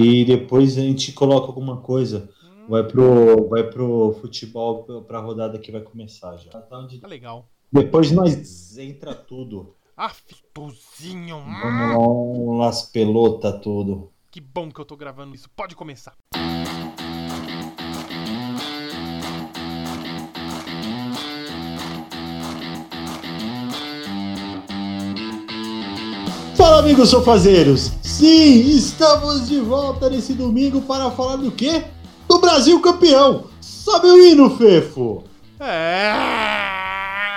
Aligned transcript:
e 0.00 0.24
depois 0.24 0.78
a 0.78 0.82
gente 0.82 1.12
coloca 1.12 1.48
alguma 1.48 1.78
coisa. 1.78 2.30
Vai 2.68 2.86
pro, 2.86 3.48
vai 3.48 3.64
pro 3.64 4.16
futebol 4.20 5.02
pra 5.02 5.18
rodada 5.18 5.58
que 5.58 5.72
vai 5.72 5.80
começar 5.80 6.36
já. 6.36 6.52
Tá 6.52 6.78
onde... 6.78 6.98
Tá 7.00 7.08
legal. 7.08 7.48
Depois 7.72 8.12
nós 8.12 8.78
entra 8.78 9.12
tudo. 9.12 9.74
Ah, 9.96 10.12
tuzinho. 10.54 11.42
Vamos 11.60 12.58
lá, 12.58 12.68
as 12.68 12.82
pelota 12.82 13.52
tudo. 13.52 14.12
Que 14.30 14.40
bom 14.40 14.70
que 14.70 14.80
eu 14.80 14.84
tô 14.84 14.96
gravando 14.96 15.34
isso. 15.34 15.50
Pode 15.50 15.74
começar. 15.74 16.14
Amigos 26.88 27.10
sofazeiros! 27.10 27.92
Sim, 28.00 28.60
estamos 28.70 29.46
de 29.46 29.60
volta 29.60 30.08
nesse 30.08 30.32
domingo 30.32 30.80
para 30.80 31.10
falar 31.10 31.36
do 31.36 31.50
quê? 31.50 31.84
Do 32.26 32.38
Brasil 32.38 32.80
campeão! 32.80 33.44
Sobe 33.60 34.06
o 34.06 34.16
hino, 34.16 34.56
Fefo! 34.56 35.22
É, 35.60 36.10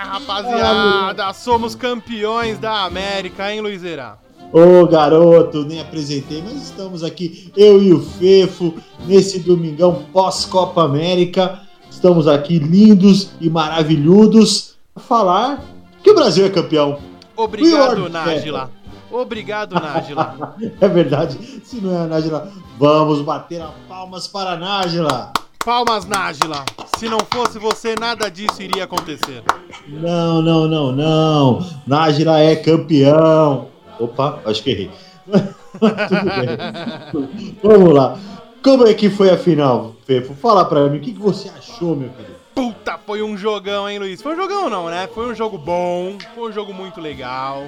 rapaziada, 0.05 1.33
somos 1.33 1.75
campeões 1.75 2.59
da 2.59 2.85
América, 2.85 3.53
hein, 3.53 3.59
Luizera? 3.59 4.17
Ô 4.53 4.87
garoto, 4.87 5.65
nem 5.65 5.81
apresentei, 5.81 6.41
mas 6.41 6.63
estamos 6.63 7.03
aqui, 7.03 7.51
eu 7.57 7.83
e 7.83 7.91
o 7.91 7.99
Fefo, 8.01 8.73
nesse 9.05 9.39
domingão 9.39 10.05
pós-Copa 10.13 10.81
América. 10.81 11.59
Estamos 11.89 12.25
aqui 12.25 12.57
lindos 12.57 13.31
e 13.41 13.49
maravilhosos 13.49 14.77
para 14.93 15.03
falar 15.03 15.65
que 16.01 16.09
o 16.09 16.15
Brasil 16.15 16.45
é 16.45 16.49
campeão. 16.49 16.99
Obrigado, 17.35 18.07
Nájila. 18.07 18.80
Obrigado, 19.11 19.75
Nájila. 19.75 20.55
é 20.79 20.87
verdade. 20.87 21.61
Se 21.63 21.81
não 21.81 21.93
é 21.93 22.03
a 22.03 22.07
Nájila, 22.07 22.51
vamos 22.77 23.21
bater 23.21 23.61
a 23.61 23.71
palmas 23.87 24.27
para 24.27 24.51
a 24.51 24.57
Nájila. 24.57 25.33
Palmas, 25.63 26.05
Nájila. 26.05 26.65
Se 26.97 27.07
não 27.07 27.19
fosse 27.19 27.59
você, 27.59 27.95
nada 27.99 28.31
disso 28.31 28.61
iria 28.61 28.85
acontecer. 28.85 29.43
Não, 29.87 30.41
não, 30.41 30.67
não, 30.67 30.91
não. 30.91 31.65
Nájila 31.85 32.39
é 32.39 32.55
campeão. 32.55 33.67
Opa, 33.99 34.39
acho 34.45 34.63
que 34.63 34.71
errei. 34.71 34.91
Vamos 37.61 37.93
lá. 37.93 38.17
Como 38.63 38.87
é 38.87 38.93
que 38.93 39.09
foi 39.09 39.29
a 39.29 39.37
final, 39.37 39.95
Fefo? 40.05 40.33
Fala 40.35 40.65
pra 40.65 40.87
mim, 40.87 40.97
o 40.97 41.01
que, 41.01 41.13
que 41.13 41.19
você 41.19 41.49
achou, 41.49 41.95
meu 41.95 42.09
querido? 42.09 42.41
Puta, 42.53 42.97
foi 42.97 43.23
um 43.23 43.37
jogão, 43.37 43.89
hein, 43.89 43.97
Luiz? 43.97 44.21
Foi 44.21 44.33
um 44.33 44.35
jogão 44.35 44.69
não, 44.69 44.89
né? 44.89 45.07
Foi 45.07 45.25
um 45.25 45.33
jogo 45.33 45.57
bom, 45.57 46.17
foi 46.35 46.49
um 46.49 46.53
jogo 46.53 46.73
muito 46.73 46.99
legal. 46.99 47.63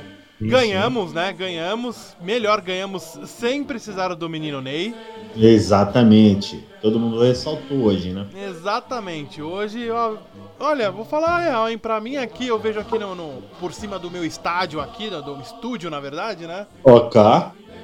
Ganhamos, 0.49 1.13
né? 1.13 1.33
Ganhamos. 1.33 2.15
Melhor, 2.21 2.61
ganhamos 2.61 3.17
sem 3.25 3.63
precisar 3.63 4.13
do 4.15 4.29
menino 4.29 4.61
Ney. 4.61 4.93
Exatamente. 5.35 6.63
Todo 6.81 6.99
mundo 6.99 7.21
ressaltou 7.21 7.83
hoje, 7.83 8.11
né? 8.11 8.27
Exatamente. 8.49 9.41
Hoje, 9.41 9.89
ó, 9.89 10.17
olha, 10.59 10.91
vou 10.91 11.05
falar 11.05 11.37
a 11.37 11.39
real, 11.39 11.69
hein? 11.69 11.77
Pra 11.77 11.99
mim 12.01 12.17
aqui, 12.17 12.47
eu 12.47 12.59
vejo 12.59 12.79
aqui 12.79 12.99
no, 12.99 13.15
no 13.15 13.41
por 13.59 13.73
cima 13.73 13.97
do 13.97 14.11
meu 14.11 14.25
estádio 14.25 14.81
aqui, 14.81 15.09
do, 15.09 15.21
do 15.21 15.41
estúdio, 15.41 15.89
na 15.89 15.99
verdade, 15.99 16.45
né? 16.45 16.67
Ok 16.83 17.21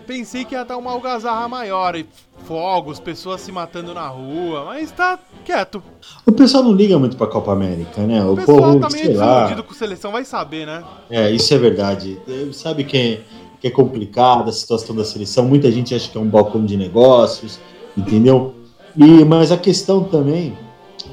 pensei 0.09 0.43
que 0.43 0.55
ia 0.55 0.63
estar 0.63 0.75
uma 0.75 0.89
algazarra 0.89 1.47
maior 1.47 1.95
e 1.95 2.03
fogos, 2.45 2.99
pessoas 2.99 3.41
se 3.41 3.51
matando 3.51 3.93
na 3.93 4.07
rua, 4.07 4.65
mas 4.65 4.89
tá 4.89 5.19
quieto. 5.45 5.83
O 6.25 6.31
pessoal 6.31 6.63
não 6.63 6.73
liga 6.73 6.97
muito 6.97 7.15
pra 7.15 7.27
Copa 7.27 7.51
América, 7.51 8.01
né? 8.01 8.25
O, 8.25 8.33
o 8.33 8.35
pessoal 8.35 8.57
povo, 8.57 8.79
tá 8.79 8.89
meio 8.89 9.09
desiludido 9.09 9.63
com 9.63 9.73
seleção, 9.75 10.11
vai 10.11 10.25
saber, 10.25 10.65
né? 10.65 10.83
É, 11.11 11.29
isso 11.29 11.53
é 11.53 11.59
verdade. 11.59 12.19
Sabe 12.53 12.85
que 12.85 12.97
é, 12.97 13.21
que 13.61 13.67
é 13.67 13.69
complicada 13.69 14.49
a 14.49 14.51
situação 14.51 14.95
da 14.95 15.05
seleção, 15.05 15.45
muita 15.45 15.71
gente 15.71 15.93
acha 15.93 16.09
que 16.09 16.17
é 16.17 16.21
um 16.21 16.27
balcão 16.27 16.65
de 16.65 16.75
negócios, 16.75 17.59
entendeu? 17.95 18.55
E, 18.97 19.23
mas 19.23 19.51
a 19.51 19.57
questão 19.57 20.03
também, 20.03 20.57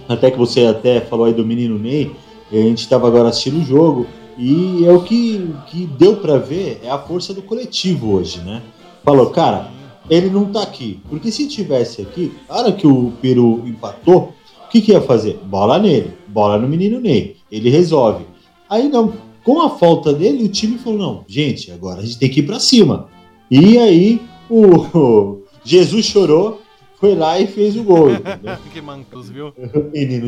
até 0.09 0.31
que 0.31 0.39
você 0.39 0.65
até 0.65 1.03
falou 1.03 1.27
aí 1.27 1.35
do 1.35 1.45
menino 1.45 1.79
Ney, 1.79 2.17
a 2.51 2.55
gente 2.55 2.79
estava 2.79 3.06
agora 3.06 3.29
assistindo 3.29 3.59
o 3.59 3.62
jogo, 3.62 4.06
e 4.39 4.87
é 4.87 4.91
o 4.91 5.03
que, 5.03 5.55
que 5.67 5.87
deu 5.87 6.17
para 6.17 6.39
ver 6.39 6.81
é 6.83 6.91
a 6.91 6.99
força 6.99 7.35
do 7.35 7.43
coletivo 7.43 8.15
hoje, 8.15 8.41
né? 8.41 8.62
Falou, 9.06 9.31
cara, 9.31 9.71
ele 10.11 10.28
não 10.28 10.47
tá 10.47 10.62
aqui. 10.62 11.00
Porque 11.09 11.31
se 11.31 11.47
tivesse 11.47 12.03
aqui, 12.03 12.34
na 12.49 12.56
hora 12.56 12.72
que 12.72 12.89
o 12.89 13.12
Peru 13.22 13.62
empatou, 13.65 14.34
o 14.65 14.69
que, 14.69 14.81
que 14.81 14.91
ia 14.91 15.00
fazer? 15.00 15.39
Bola 15.44 15.78
nele, 15.78 16.12
bola 16.27 16.59
no 16.59 16.67
menino 16.67 16.99
Ney. 16.99 17.37
Ele 17.50 17.71
resolve. 17.71 18.27
Aí 18.69 18.89
não, 18.89 19.12
com 19.44 19.62
a 19.62 19.71
falta 19.71 20.12
dele, 20.12 20.43
o 20.43 20.49
time 20.49 20.77
falou: 20.77 20.99
não, 20.99 21.25
gente, 21.28 21.71
agora 21.71 22.00
a 22.00 22.03
gente 22.05 22.19
tem 22.19 22.28
que 22.28 22.41
ir 22.41 22.43
pra 22.43 22.59
cima. 22.59 23.09
E 23.49 23.78
aí 23.78 24.21
o, 24.50 25.38
Jesus 25.62 26.06
chorou, 26.06 26.61
foi 26.99 27.15
lá 27.15 27.38
e 27.38 27.47
fez 27.47 27.77
o 27.77 27.84
gol. 27.84 28.09
que 28.75 28.81
mancos, 28.81 29.31
viu? 29.31 29.53
menino, 29.94 30.27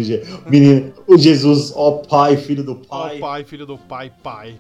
menino, 0.48 0.92
o 1.04 1.18
Jesus, 1.18 1.72
ó 1.74 2.02
pai, 2.08 2.36
filho 2.36 2.62
do 2.62 2.76
pai. 2.76 3.16
Ó 3.16 3.20
pai, 3.20 3.42
filho 3.42 3.66
do 3.66 3.76
pai, 3.76 4.12
pai. 4.22 4.54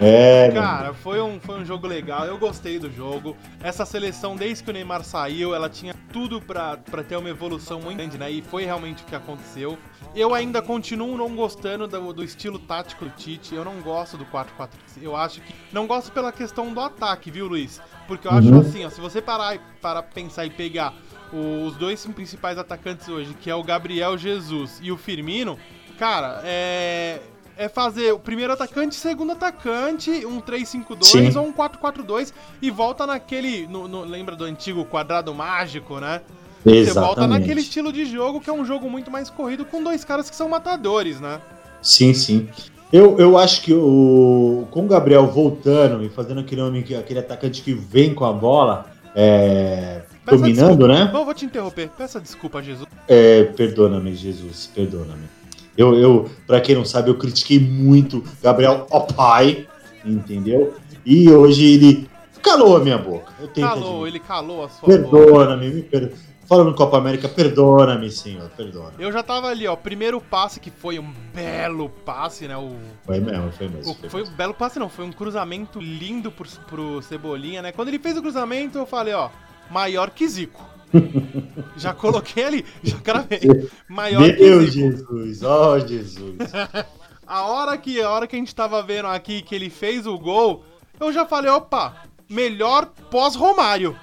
É, 0.00 0.50
Cara, 0.52 0.94
foi 0.94 1.20
um, 1.20 1.38
foi 1.38 1.60
um 1.60 1.64
jogo 1.64 1.86
legal, 1.86 2.24
eu 2.24 2.38
gostei 2.38 2.78
do 2.78 2.90
jogo. 2.90 3.36
Essa 3.62 3.84
seleção, 3.84 4.34
desde 4.34 4.64
que 4.64 4.70
o 4.70 4.72
Neymar 4.72 5.04
saiu, 5.04 5.54
ela 5.54 5.68
tinha 5.68 5.94
tudo 6.10 6.40
pra, 6.40 6.78
pra 6.78 7.04
ter 7.04 7.16
uma 7.16 7.28
evolução 7.28 7.80
muito 7.80 7.98
grande, 7.98 8.16
né? 8.16 8.30
E 8.30 8.40
foi 8.40 8.64
realmente 8.64 9.02
o 9.02 9.06
que 9.06 9.14
aconteceu. 9.14 9.78
Eu 10.14 10.34
ainda 10.34 10.62
continuo 10.62 11.18
não 11.18 11.36
gostando 11.36 11.86
do, 11.86 12.12
do 12.14 12.24
estilo 12.24 12.58
tático 12.58 13.04
do 13.04 13.10
Tite. 13.10 13.54
Eu 13.54 13.62
não 13.62 13.80
gosto 13.82 14.16
do 14.16 14.24
4-4. 14.24 14.70
Eu 15.02 15.14
acho 15.14 15.42
que. 15.42 15.54
Não 15.70 15.86
gosto 15.86 16.10
pela 16.12 16.32
questão 16.32 16.72
do 16.72 16.80
ataque, 16.80 17.30
viu, 17.30 17.46
Luiz? 17.46 17.80
Porque 18.08 18.26
eu 18.26 18.32
acho 18.32 18.48
uhum. 18.48 18.60
assim, 18.60 18.84
ó, 18.84 18.90
se 18.90 19.00
você 19.00 19.20
parar 19.20 19.58
para 19.82 20.02
pensar 20.02 20.46
e 20.46 20.50
pegar 20.50 20.94
os 21.32 21.76
dois 21.76 22.04
principais 22.06 22.56
atacantes 22.56 23.06
hoje, 23.06 23.34
que 23.34 23.50
é 23.50 23.54
o 23.54 23.62
Gabriel 23.62 24.16
Jesus 24.16 24.80
e 24.82 24.90
o 24.90 24.96
Firmino, 24.96 25.58
cara, 25.98 26.40
é 26.42 27.20
é 27.60 27.68
fazer 27.68 28.10
o 28.12 28.18
primeiro 28.18 28.54
atacante, 28.54 28.94
segundo 28.94 29.32
atacante, 29.32 30.10
um 30.24 30.40
3-5-2 30.40 31.36
ou 31.36 31.46
um 31.46 31.52
4-4-2 31.52 32.32
e 32.62 32.70
volta 32.70 33.06
naquele. 33.06 33.66
No, 33.66 33.86
no, 33.86 34.02
lembra 34.02 34.34
do 34.34 34.44
antigo 34.44 34.82
quadrado 34.86 35.34
mágico, 35.34 36.00
né? 36.00 36.22
Exatamente. 36.64 36.86
Você 36.86 37.00
volta 37.00 37.26
naquele 37.26 37.60
estilo 37.60 37.92
de 37.92 38.06
jogo 38.06 38.40
que 38.40 38.48
é 38.48 38.52
um 38.52 38.64
jogo 38.64 38.88
muito 38.88 39.10
mais 39.10 39.28
corrido 39.28 39.66
com 39.66 39.82
dois 39.82 40.02
caras 40.06 40.30
que 40.30 40.36
são 40.36 40.48
matadores, 40.48 41.20
né? 41.20 41.38
Sim, 41.82 42.14
sim. 42.14 42.48
Eu, 42.90 43.18
eu 43.18 43.36
acho 43.36 43.60
que 43.60 43.74
o, 43.74 44.66
com 44.70 44.86
o 44.86 44.88
Gabriel 44.88 45.26
voltando 45.26 46.02
e 46.02 46.08
fazendo 46.08 46.40
aquele 46.40 46.62
homem, 46.62 46.82
aquele 46.98 47.20
atacante 47.20 47.60
que 47.60 47.74
vem 47.74 48.14
com 48.14 48.24
a 48.24 48.32
bola, 48.32 48.86
é, 49.14 50.00
dominando, 50.24 50.88
né? 50.88 51.10
Não, 51.12 51.26
vou 51.26 51.34
te 51.34 51.44
interromper. 51.44 51.90
Peça 51.90 52.18
desculpa, 52.18 52.62
Jesus. 52.62 52.88
É, 53.06 53.44
perdona-me, 53.44 54.14
Jesus, 54.14 54.70
perdona-me. 54.74 55.39
Eu, 55.76 55.94
eu 55.94 56.30
para 56.46 56.60
quem 56.60 56.74
não 56.74 56.84
sabe, 56.84 57.10
eu 57.10 57.16
critiquei 57.16 57.58
muito 57.58 58.24
Gabriel 58.42 58.86
Opai, 58.90 59.66
entendeu? 60.04 60.74
E 61.04 61.30
hoje 61.30 61.64
ele 61.64 62.10
calou 62.42 62.76
a 62.76 62.80
minha 62.80 62.98
boca. 62.98 63.32
Eu 63.40 63.48
calou, 63.48 64.06
ele 64.06 64.18
calou 64.18 64.64
a 64.64 64.68
sua 64.68 64.88
Perdona-me, 64.88 65.70
me 65.70 65.82
per... 65.82 66.12
Falando 66.46 66.74
Copa 66.74 66.98
América, 66.98 67.28
perdona-me, 67.28 68.10
senhor, 68.10 68.50
perdona. 68.56 68.92
Eu 68.98 69.12
já 69.12 69.22
tava 69.22 69.46
ali, 69.46 69.68
ó, 69.68 69.76
primeiro 69.76 70.20
passe 70.20 70.58
que 70.58 70.68
foi 70.68 70.98
um 70.98 71.12
belo 71.32 71.88
passe, 71.88 72.48
né? 72.48 72.56
O, 72.56 72.74
foi 73.06 73.20
mesmo, 73.20 73.52
foi 73.52 73.68
mesmo. 73.68 73.92
O, 73.92 73.94
foi, 73.94 74.08
foi 74.08 74.22
um 74.24 74.30
belo 74.32 74.52
passe 74.52 74.76
não, 74.76 74.88
foi 74.88 75.04
um 75.04 75.12
cruzamento 75.12 75.78
lindo 75.78 76.28
pro, 76.32 76.48
pro 76.66 77.00
Cebolinha, 77.02 77.62
né? 77.62 77.70
Quando 77.70 77.86
ele 77.86 78.00
fez 78.00 78.16
o 78.16 78.20
cruzamento, 78.20 78.78
eu 78.78 78.84
falei, 78.84 79.14
ó, 79.14 79.30
maior 79.70 80.10
que 80.10 80.28
Zico. 80.28 80.60
já 81.76 81.94
coloquei 81.94 82.44
ali, 82.44 82.64
já 82.82 82.98
cravei. 82.98 83.40
Maior 83.88 84.20
Meu 84.20 84.66
Jesus, 84.66 85.42
ó 85.42 85.74
oh, 85.74 85.80
Jesus. 85.80 86.36
a 87.26 87.46
hora 87.46 87.78
que 87.78 88.00
a 88.00 88.10
hora 88.10 88.26
que 88.26 88.36
a 88.36 88.38
gente 88.38 88.54
tava 88.54 88.82
vendo 88.82 89.06
aqui 89.06 89.42
que 89.42 89.54
ele 89.54 89.70
fez 89.70 90.06
o 90.06 90.18
gol, 90.18 90.64
eu 90.98 91.12
já 91.12 91.24
falei, 91.24 91.50
opa, 91.50 92.04
melhor 92.28 92.86
pós-Romário. 93.10 93.96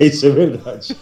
Isso 0.00 0.24
é 0.24 0.30
verdade. 0.30 0.96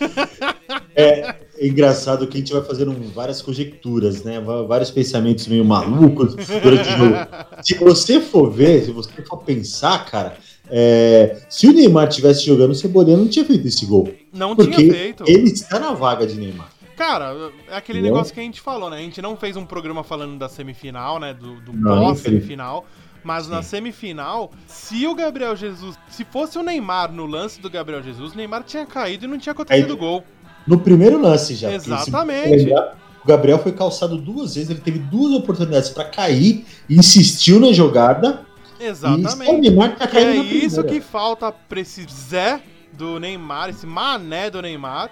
é, 0.96 1.20
é, 1.20 1.36
engraçado 1.60 2.26
que 2.26 2.36
a 2.36 2.40
gente 2.40 2.52
vai 2.52 2.62
fazendo 2.62 2.92
várias 3.12 3.40
conjecturas, 3.40 4.24
né? 4.24 4.40
Vários 4.66 4.90
pensamentos 4.90 5.46
meio 5.46 5.64
malucos 5.64 6.34
durante 6.34 6.88
o 6.88 6.98
jogo. 6.98 7.16
Se 7.62 7.74
você 7.74 8.20
for 8.20 8.50
ver, 8.50 8.84
se 8.84 8.90
você 8.90 9.22
for 9.22 9.38
pensar, 9.44 10.04
cara, 10.06 10.36
é, 10.70 11.38
se 11.48 11.68
o 11.68 11.72
Neymar 11.72 12.08
tivesse 12.08 12.44
jogando, 12.44 12.70
o 12.70 12.74
Cebolinha 12.74 13.16
não 13.16 13.28
tinha 13.28 13.44
feito 13.44 13.66
esse 13.66 13.84
gol. 13.84 14.12
Não 14.32 14.56
tinha 14.56 14.76
feito. 14.76 15.24
Ele 15.26 15.50
está 15.50 15.78
na 15.78 15.92
vaga 15.92 16.26
de 16.26 16.34
Neymar. 16.36 16.70
Cara, 16.96 17.50
é 17.68 17.76
aquele 17.76 18.00
negócio 18.00 18.32
que 18.32 18.40
a 18.40 18.42
gente 18.42 18.60
falou, 18.60 18.88
né? 18.88 18.98
A 18.98 19.00
gente 19.00 19.20
não 19.20 19.36
fez 19.36 19.56
um 19.56 19.64
programa 19.64 20.04
falando 20.04 20.38
da 20.38 20.48
semifinal, 20.48 21.18
né? 21.18 21.34
Do, 21.34 21.60
do 21.60 21.72
pós-semifinal. 21.72 22.86
Mas 23.24 23.44
Sim. 23.44 23.50
na 23.50 23.62
semifinal, 23.62 24.50
se 24.66 25.06
o 25.06 25.14
Gabriel 25.14 25.54
Jesus. 25.56 25.96
Se 26.08 26.24
fosse 26.24 26.58
o 26.58 26.62
Neymar 26.62 27.12
no 27.12 27.26
lance 27.26 27.60
do 27.60 27.70
Gabriel 27.70 28.02
Jesus, 28.02 28.32
o 28.32 28.36
Neymar 28.36 28.64
tinha 28.64 28.84
caído 28.84 29.24
e 29.24 29.28
não 29.28 29.38
tinha 29.38 29.52
acontecido 29.52 29.92
o 29.92 29.96
gol. 29.96 30.24
no 30.66 30.78
primeiro 30.78 31.20
lance 31.20 31.54
já. 31.54 31.72
Exatamente. 31.72 32.72
o 32.72 33.26
Gabriel 33.26 33.58
foi 33.58 33.72
calçado 33.72 34.16
duas 34.16 34.54
vezes, 34.54 34.70
ele 34.70 34.80
teve 34.80 34.98
duas 34.98 35.32
oportunidades 35.34 35.90
para 35.90 36.04
cair, 36.04 36.64
insistiu 36.90 37.60
na 37.60 37.72
jogada. 37.72 38.44
Exatamente. 38.82 39.50
O 39.50 39.58
Neymar 39.58 39.96
tá 39.96 40.08
é 40.18 40.36
isso 40.36 40.82
que 40.84 41.00
falta 41.00 41.52
pra 41.52 41.80
esse 41.80 42.06
Zé 42.10 42.60
do 42.92 43.18
Neymar, 43.18 43.70
esse 43.70 43.86
mané 43.86 44.50
do 44.50 44.60
Neymar, 44.60 45.10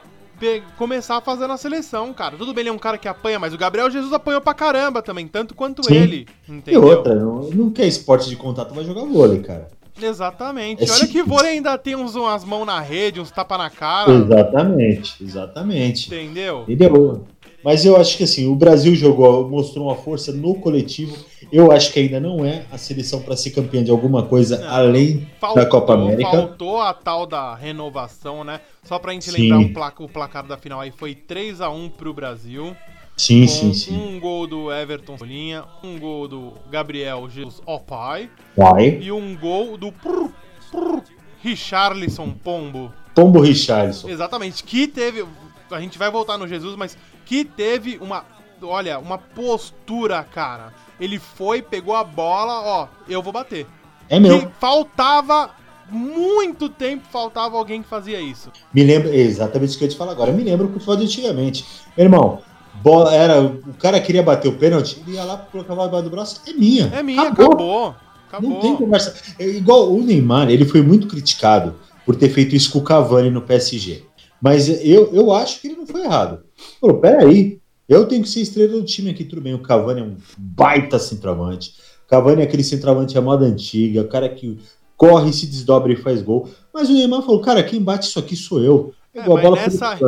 começar 0.77 1.19
a 1.19 1.21
fazer 1.21 1.47
na 1.47 1.57
seleção, 1.57 2.13
cara. 2.13 2.37
Tudo 2.37 2.53
bem, 2.53 2.63
ele 2.63 2.71
é 2.71 2.73
um 2.73 2.79
cara 2.79 2.99
que 2.99 3.09
apanha, 3.09 3.39
mas 3.39 3.53
o 3.53 3.59
Gabriel 3.59 3.91
Jesus 3.91 4.13
apanhou 4.13 4.41
pra 4.41 4.55
caramba 4.55 5.03
também, 5.03 5.27
tanto 5.27 5.55
quanto 5.55 5.85
Sim. 5.85 5.95
ele. 5.95 6.27
Entendeu? 6.49 6.83
E 6.83 6.85
outra, 6.85 7.15
não, 7.15 7.43
não 7.51 7.71
quer 7.71 7.87
esporte 7.87 8.29
de 8.29 8.37
contato, 8.37 8.75
vai 8.75 8.85
jogar 8.85 9.05
vôlei, 9.05 9.41
cara. 9.41 9.69
Exatamente. 10.03 10.83
É 10.83 10.91
Olha 10.91 11.07
que 11.07 11.23
vôlei 11.23 11.53
ainda 11.53 11.77
tem 11.77 11.95
uns, 11.95 12.15
umas 12.15 12.45
mãos 12.45 12.65
na 12.65 12.81
rede, 12.81 13.21
uns 13.21 13.31
tapa 13.31 13.59
na 13.59 13.69
cara. 13.69 14.13
Exatamente, 14.13 15.23
exatamente. 15.23 16.07
Entendeu? 16.07 16.65
Entendeu? 16.67 17.25
Mas 17.63 17.85
eu 17.85 17.97
acho 17.97 18.17
que 18.17 18.25
assim, 18.25 18.47
o 18.47 18.55
Brasil 18.55 18.95
jogou, 18.95 19.49
mostrou 19.49 19.87
uma 19.87 19.97
força 19.97 20.33
no 20.33 20.55
coletivo. 20.55 21.17
Eu 21.53 21.73
acho 21.73 21.93
que 21.93 22.01
ainda 22.01 22.21
não 22.21 22.45
é 22.45 22.65
a 22.71 22.79
seleção 22.79 23.21
para 23.21 23.37
ser 23.37 23.51
campeã 23.51 23.83
de 23.83 23.91
alguma 23.91 24.23
coisa 24.23 24.59
não, 24.59 24.71
além 24.71 25.29
faltou, 25.41 25.63
da 25.63 25.69
Copa 25.69 25.95
América. 25.95 26.31
Faltou 26.31 26.81
a 26.81 26.95
tal 26.95 27.27
da 27.27 27.55
renovação, 27.55 28.45
né? 28.45 28.61
Só 28.85 28.99
pra 28.99 29.13
gente 29.13 29.31
sim. 29.31 29.43
lembrar 29.43 29.59
um 29.59 29.73
placa, 29.73 30.03
o 30.03 30.09
placar 30.09 30.47
da 30.47 30.57
final 30.57 30.81
aí 30.81 30.91
foi 30.91 31.15
3 31.15 31.61
a 31.61 31.69
1 31.71 31.91
pro 31.91 32.15
Brasil. 32.15 32.75
Sim, 33.17 33.47
sim, 33.47 33.75
sim. 33.75 33.95
Um 33.95 34.19
gol 34.19 34.47
do 34.47 34.73
Everton 34.73 35.19
Solinha, 35.19 35.65
um 35.85 35.99
gol 35.99 36.27
do 36.27 36.55
Gabriel 36.71 37.29
Jesus 37.29 37.61
Opai. 37.67 38.31
Pai. 38.57 38.99
E 39.03 39.13
um 39.13 39.37
gol 39.37 39.77
do 39.77 39.93
prr, 39.93 40.31
prr, 40.71 41.03
Richarlison 41.43 42.31
Pombo. 42.31 42.91
Pombo 43.15 43.41
Richarlison. 43.41 44.09
Exatamente. 44.09 44.65
Que 44.65 44.89
teve. 44.89 45.27
A 45.71 45.81
gente 45.81 45.99
vai 45.99 46.11
voltar 46.11 46.39
no 46.39 46.49
Jesus, 46.49 46.75
mas 46.77 46.97
que 47.31 47.45
teve 47.45 47.97
uma. 48.01 48.25
Olha, 48.61 48.99
uma 48.99 49.17
postura, 49.17 50.25
cara. 50.25 50.75
Ele 51.01 51.21
foi, 51.21 51.63
pegou 51.63 51.95
a 51.95 52.03
bola, 52.03 52.61
ó, 52.61 52.89
eu 53.09 53.23
vou 53.23 53.33
bater. 53.33 53.69
É 54.09 54.19
meu. 54.19 54.41
Que 54.41 54.49
faltava 54.59 55.51
muito 55.89 56.69
tempo 56.69 57.05
faltava 57.11 57.57
alguém 57.57 57.83
que 57.83 57.89
fazia 57.89 58.21
isso. 58.21 58.51
Me 58.75 58.83
lembro, 58.83 59.15
exatamente 59.15 59.71
isso 59.71 59.79
que 59.79 59.85
eu 59.85 59.87
ia 59.87 59.93
te 59.93 59.97
falar 59.97 60.11
agora. 60.11 60.33
Me 60.33 60.43
lembro 60.43 60.67
o 60.67 60.73
que 60.73 60.85
foi 60.85 60.97
de 60.97 61.05
antigamente. 61.05 61.65
Meu 61.97 62.07
irmão, 62.07 62.41
bola, 62.83 63.15
era, 63.15 63.41
o 63.41 63.75
cara 63.75 64.01
queria 64.01 64.25
bater 64.25 64.49
o 64.49 64.59
pênalti, 64.59 65.01
ele 65.07 65.15
ia 65.15 65.23
lá, 65.23 65.37
colocava 65.37 65.85
debaixo 65.85 66.05
do 66.05 66.11
braço, 66.11 66.43
é 66.49 66.53
minha. 66.53 66.87
É 66.93 67.03
minha, 67.03 67.23
acabou. 67.23 67.47
acabou. 67.47 67.95
acabou. 68.29 68.51
Não 68.51 68.61
tem 68.61 68.77
conversa. 68.77 69.15
É 69.39 69.47
igual 69.47 69.93
o 69.93 70.03
Neymar, 70.03 70.51
ele 70.51 70.65
foi 70.65 70.83
muito 70.83 71.07
criticado 71.07 71.77
por 72.05 72.17
ter 72.17 72.29
feito 72.29 72.57
isso 72.57 72.73
com 72.73 72.81
o 72.81 72.85
Cavani 72.85 73.31
no 73.31 73.43
PSG. 73.43 74.05
Mas 74.41 74.69
eu, 74.69 75.13
eu 75.13 75.33
acho 75.33 75.61
que 75.61 75.69
ele 75.69 75.77
não 75.77 75.87
foi 75.87 76.03
errado. 76.03 76.43
Pô, 76.81 76.95
peraí, 76.95 77.61
eu 77.89 78.07
tenho 78.07 78.23
que 78.23 78.29
ser 78.29 78.41
estrela 78.41 78.73
do 78.73 78.85
time 78.85 79.11
aqui, 79.11 79.25
tudo 79.25 79.43
bem. 79.43 79.55
O 79.55 79.63
Cavani 79.63 80.01
é 80.01 80.05
um 80.05 80.17
baita 80.39 80.99
centroavante. 80.99 81.75
O 82.07 82.09
Cavani 82.09 82.43
é 82.43 82.45
aquele 82.45 82.65
centroavante 82.65 83.17
à 83.19 83.21
moda 83.21 83.45
antiga, 83.45 84.03
o 84.03 84.09
cara 84.09 84.29
que 84.29 84.59
corre, 84.97 85.33
se 85.33 85.47
desdobra 85.47 85.93
e 85.93 85.97
faz 85.97 86.23
gol. 86.23 86.49
Mas 86.73 86.89
o 86.89 86.93
Neymar 86.93 87.23
falou, 87.23 87.41
cara, 87.41 87.63
quem 87.63 87.83
bate 87.83 88.07
isso 88.07 88.19
aqui 88.19 88.37
sou 88.37 88.63
eu. 88.63 88.93
É, 89.15 89.21
a 89.21 89.25
bola 89.25 89.57
nessa... 89.57 89.99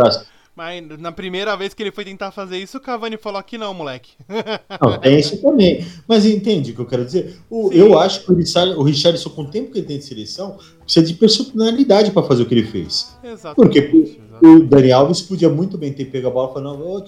Mas 0.55 0.83
na 0.99 1.11
primeira 1.11 1.57
vez 1.57 1.73
que 1.73 1.83
ele 1.83 1.91
foi 1.91 2.05
tentar 2.05 2.31
fazer 2.31 2.59
isso, 2.59 2.77
o 2.77 2.81
Cavani 2.81 3.17
falou 3.17 3.39
aqui 3.39 3.57
não, 3.57 3.73
moleque. 3.73 4.11
Não, 4.83 4.99
tem 4.99 5.19
isso 5.19 5.41
também. 5.41 5.87
Mas 6.07 6.27
entende 6.27 6.73
o 6.73 6.75
que 6.75 6.81
eu 6.81 6.87
quero 6.87 7.07
dizer? 7.07 7.39
O, 7.49 7.73
eu 7.73 7.99
acho 7.99 8.25
que 8.25 8.31
o, 8.31 8.35
Richard, 8.35 8.73
o 8.75 8.83
Richardson, 8.83 9.31
com 9.31 9.43
o 9.43 9.51
tempo 9.51 9.73
que 9.73 9.79
ele 9.79 9.87
tem 9.87 9.99
de 9.99 10.05
seleção, 10.05 10.59
precisa 10.85 11.07
de 11.07 11.15
personalidade 11.15 12.11
para 12.11 12.23
fazer 12.23 12.43
o 12.43 12.47
que 12.47 12.55
ele 12.55 12.67
fez. 12.67 13.17
Exatamente. 13.25 13.81
Porque 13.81 14.21
o 14.43 14.65
Dani 14.65 14.93
Alves 14.93 15.23
podia 15.23 15.49
muito 15.49 15.79
bem 15.79 15.91
ter 15.91 16.05
pego 16.07 16.29
a 16.29 16.31
bola 16.31 16.51
e 16.51 16.53
falar, 16.53 16.65
não, 16.65 16.97
oh, 16.97 17.05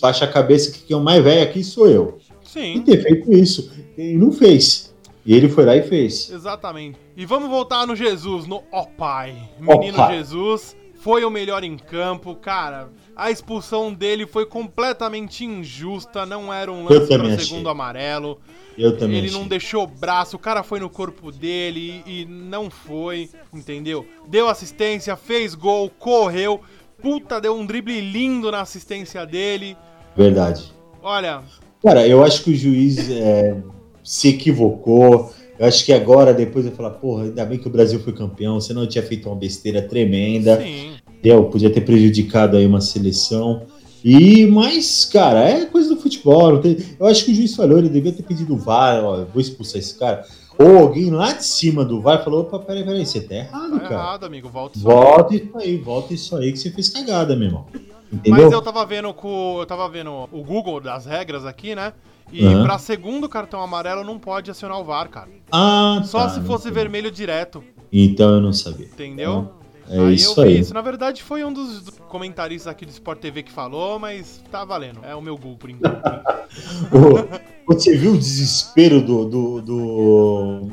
baixa 0.00 0.24
a 0.24 0.28
cabeça 0.28 0.72
que 0.72 0.80
quem 0.80 0.96
é 0.96 0.98
o 0.98 1.02
mais 1.02 1.22
velho 1.22 1.42
aqui 1.42 1.62
sou 1.62 1.86
eu. 1.86 2.18
Sim. 2.42 2.78
E 2.78 2.80
ter 2.80 3.00
feito 3.02 3.32
isso. 3.32 3.70
E 3.96 4.14
não 4.14 4.32
fez. 4.32 4.92
E 5.24 5.32
ele 5.32 5.48
foi 5.48 5.64
lá 5.64 5.76
e 5.76 5.82
fez. 5.82 6.28
Exatamente. 6.28 6.98
E 7.16 7.24
vamos 7.24 7.48
voltar 7.48 7.86
no 7.86 7.94
Jesus, 7.94 8.48
no 8.48 8.64
Ó 8.72 8.82
oh, 8.82 8.86
Pai. 8.86 9.48
Menino 9.60 9.94
oh, 9.94 9.96
pai. 9.96 10.16
Jesus 10.16 10.74
foi 11.00 11.24
o 11.24 11.30
melhor 11.30 11.64
em 11.64 11.76
campo, 11.76 12.34
cara. 12.34 12.90
A 13.16 13.30
expulsão 13.30 13.92
dele 13.92 14.26
foi 14.26 14.46
completamente 14.46 15.44
injusta, 15.44 16.26
não 16.26 16.52
era 16.52 16.70
um 16.70 16.84
lance 16.84 17.06
para 17.06 17.38
segundo 17.38 17.68
amarelo. 17.68 18.38
Eu 18.76 18.96
também. 18.96 19.18
Ele 19.18 19.28
achei. 19.28 19.38
não 19.38 19.48
deixou 19.48 19.84
o 19.84 19.86
braço, 19.86 20.36
o 20.36 20.38
cara 20.38 20.62
foi 20.62 20.78
no 20.78 20.88
corpo 20.88 21.32
dele 21.32 22.02
e, 22.06 22.22
e 22.22 22.24
não 22.26 22.70
foi, 22.70 23.30
entendeu? 23.52 24.06
Deu 24.28 24.48
assistência, 24.48 25.16
fez 25.16 25.54
gol, 25.54 25.90
correu. 25.90 26.60
Puta, 27.00 27.40
deu 27.40 27.56
um 27.56 27.64
drible 27.64 28.00
lindo 28.00 28.50
na 28.50 28.60
assistência 28.60 29.24
dele. 29.24 29.76
Verdade. 30.14 30.70
Olha. 31.02 31.42
Cara, 31.82 32.06
eu 32.06 32.22
acho 32.22 32.44
que 32.44 32.50
o 32.50 32.54
juiz 32.54 33.10
é, 33.10 33.56
se 34.04 34.28
equivocou. 34.28 35.32
Eu 35.60 35.66
acho 35.66 35.84
que 35.84 35.92
agora, 35.92 36.32
depois 36.32 36.64
eu 36.64 36.72
falar, 36.72 36.92
porra, 36.92 37.24
ainda 37.24 37.44
bem 37.44 37.58
que 37.58 37.68
o 37.68 37.70
Brasil 37.70 38.00
foi 38.00 38.14
campeão, 38.14 38.58
senão 38.62 38.80
eu 38.80 38.88
tinha 38.88 39.04
feito 39.04 39.28
uma 39.28 39.36
besteira 39.36 39.82
tremenda. 39.82 40.58
Sim. 40.58 40.92
Deu, 41.22 41.44
podia 41.44 41.68
ter 41.68 41.82
prejudicado 41.82 42.56
aí 42.56 42.64
uma 42.64 42.80
seleção. 42.80 43.66
E, 44.02 44.46
mas, 44.46 45.04
cara, 45.04 45.46
é 45.46 45.66
coisa 45.66 45.94
do 45.94 46.00
futebol. 46.00 46.62
Eu 46.98 47.06
acho 47.06 47.26
que 47.26 47.32
o 47.32 47.34
juiz 47.34 47.54
falou, 47.54 47.76
ele 47.76 47.90
devia 47.90 48.10
ter 48.10 48.22
pedido 48.22 48.54
o 48.54 48.56
VAR, 48.56 49.04
ó, 49.04 49.22
vou 49.26 49.38
expulsar 49.38 49.80
esse 49.80 49.98
cara. 49.98 50.24
Ou 50.58 50.78
alguém 50.78 51.10
lá 51.10 51.34
de 51.34 51.44
cima 51.44 51.84
do 51.84 52.00
VAR 52.00 52.24
falou, 52.24 52.40
opa, 52.40 52.58
peraí, 52.60 52.82
peraí, 52.82 53.04
você 53.04 53.20
tá 53.20 53.34
errado, 53.34 53.72
tá 53.72 53.80
cara. 53.80 53.94
errado, 53.94 54.24
amigo, 54.24 54.48
volta 54.48 54.78
isso 54.78 54.86
Volta 54.86 55.34
aí. 55.34 55.40
isso 55.40 55.58
aí, 55.58 55.76
volta 55.76 56.14
isso 56.14 56.36
aí 56.36 56.52
que 56.52 56.58
você 56.58 56.70
fez 56.70 56.88
cagada, 56.88 57.36
meu 57.36 57.48
irmão. 57.48 57.66
Entendeu? 58.10 58.44
Mas 58.44 58.50
eu 58.50 58.62
tava 58.62 58.86
vendo 58.86 59.12
com, 59.12 59.58
eu 59.60 59.66
tava 59.66 59.86
vendo 59.90 60.26
o 60.32 60.42
Google 60.42 60.80
das 60.80 61.04
regras 61.04 61.44
aqui, 61.44 61.74
né? 61.74 61.92
E 62.32 62.44
uhum. 62.46 62.64
pra 62.64 62.78
segundo 62.78 63.28
cartão 63.28 63.60
amarelo 63.60 64.04
não 64.04 64.18
pode 64.18 64.50
acionar 64.50 64.78
o 64.80 64.84
VAR, 64.84 65.08
cara. 65.08 65.28
Ah, 65.50 66.02
Só 66.04 66.20
tá, 66.20 66.30
se 66.30 66.40
fosse 66.42 66.70
vermelho 66.70 67.10
direto. 67.10 67.62
Então 67.92 68.34
eu 68.34 68.40
não 68.40 68.52
sabia. 68.52 68.86
Entendeu? 68.86 69.50
Então, 69.88 70.04
é 70.04 70.08
aí 70.08 70.14
isso 70.14 70.40
eu 70.40 70.44
vi 70.44 70.50
aí. 70.50 70.60
isso. 70.60 70.72
Na 70.72 70.80
verdade, 70.80 71.22
foi 71.22 71.44
um 71.44 71.52
dos 71.52 71.90
comentaristas 72.08 72.70
aqui 72.70 72.86
do 72.86 72.90
Sport 72.90 73.18
TV 73.18 73.42
que 73.42 73.50
falou, 73.50 73.98
mas 73.98 74.40
tá 74.50 74.64
valendo. 74.64 75.00
É 75.02 75.14
o 75.14 75.20
meu 75.20 75.36
Google 75.36 75.56
por 75.56 75.70
enquanto. 75.70 76.00
Você 77.66 77.96
viu 77.96 78.12
o 78.12 78.18
desespero 78.18 79.00
do, 79.00 79.24
do, 79.24 79.60
do, 79.60 80.70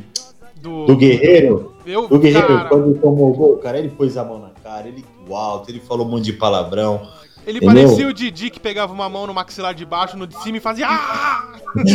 do, 0.62 0.86
do 0.86 0.96
Guerreiro? 0.96 1.74
Eu, 1.86 2.08
do 2.08 2.20
Guerreiro, 2.20 2.48
cara... 2.48 2.70
quando 2.70 3.00
tomou 3.00 3.32
o 3.32 3.34
gol, 3.34 3.58
cara, 3.58 3.80
ele 3.80 3.90
pôs 3.90 4.18
a 4.18 4.24
mão 4.24 4.40
na 4.40 4.50
cara, 4.50 4.88
ele 4.88 5.04
alto, 5.30 5.70
ele 5.70 5.80
falou 5.80 6.06
um 6.06 6.10
monte 6.10 6.26
de 6.26 6.34
palavrão. 6.34 7.08
Ele 7.48 7.60
Entendeu? 7.60 7.86
parecia 7.86 8.08
o 8.10 8.14
Didi 8.14 8.50
que 8.50 8.60
pegava 8.60 8.92
uma 8.92 9.08
mão 9.08 9.26
no 9.26 9.34
maxilar 9.34 9.74
de 9.74 9.86
baixo, 9.86 10.18
no 10.18 10.28
de 10.28 10.38
cima 10.44 10.58
e 10.58 10.60
fazia. 10.60 10.86
Ah! 10.86 11.54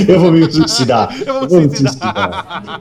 eu 0.08 0.18
vou 0.18 0.32
me 0.32 0.50
suicidar. 0.50 1.14
eu 1.20 1.46
vou 1.46 1.60
me 1.60 1.76
suicidar. 1.76 2.80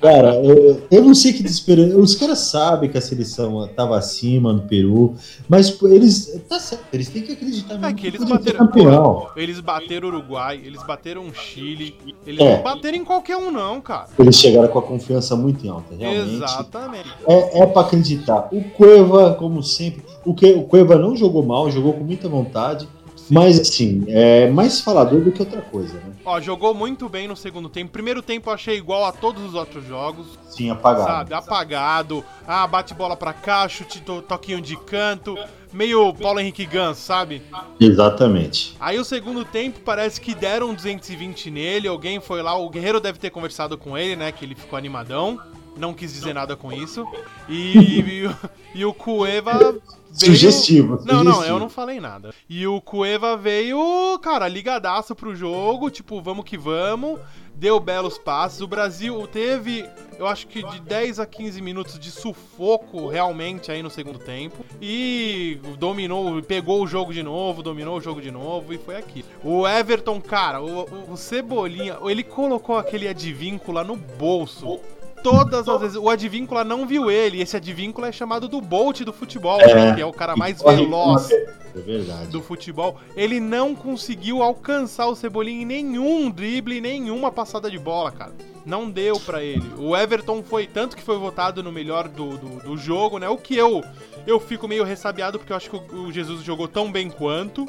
Cara, 0.00 0.34
eu, 0.36 0.82
eu, 0.88 1.04
não 1.04 1.14
sei 1.16 1.32
que 1.32 1.42
desespero. 1.42 1.98
Os 1.98 2.14
caras 2.14 2.38
sabem 2.38 2.88
que 2.88 2.96
a 2.96 3.00
seleção 3.00 3.68
tava 3.74 3.98
acima 3.98 4.52
no 4.52 4.62
Peru, 4.62 5.16
mas 5.48 5.76
eles. 5.82 6.40
Tá 6.48 6.60
certo, 6.60 6.84
eles 6.92 7.08
têm 7.08 7.22
que 7.22 7.32
acreditar 7.32 7.74
mesmo. 7.74 7.86
É 7.86 7.92
que 7.92 8.06
eles 8.06 8.22
bateram. 8.22 8.68
Pô, 8.68 9.28
eles 9.36 9.58
bateram 9.58 10.08
o 10.08 10.12
Uruguai, 10.12 10.60
eles 10.64 10.82
bateram 10.84 11.26
o 11.26 11.34
Chile. 11.34 11.96
Eles 12.24 12.40
é. 12.40 12.56
não 12.56 12.62
bateram 12.62 12.98
em 12.98 13.04
qualquer 13.04 13.36
um, 13.36 13.50
não, 13.50 13.80
cara. 13.80 14.06
Eles 14.16 14.36
chegaram 14.36 14.68
com 14.68 14.78
a 14.78 14.82
confiança 14.82 15.34
muito 15.34 15.68
alta, 15.68 15.92
realmente. 15.96 16.36
Exatamente. 16.36 17.08
É, 17.26 17.62
é 17.62 17.66
pra 17.66 17.82
acreditar. 17.82 18.48
O 18.52 18.62
Cueva, 18.62 19.34
como 19.34 19.60
sempre. 19.60 20.11
O, 20.24 20.34
que, 20.34 20.52
o 20.52 20.62
Cueva 20.62 20.96
não 20.96 21.16
jogou 21.16 21.42
mal, 21.44 21.70
jogou 21.70 21.94
com 21.94 22.04
muita 22.04 22.28
vontade. 22.28 22.88
Mas 23.30 23.58
assim, 23.58 24.04
é 24.08 24.50
mais 24.50 24.80
falador 24.80 25.22
do 25.22 25.32
que 25.32 25.40
outra 25.40 25.62
coisa, 25.62 25.94
né? 25.94 26.12
Ó, 26.24 26.40
jogou 26.40 26.74
muito 26.74 27.08
bem 27.08 27.26
no 27.26 27.36
segundo 27.36 27.68
tempo. 27.68 27.90
Primeiro 27.90 28.20
tempo 28.20 28.50
eu 28.50 28.54
achei 28.54 28.76
igual 28.76 29.04
a 29.04 29.12
todos 29.12 29.42
os 29.42 29.54
outros 29.54 29.86
jogos. 29.86 30.26
Sim, 30.50 30.70
apagado. 30.70 31.06
Sabe, 31.06 31.34
apagado. 31.34 32.24
Ah, 32.46 32.66
bate 32.66 32.92
bola 32.92 33.16
pra 33.16 33.32
cá, 33.32 33.66
chute, 33.68 34.02
to 34.02 34.22
toquinho 34.22 34.60
de 34.60 34.76
canto. 34.76 35.36
Meio 35.72 36.12
Paulo 36.12 36.40
Henrique 36.40 36.66
Gans, 36.66 36.98
sabe? 36.98 37.40
Exatamente. 37.80 38.76
Aí 38.78 38.98
o 38.98 39.04
segundo 39.04 39.44
tempo 39.44 39.80
parece 39.80 40.20
que 40.20 40.34
deram 40.34 40.74
220 40.74 41.50
nele. 41.50 41.88
Alguém 41.88 42.20
foi 42.20 42.42
lá, 42.42 42.54
o 42.54 42.68
Guerreiro 42.68 43.00
deve 43.00 43.18
ter 43.18 43.30
conversado 43.30 43.78
com 43.78 43.96
ele, 43.96 44.14
né? 44.14 44.30
Que 44.30 44.44
ele 44.44 44.54
ficou 44.54 44.76
animadão 44.76 45.40
não 45.76 45.94
quis 45.94 46.12
dizer 46.12 46.34
nada 46.34 46.56
com 46.56 46.72
isso. 46.72 47.06
E, 47.48 48.00
e, 48.24 48.30
e 48.74 48.84
o 48.84 48.92
Cueva. 48.92 49.58
Veio... 49.58 49.82
Sugestivo, 50.12 51.00
Não, 51.06 51.20
sugestivo. 51.20 51.24
não, 51.24 51.44
eu 51.44 51.58
não 51.58 51.70
falei 51.70 51.98
nada. 51.98 52.34
E 52.46 52.66
o 52.66 52.82
Cueva 52.82 53.34
veio, 53.34 54.18
cara, 54.22 54.46
ligadaço 54.46 55.14
pro 55.14 55.34
jogo, 55.34 55.90
tipo, 55.90 56.20
vamos 56.20 56.44
que 56.44 56.58
vamos. 56.58 57.18
Deu 57.54 57.78
belos 57.80 58.18
passes. 58.18 58.60
O 58.60 58.66
Brasil 58.66 59.26
teve, 59.26 59.88
eu 60.18 60.26
acho 60.26 60.46
que 60.48 60.62
de 60.62 60.80
10 60.80 61.20
a 61.20 61.26
15 61.26 61.62
minutos 61.62 61.98
de 61.98 62.10
sufoco 62.10 63.08
realmente 63.08 63.70
aí 63.70 63.82
no 63.82 63.88
segundo 63.88 64.18
tempo. 64.18 64.64
E 64.80 65.58
dominou, 65.78 66.42
pegou 66.42 66.82
o 66.82 66.86
jogo 66.86 67.12
de 67.12 67.22
novo, 67.22 67.62
dominou 67.62 67.96
o 67.96 68.00
jogo 68.00 68.20
de 68.20 68.30
novo 68.30 68.74
e 68.74 68.78
foi 68.78 68.96
aqui. 68.96 69.24
O 69.42 69.66
Everton, 69.66 70.20
cara, 70.20 70.60
o, 70.62 71.12
o 71.12 71.16
Cebolinha, 71.16 71.96
ele 72.04 72.22
colocou 72.22 72.76
aquele 72.76 73.08
advíncula 73.08 73.82
no 73.84 73.96
bolso 73.96 74.80
Todas 75.22 75.68
as 75.68 75.80
vezes. 75.80 75.96
O 75.96 76.08
Advíncula 76.08 76.64
não 76.64 76.86
viu 76.86 77.10
ele. 77.10 77.40
Esse 77.40 77.56
Advíncula 77.56 78.08
é 78.08 78.12
chamado 78.12 78.48
do 78.48 78.60
Bolt 78.60 79.02
do 79.02 79.12
futebol, 79.12 79.60
é, 79.60 79.74
né, 79.74 79.94
que 79.94 80.00
é 80.00 80.06
o 80.06 80.12
cara 80.12 80.36
mais 80.36 80.60
veloz 80.62 81.30
é 81.74 82.26
do 82.26 82.42
futebol. 82.42 82.96
Ele 83.16 83.40
não 83.40 83.74
conseguiu 83.74 84.42
alcançar 84.42 85.06
o 85.06 85.14
Cebolinha 85.14 85.62
em 85.62 85.64
nenhum 85.64 86.30
drible, 86.30 86.80
nenhuma 86.80 87.30
passada 87.30 87.70
de 87.70 87.78
bola, 87.78 88.10
cara. 88.10 88.32
Não 88.64 88.88
deu 88.88 89.18
para 89.18 89.42
ele. 89.42 89.64
O 89.78 89.96
Everton 89.96 90.42
foi 90.42 90.66
tanto 90.66 90.96
que 90.96 91.02
foi 91.02 91.18
votado 91.18 91.62
no 91.62 91.72
melhor 91.72 92.08
do, 92.08 92.36
do, 92.36 92.62
do, 92.62 92.76
jogo, 92.76 93.18
né? 93.18 93.28
O 93.28 93.36
que 93.36 93.56
eu 93.56 93.82
eu 94.24 94.38
fico 94.38 94.68
meio 94.68 94.84
ressabiado 94.84 95.38
porque 95.38 95.52
eu 95.52 95.56
acho 95.56 95.68
que 95.68 95.76
o, 95.76 96.12
Jesus 96.12 96.44
jogou 96.44 96.68
tão 96.68 96.92
bem 96.92 97.10
quanto. 97.10 97.66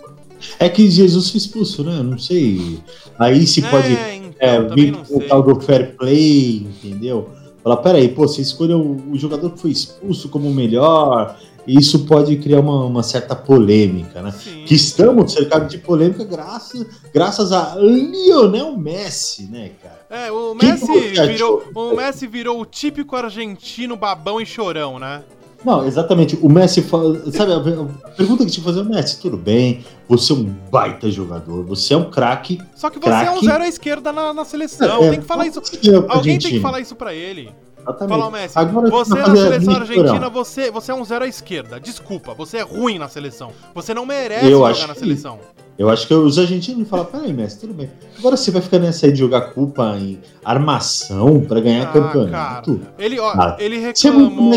É 0.59 0.69
que 0.69 0.89
Jesus 0.89 1.31
foi 1.31 1.37
expulso, 1.39 1.83
né? 1.83 2.03
Não 2.03 2.19
sei. 2.19 2.79
Aí 3.17 3.47
se 3.47 3.61
pode 3.63 3.95
é, 3.95 4.15
então, 4.15 4.37
é, 4.39 4.75
vir 4.75 4.95
o 5.09 5.21
tal 5.21 5.41
do 5.41 5.59
fair 5.61 5.95
play, 5.95 6.57
entendeu? 6.57 7.31
Falar, 7.63 7.77
peraí, 7.77 8.09
pô, 8.09 8.27
você 8.27 8.41
escolheu 8.41 9.01
o 9.09 9.17
jogador 9.17 9.51
que 9.51 9.59
foi 9.59 9.71
expulso 9.71 10.27
como 10.27 10.53
melhor, 10.53 11.37
isso 11.65 12.05
pode 12.05 12.35
criar 12.37 12.59
uma, 12.59 12.85
uma 12.85 13.03
certa 13.03 13.35
polêmica, 13.35 14.21
né? 14.21 14.31
Sim. 14.31 14.65
Que 14.65 14.75
estamos 14.75 15.31
cercados 15.31 15.69
de 15.69 15.77
polêmica 15.77 16.25
graças, 16.25 16.85
graças 17.13 17.53
a 17.53 17.75
Lionel 17.77 18.77
Messi, 18.77 19.43
né, 19.43 19.71
cara? 19.81 20.05
É, 20.09 20.31
o 20.31 20.53
Messi, 20.53 20.85
virou, 21.25 21.63
o 21.73 21.95
Messi 21.95 22.27
virou 22.27 22.59
o 22.59 22.65
típico 22.65 23.15
argentino 23.15 23.95
babão 23.95 24.41
e 24.41 24.45
chorão, 24.45 24.99
né? 24.99 25.23
Não, 25.63 25.85
exatamente. 25.85 26.37
O 26.41 26.49
Messi 26.49 26.81
fala. 26.81 27.19
Sabe, 27.31 27.53
a 27.53 28.11
pergunta 28.15 28.45
que 28.45 28.51
te 28.51 28.61
fazer, 28.61 28.83
Messi, 28.83 29.19
tudo 29.19 29.37
bem, 29.37 29.83
você 30.07 30.33
é 30.33 30.35
um 30.35 30.43
baita 30.71 31.09
jogador, 31.09 31.63
você 31.63 31.93
é 31.93 31.97
um 31.97 32.09
craque. 32.09 32.59
Só 32.75 32.89
que 32.89 32.99
você 32.99 33.05
craque. 33.05 33.27
é 33.27 33.31
um 33.31 33.41
zero 33.41 33.63
à 33.63 33.67
esquerda 33.67 34.11
na, 34.11 34.33
na 34.33 34.45
seleção. 34.45 35.03
É, 35.03 35.09
tem 35.11 35.19
que 35.21 35.25
falar 35.25 35.47
isso. 35.47 35.61
Alguém 36.09 36.37
tem 36.37 36.51
que 36.51 36.59
falar 36.59 36.79
isso 36.79 36.95
pra 36.95 37.13
ele. 37.13 37.49
Exatamente. 37.83 38.19
Fala, 38.19 38.31
Messi, 38.31 38.57
Agora, 38.57 38.89
você 38.89 39.15
na 39.15 39.35
seleção 39.35 39.75
argentina, 39.75 40.29
você, 40.29 40.71
você 40.71 40.91
é 40.91 40.95
um 40.95 41.03
zero 41.03 41.25
à 41.25 41.27
esquerda. 41.27 41.79
Desculpa, 41.79 42.33
você 42.33 42.57
é 42.57 42.61
ruim 42.61 42.97
na 42.97 43.09
seleção. 43.09 43.51
Você 43.75 43.93
não 43.93 44.05
merece 44.05 44.45
eu 44.45 44.59
jogar 44.59 44.87
na 44.87 44.93
que, 44.93 44.99
seleção. 44.99 45.39
Eu 45.77 45.89
acho 45.89 46.07
que 46.07 46.13
os 46.13 46.39
argentinos 46.39 46.87
falam, 46.87 47.05
peraí, 47.05 47.33
Messi, 47.33 47.59
tudo 47.59 47.73
bem. 47.73 47.89
Agora 48.17 48.37
você 48.37 48.51
vai 48.51 48.61
ficar 48.61 48.79
nessa 48.79 49.05
aí 49.05 49.11
de 49.11 49.19
jogar 49.19 49.53
culpa 49.53 49.97
em 49.97 50.19
armação 50.45 51.41
para 51.41 51.59
ganhar 51.59 51.89
ah, 51.89 51.91
campeonato? 51.91 52.77
Cara. 52.77 52.93
Ele, 52.97 53.19
ó, 53.19 53.31
ah, 53.31 53.57
ele 53.59 53.77
reclamou... 53.77 54.53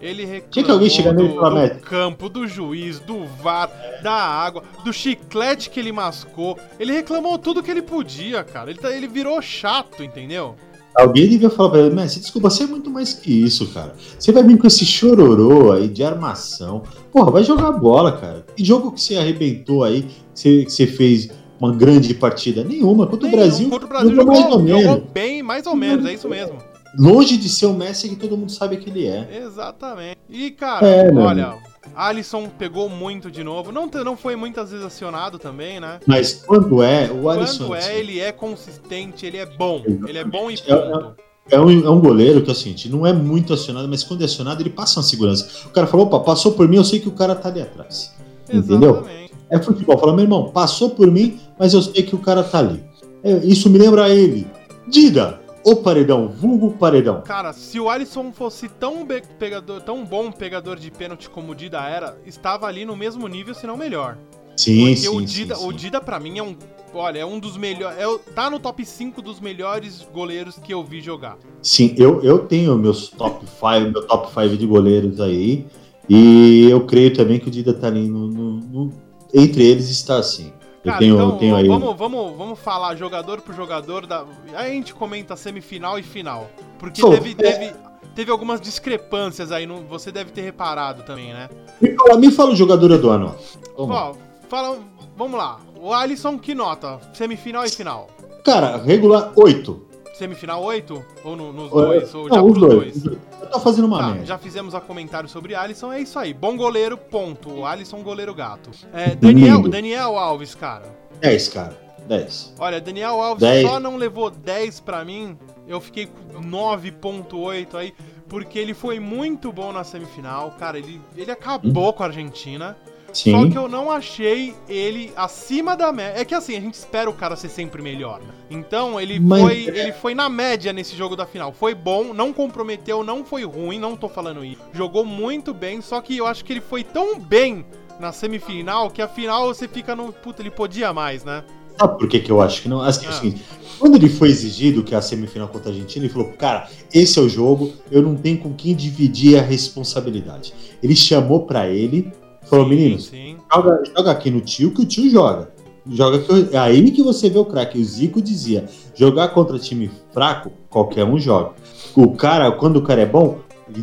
Ele 0.00 0.24
reclamou 0.24 0.50
Tinha 0.50 0.64
que 0.64 1.12
do, 1.12 1.28
do 1.28 1.80
campo, 1.80 2.28
do 2.28 2.46
juiz, 2.46 3.00
do 3.00 3.26
VAR, 3.42 3.70
da 4.02 4.12
água, 4.12 4.62
do 4.84 4.92
chiclete 4.92 5.70
que 5.70 5.80
ele 5.80 5.92
mascou. 5.92 6.56
Ele 6.78 6.92
reclamou 6.92 7.36
tudo 7.38 7.62
que 7.62 7.70
ele 7.70 7.82
podia, 7.82 8.44
cara. 8.44 8.70
Ele, 8.70 8.78
tá, 8.78 8.92
ele 8.92 9.08
virou 9.08 9.40
chato, 9.42 10.02
entendeu? 10.02 10.54
Alguém 10.94 11.28
devia 11.28 11.50
falar 11.50 11.70
pra 11.70 11.78
ele, 11.80 11.94
Messi, 11.94 12.18
desculpa, 12.18 12.50
você 12.50 12.64
é 12.64 12.66
muito 12.66 12.90
mais 12.90 13.12
que 13.12 13.30
isso, 13.30 13.68
cara. 13.68 13.94
Você 14.18 14.32
vai 14.32 14.42
vir 14.42 14.58
com 14.58 14.66
esse 14.66 14.84
chororô 14.84 15.72
aí 15.72 15.88
de 15.88 16.02
armação. 16.02 16.82
Porra, 17.12 17.30
vai 17.30 17.44
jogar 17.44 17.70
bola, 17.72 18.12
cara. 18.12 18.44
Que 18.56 18.64
jogo 18.64 18.90
que 18.92 19.00
você 19.00 19.16
arrebentou 19.16 19.84
aí, 19.84 20.02
que 20.02 20.14
você, 20.34 20.64
que 20.64 20.72
você 20.72 20.86
fez 20.86 21.28
uma 21.60 21.72
grande 21.72 22.14
partida? 22.14 22.64
Nenhuma. 22.64 23.06
Contra 23.06 23.28
o 23.28 23.30
Brasil, 23.30 23.70
contra 23.70 23.86
o 23.86 23.88
Brasil 23.88 24.14
jogou, 24.14 24.34
mais 24.34 24.52
ou 24.52 24.58
menos. 24.58 24.82
jogou 24.82 25.08
bem, 25.12 25.42
mais 25.42 25.66
ou 25.66 25.76
menos, 25.76 26.04
é 26.04 26.14
isso 26.14 26.28
mesmo. 26.28 26.56
Longe 26.98 27.36
de 27.36 27.48
ser 27.48 27.66
o 27.66 27.72
Messi 27.72 28.08
que 28.08 28.16
todo 28.16 28.36
mundo 28.36 28.50
sabe 28.50 28.76
que 28.78 28.90
ele 28.90 29.06
é. 29.06 29.42
Exatamente. 29.44 30.18
E, 30.28 30.50
cara, 30.50 30.86
é, 30.86 31.12
olha, 31.14 31.56
Alisson 31.94 32.48
pegou 32.48 32.88
muito 32.88 33.30
de 33.30 33.44
novo. 33.44 33.70
Não, 33.70 33.86
não 33.86 34.16
foi 34.16 34.34
muitas 34.34 34.70
vezes 34.70 34.84
acionado 34.84 35.38
também, 35.38 35.78
né? 35.78 36.00
Mas 36.06 36.32
quando 36.32 36.82
é, 36.82 37.10
o 37.10 37.28
Alisson. 37.28 37.68
Quando 37.68 37.80
é, 37.80 37.98
ele 37.98 38.18
é 38.18 38.32
consistente, 38.32 39.24
ele 39.24 39.36
é 39.36 39.46
bom. 39.46 39.76
Exatamente. 39.76 40.10
Ele 40.10 40.18
é 40.18 40.24
bom 40.24 40.50
e 40.50 40.54
é, 40.54 40.72
é, 40.72 40.76
ponto. 40.76 41.14
É, 41.50 41.54
é, 41.56 41.60
um, 41.60 41.86
é 41.86 41.90
um 41.90 42.00
goleiro 42.00 42.42
que, 42.42 42.50
assim, 42.50 42.74
não 42.86 43.06
é 43.06 43.12
muito 43.12 43.52
acionado, 43.52 43.88
mas 43.88 44.02
quando 44.02 44.22
é 44.22 44.24
acionado, 44.24 44.60
ele 44.60 44.70
passa 44.70 44.98
uma 44.98 45.04
segurança. 45.04 45.48
O 45.66 45.70
cara 45.70 45.86
falou, 45.86 46.06
opa, 46.06 46.20
passou 46.20 46.52
por 46.52 46.68
mim, 46.68 46.76
eu 46.76 46.84
sei 46.84 46.98
que 46.98 47.08
o 47.08 47.12
cara 47.12 47.34
tá 47.34 47.48
ali 47.48 47.62
atrás. 47.62 48.12
Entendeu? 48.52 48.90
Exatamente. 48.90 49.32
É 49.50 49.58
futebol. 49.62 49.98
Fala, 49.98 50.12
meu 50.12 50.24
irmão, 50.24 50.50
passou 50.50 50.90
por 50.90 51.10
mim, 51.10 51.38
mas 51.58 51.72
eu 51.74 51.82
sei 51.82 52.02
que 52.02 52.14
o 52.14 52.18
cara 52.18 52.42
tá 52.42 52.58
ali. 52.58 52.82
É, 53.22 53.36
isso 53.44 53.70
me 53.70 53.78
lembra 53.78 54.08
ele. 54.08 54.46
Dida, 54.86 55.40
o 55.72 55.76
paredão, 55.76 56.28
vulgo 56.28 56.72
paredão. 56.72 57.20
Cara, 57.22 57.52
se 57.52 57.78
o 57.78 57.88
Alisson 57.90 58.32
fosse 58.32 58.68
tão, 58.68 59.06
pegador, 59.38 59.80
tão 59.82 60.04
bom 60.04 60.32
pegador 60.32 60.76
de 60.76 60.90
pênalti 60.90 61.28
como 61.28 61.52
o 61.52 61.54
Dida 61.54 61.80
era, 61.80 62.16
estava 62.26 62.66
ali 62.66 62.84
no 62.84 62.96
mesmo 62.96 63.26
nível, 63.28 63.54
se 63.54 63.66
não 63.66 63.76
melhor. 63.76 64.16
Sim, 64.56 64.86
Porque 64.86 64.96
sim, 64.96 65.08
o 65.08 65.20
Dida, 65.24 65.54
sim, 65.54 65.60
sim. 65.60 65.68
o 65.68 65.72
Dida 65.72 66.00
para 66.00 66.18
mim 66.18 66.38
é 66.38 66.42
um, 66.42 66.56
olha, 66.92 67.18
é 67.20 67.24
um 67.24 67.38
dos 67.38 67.56
melhores, 67.56 67.98
é, 67.98 68.32
tá 68.34 68.50
no 68.50 68.58
top 68.58 68.84
5 68.84 69.22
dos 69.22 69.40
melhores 69.40 70.06
goleiros 70.12 70.58
que 70.58 70.72
eu 70.72 70.82
vi 70.82 71.00
jogar. 71.00 71.38
Sim, 71.62 71.94
eu, 71.96 72.22
eu 72.24 72.40
tenho 72.40 72.76
meus 72.76 73.08
top 73.08 73.46
5, 73.46 73.92
meu 73.92 74.06
top 74.06 74.28
5 74.28 74.56
de 74.56 74.66
goleiros 74.66 75.20
aí, 75.20 75.66
e 76.08 76.66
eu 76.70 76.84
creio 76.86 77.12
também 77.14 77.38
que 77.38 77.48
o 77.48 77.50
Dida 77.50 77.72
tá 77.72 77.86
ali 77.86 78.08
no, 78.08 78.26
no, 78.26 78.52
no 78.56 78.92
entre 79.32 79.64
eles 79.64 79.90
está 79.90 80.18
assim. 80.18 80.52
Cara, 80.84 80.98
tenho, 80.98 81.14
então, 81.14 81.38
tenho 81.38 81.56
aí... 81.56 81.66
vamos, 81.66 81.96
vamos, 81.96 82.36
vamos 82.36 82.58
falar 82.58 82.94
jogador 82.96 83.40
por 83.40 83.54
jogador. 83.54 84.06
Da... 84.06 84.24
Aí 84.54 84.70
a 84.70 84.74
gente 84.74 84.94
comenta 84.94 85.36
semifinal 85.36 85.98
e 85.98 86.02
final. 86.02 86.48
Porque 86.78 87.02
teve, 87.02 87.32
é... 87.32 87.34
teve, 87.34 87.74
teve 88.14 88.30
algumas 88.30 88.60
discrepâncias 88.60 89.50
aí, 89.50 89.66
no... 89.66 89.82
você 89.82 90.12
deve 90.12 90.30
ter 90.30 90.42
reparado 90.42 91.02
também, 91.02 91.32
né? 91.32 91.48
Me 91.80 91.94
fala, 91.94 92.16
me 92.16 92.30
fala 92.30 92.50
o 92.52 92.56
jogador 92.56 92.96
do 92.96 93.10
ano. 93.10 93.34
Ó, 93.76 94.14
fala, 94.48 94.78
vamos 95.16 95.36
lá. 95.36 95.58
O 95.80 95.92
Alisson, 95.92 96.38
que 96.38 96.54
nota? 96.54 97.00
Semifinal 97.12 97.64
e 97.64 97.70
final? 97.70 98.08
Cara, 98.44 98.76
regular 98.76 99.32
8 99.36 99.87
semifinal 100.18 100.62
8? 100.62 101.04
Ou 101.24 101.36
no, 101.36 101.52
nos 101.52 101.70
dois? 101.70 102.14
Ou 102.14 102.28
não, 102.28 102.34
já 102.34 102.42
os 102.42 102.58
dois. 102.58 103.02
dois? 103.02 103.18
Eu 103.40 103.50
tô 103.50 103.60
fazendo 103.60 103.86
uma 103.86 103.98
tá, 103.98 104.06
média. 104.08 104.26
Já 104.26 104.38
fizemos 104.38 104.74
a 104.74 104.80
comentário 104.80 105.28
sobre 105.28 105.54
Alisson, 105.54 105.92
é 105.92 106.00
isso 106.00 106.18
aí. 106.18 106.34
Bom 106.34 106.56
goleiro, 106.56 106.98
ponto. 106.98 107.64
Alisson, 107.64 108.02
goleiro 108.02 108.34
gato. 108.34 108.70
É, 108.92 109.14
Daniel, 109.14 109.62
Daniel 109.68 110.18
Alves, 110.18 110.54
cara. 110.54 110.84
10, 111.20 111.48
cara. 111.48 111.88
10. 112.08 112.54
Olha, 112.58 112.80
Daniel 112.80 113.20
Alves 113.20 113.40
10. 113.40 113.68
só 113.68 113.78
não 113.78 113.96
levou 113.96 114.30
10 114.30 114.80
pra 114.80 115.04
mim. 115.04 115.38
Eu 115.66 115.80
fiquei 115.80 116.06
com 116.06 116.40
9.8 116.42 117.74
aí, 117.74 117.94
porque 118.28 118.58
ele 118.58 118.74
foi 118.74 118.98
muito 118.98 119.52
bom 119.52 119.72
na 119.72 119.84
semifinal. 119.84 120.54
Cara, 120.58 120.78
ele, 120.78 121.00
ele 121.16 121.30
acabou 121.30 121.90
hum. 121.90 121.92
com 121.92 122.02
a 122.02 122.06
Argentina. 122.06 122.76
Sim. 123.12 123.32
Só 123.32 123.50
que 123.50 123.58
eu 123.58 123.68
não 123.68 123.90
achei 123.90 124.54
ele 124.68 125.12
acima 125.16 125.76
da 125.76 125.90
média. 125.92 126.20
É 126.20 126.24
que 126.24 126.34
assim, 126.34 126.56
a 126.56 126.60
gente 126.60 126.74
espera 126.74 127.08
o 127.08 127.12
cara 127.12 127.36
ser 127.36 127.48
sempre 127.48 127.82
melhor. 127.82 128.20
Né? 128.20 128.28
Então, 128.50 129.00
ele 129.00 129.18
Mas... 129.18 129.42
foi 129.42 129.56
ele 129.66 129.92
foi 129.92 130.14
na 130.14 130.28
média 130.28 130.72
nesse 130.72 130.96
jogo 130.96 131.16
da 131.16 131.26
final. 131.26 131.52
Foi 131.52 131.74
bom, 131.74 132.12
não 132.12 132.32
comprometeu, 132.32 133.02
não 133.02 133.24
foi 133.24 133.44
ruim, 133.44 133.78
não 133.78 133.96
tô 133.96 134.08
falando 134.08 134.44
isso. 134.44 134.60
Jogou 134.72 135.04
muito 135.04 135.54
bem, 135.54 135.80
só 135.80 136.00
que 136.00 136.16
eu 136.16 136.26
acho 136.26 136.44
que 136.44 136.52
ele 136.52 136.60
foi 136.60 136.84
tão 136.84 137.18
bem 137.18 137.64
na 137.98 138.12
semifinal 138.12 138.90
que 138.90 139.02
a 139.02 139.08
final 139.08 139.46
você 139.46 139.66
fica 139.66 139.96
no. 139.96 140.12
Puta, 140.12 140.42
ele 140.42 140.50
podia 140.50 140.92
mais, 140.92 141.24
né? 141.24 141.44
Sabe 141.78 141.98
por 141.98 142.08
que, 142.08 142.20
que 142.20 142.30
eu 142.30 142.40
acho 142.40 142.62
que 142.62 142.68
não? 142.68 142.82
Assim, 142.82 143.06
ah. 143.06 143.10
assim, 143.10 143.34
quando 143.78 143.94
ele 143.94 144.08
foi 144.08 144.28
exigido 144.28 144.82
que 144.82 144.94
é 144.94 144.98
a 144.98 145.02
semifinal 145.02 145.48
contra 145.48 145.70
a 145.70 145.72
Argentina, 145.72 146.04
ele 146.04 146.12
falou: 146.12 146.32
Cara, 146.32 146.68
esse 146.92 147.18
é 147.18 147.22
o 147.22 147.28
jogo, 147.28 147.72
eu 147.90 148.02
não 148.02 148.16
tenho 148.16 148.38
com 148.38 148.52
quem 148.52 148.74
dividir 148.74 149.38
a 149.38 149.42
responsabilidade. 149.42 150.52
Ele 150.82 150.94
chamou 150.96 151.46
para 151.46 151.68
ele 151.68 152.12
Falou, 152.48 152.66
meninos, 152.66 153.12
joga, 153.52 153.82
joga, 153.94 154.10
aqui 154.10 154.30
no 154.30 154.40
tio 154.40 154.70
que 154.70 154.82
o 154.82 154.86
tio 154.86 155.10
joga. 155.10 155.52
Joga 155.90 156.18
que 156.18 156.54
é 156.54 156.58
aí 156.58 156.90
que 156.90 157.02
você 157.02 157.28
vê 157.30 157.38
o 157.38 157.44
craque. 157.44 157.78
O 157.78 157.84
Zico 157.84 158.20
dizia: 158.20 158.66
jogar 158.94 159.28
contra 159.28 159.58
time 159.58 159.90
fraco, 160.12 160.50
qualquer 160.68 161.04
um 161.04 161.18
joga. 161.18 161.52
O 161.94 162.12
cara, 162.12 162.50
quando 162.52 162.76
o 162.76 162.82
cara 162.82 163.02
é 163.02 163.06
bom, 163.06 163.38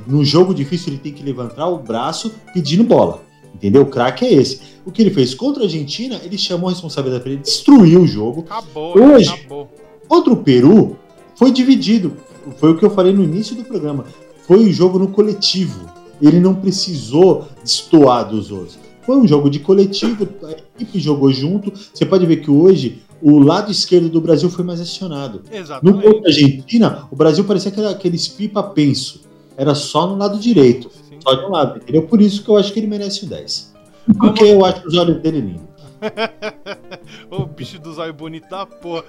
no 0.07 0.23
jogo 0.23 0.53
difícil 0.53 0.93
ele 0.93 0.99
tem 0.99 1.13
que 1.13 1.23
levantar 1.23 1.67
o 1.67 1.77
braço 1.77 2.33
pedindo 2.53 2.83
bola. 2.83 3.21
Entendeu? 3.53 3.83
O 3.83 3.85
craque 3.85 4.25
é 4.25 4.33
esse. 4.33 4.61
O 4.85 4.91
que 4.91 5.01
ele 5.01 5.11
fez 5.11 5.33
contra 5.33 5.63
a 5.63 5.65
Argentina, 5.65 6.19
ele 6.23 6.37
chamou 6.37 6.69
a 6.69 6.71
responsabilidade 6.73 7.23
para 7.23 7.31
ele, 7.31 7.41
destruiu 7.41 8.01
o 8.01 8.07
jogo. 8.07 8.45
Acabou, 8.49 8.99
Hoje, 8.99 9.29
acabou. 9.29 9.69
contra 10.07 10.33
o 10.33 10.37
Peru, 10.37 10.97
foi 11.35 11.51
dividido. 11.51 12.13
Foi 12.57 12.71
o 12.71 12.77
que 12.77 12.85
eu 12.85 12.89
falei 12.89 13.13
no 13.13 13.23
início 13.23 13.55
do 13.55 13.63
programa. 13.63 14.05
Foi 14.45 14.57
o 14.57 14.71
jogo 14.71 14.99
no 14.99 15.07
coletivo 15.07 15.89
ele 16.21 16.39
não 16.39 16.55
precisou 16.55 17.47
destoar 17.63 18.29
dos 18.29 18.51
outros. 18.51 18.77
Foi 19.05 19.17
um 19.17 19.27
jogo 19.27 19.49
de 19.49 19.59
coletivo, 19.59 20.27
a 20.43 20.51
equipe 20.51 20.99
jogou 20.99 21.31
junto. 21.31 21.71
Você 21.93 22.05
pode 22.05 22.25
ver 22.25 22.37
que 22.37 22.49
hoje 22.49 23.03
o 23.21 23.39
lado 23.39 23.71
esquerdo 23.71 24.09
do 24.09 24.19
Brasil 24.19 24.49
foi 24.49 24.65
mais 24.65 24.81
acionado. 24.81 25.43
Exatamente. 25.51 25.95
No 25.95 26.01
contra 26.01 26.29
Argentina, 26.29 27.07
o 27.11 27.15
Brasil 27.15 27.43
parecia 27.43 27.71
que 27.71 27.79
era 27.79 27.91
aqueles 27.91 28.27
pipa 28.27 28.63
penso. 28.63 29.21
Era 29.55 29.75
só 29.75 30.07
no 30.07 30.17
lado 30.17 30.39
direito. 30.39 30.89
Sim. 31.07 31.17
Só 31.21 31.33
de 31.33 31.45
um 31.45 31.49
lado, 31.49 31.77
entendeu? 31.77 32.03
Por 32.03 32.19
isso 32.19 32.43
que 32.43 32.49
eu 32.49 32.57
acho 32.57 32.73
que 32.73 32.79
ele 32.79 32.87
merece 32.87 33.25
o 33.25 33.27
10. 33.27 33.73
Porque 34.17 34.45
Vamos... 34.45 34.49
eu 34.49 34.65
acho 34.65 34.87
os 34.87 34.95
olhos 34.95 35.21
dele 35.21 35.41
lindos. 35.41 35.74
Ô 37.29 37.45
bicho 37.45 37.79
do 37.79 37.93
zóio 37.93 38.13
bonito 38.13 38.49
da 38.49 38.65
porra. 38.65 39.03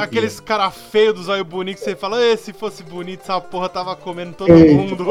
Aqueles 0.00 0.40
cara 0.40 0.70
feio 0.70 1.12
do 1.12 1.22
zóio 1.22 1.44
bonito 1.44 1.78
que 1.78 1.84
você 1.84 1.96
fala, 1.96 2.22
"Ê, 2.22 2.36
se 2.36 2.52
fosse 2.52 2.82
bonito, 2.82 3.20
essa 3.20 3.40
porra 3.40 3.68
tava 3.68 3.94
comendo 3.96 4.32
todo 4.34 4.50
Eita, 4.52 4.72
mundo. 4.74 5.06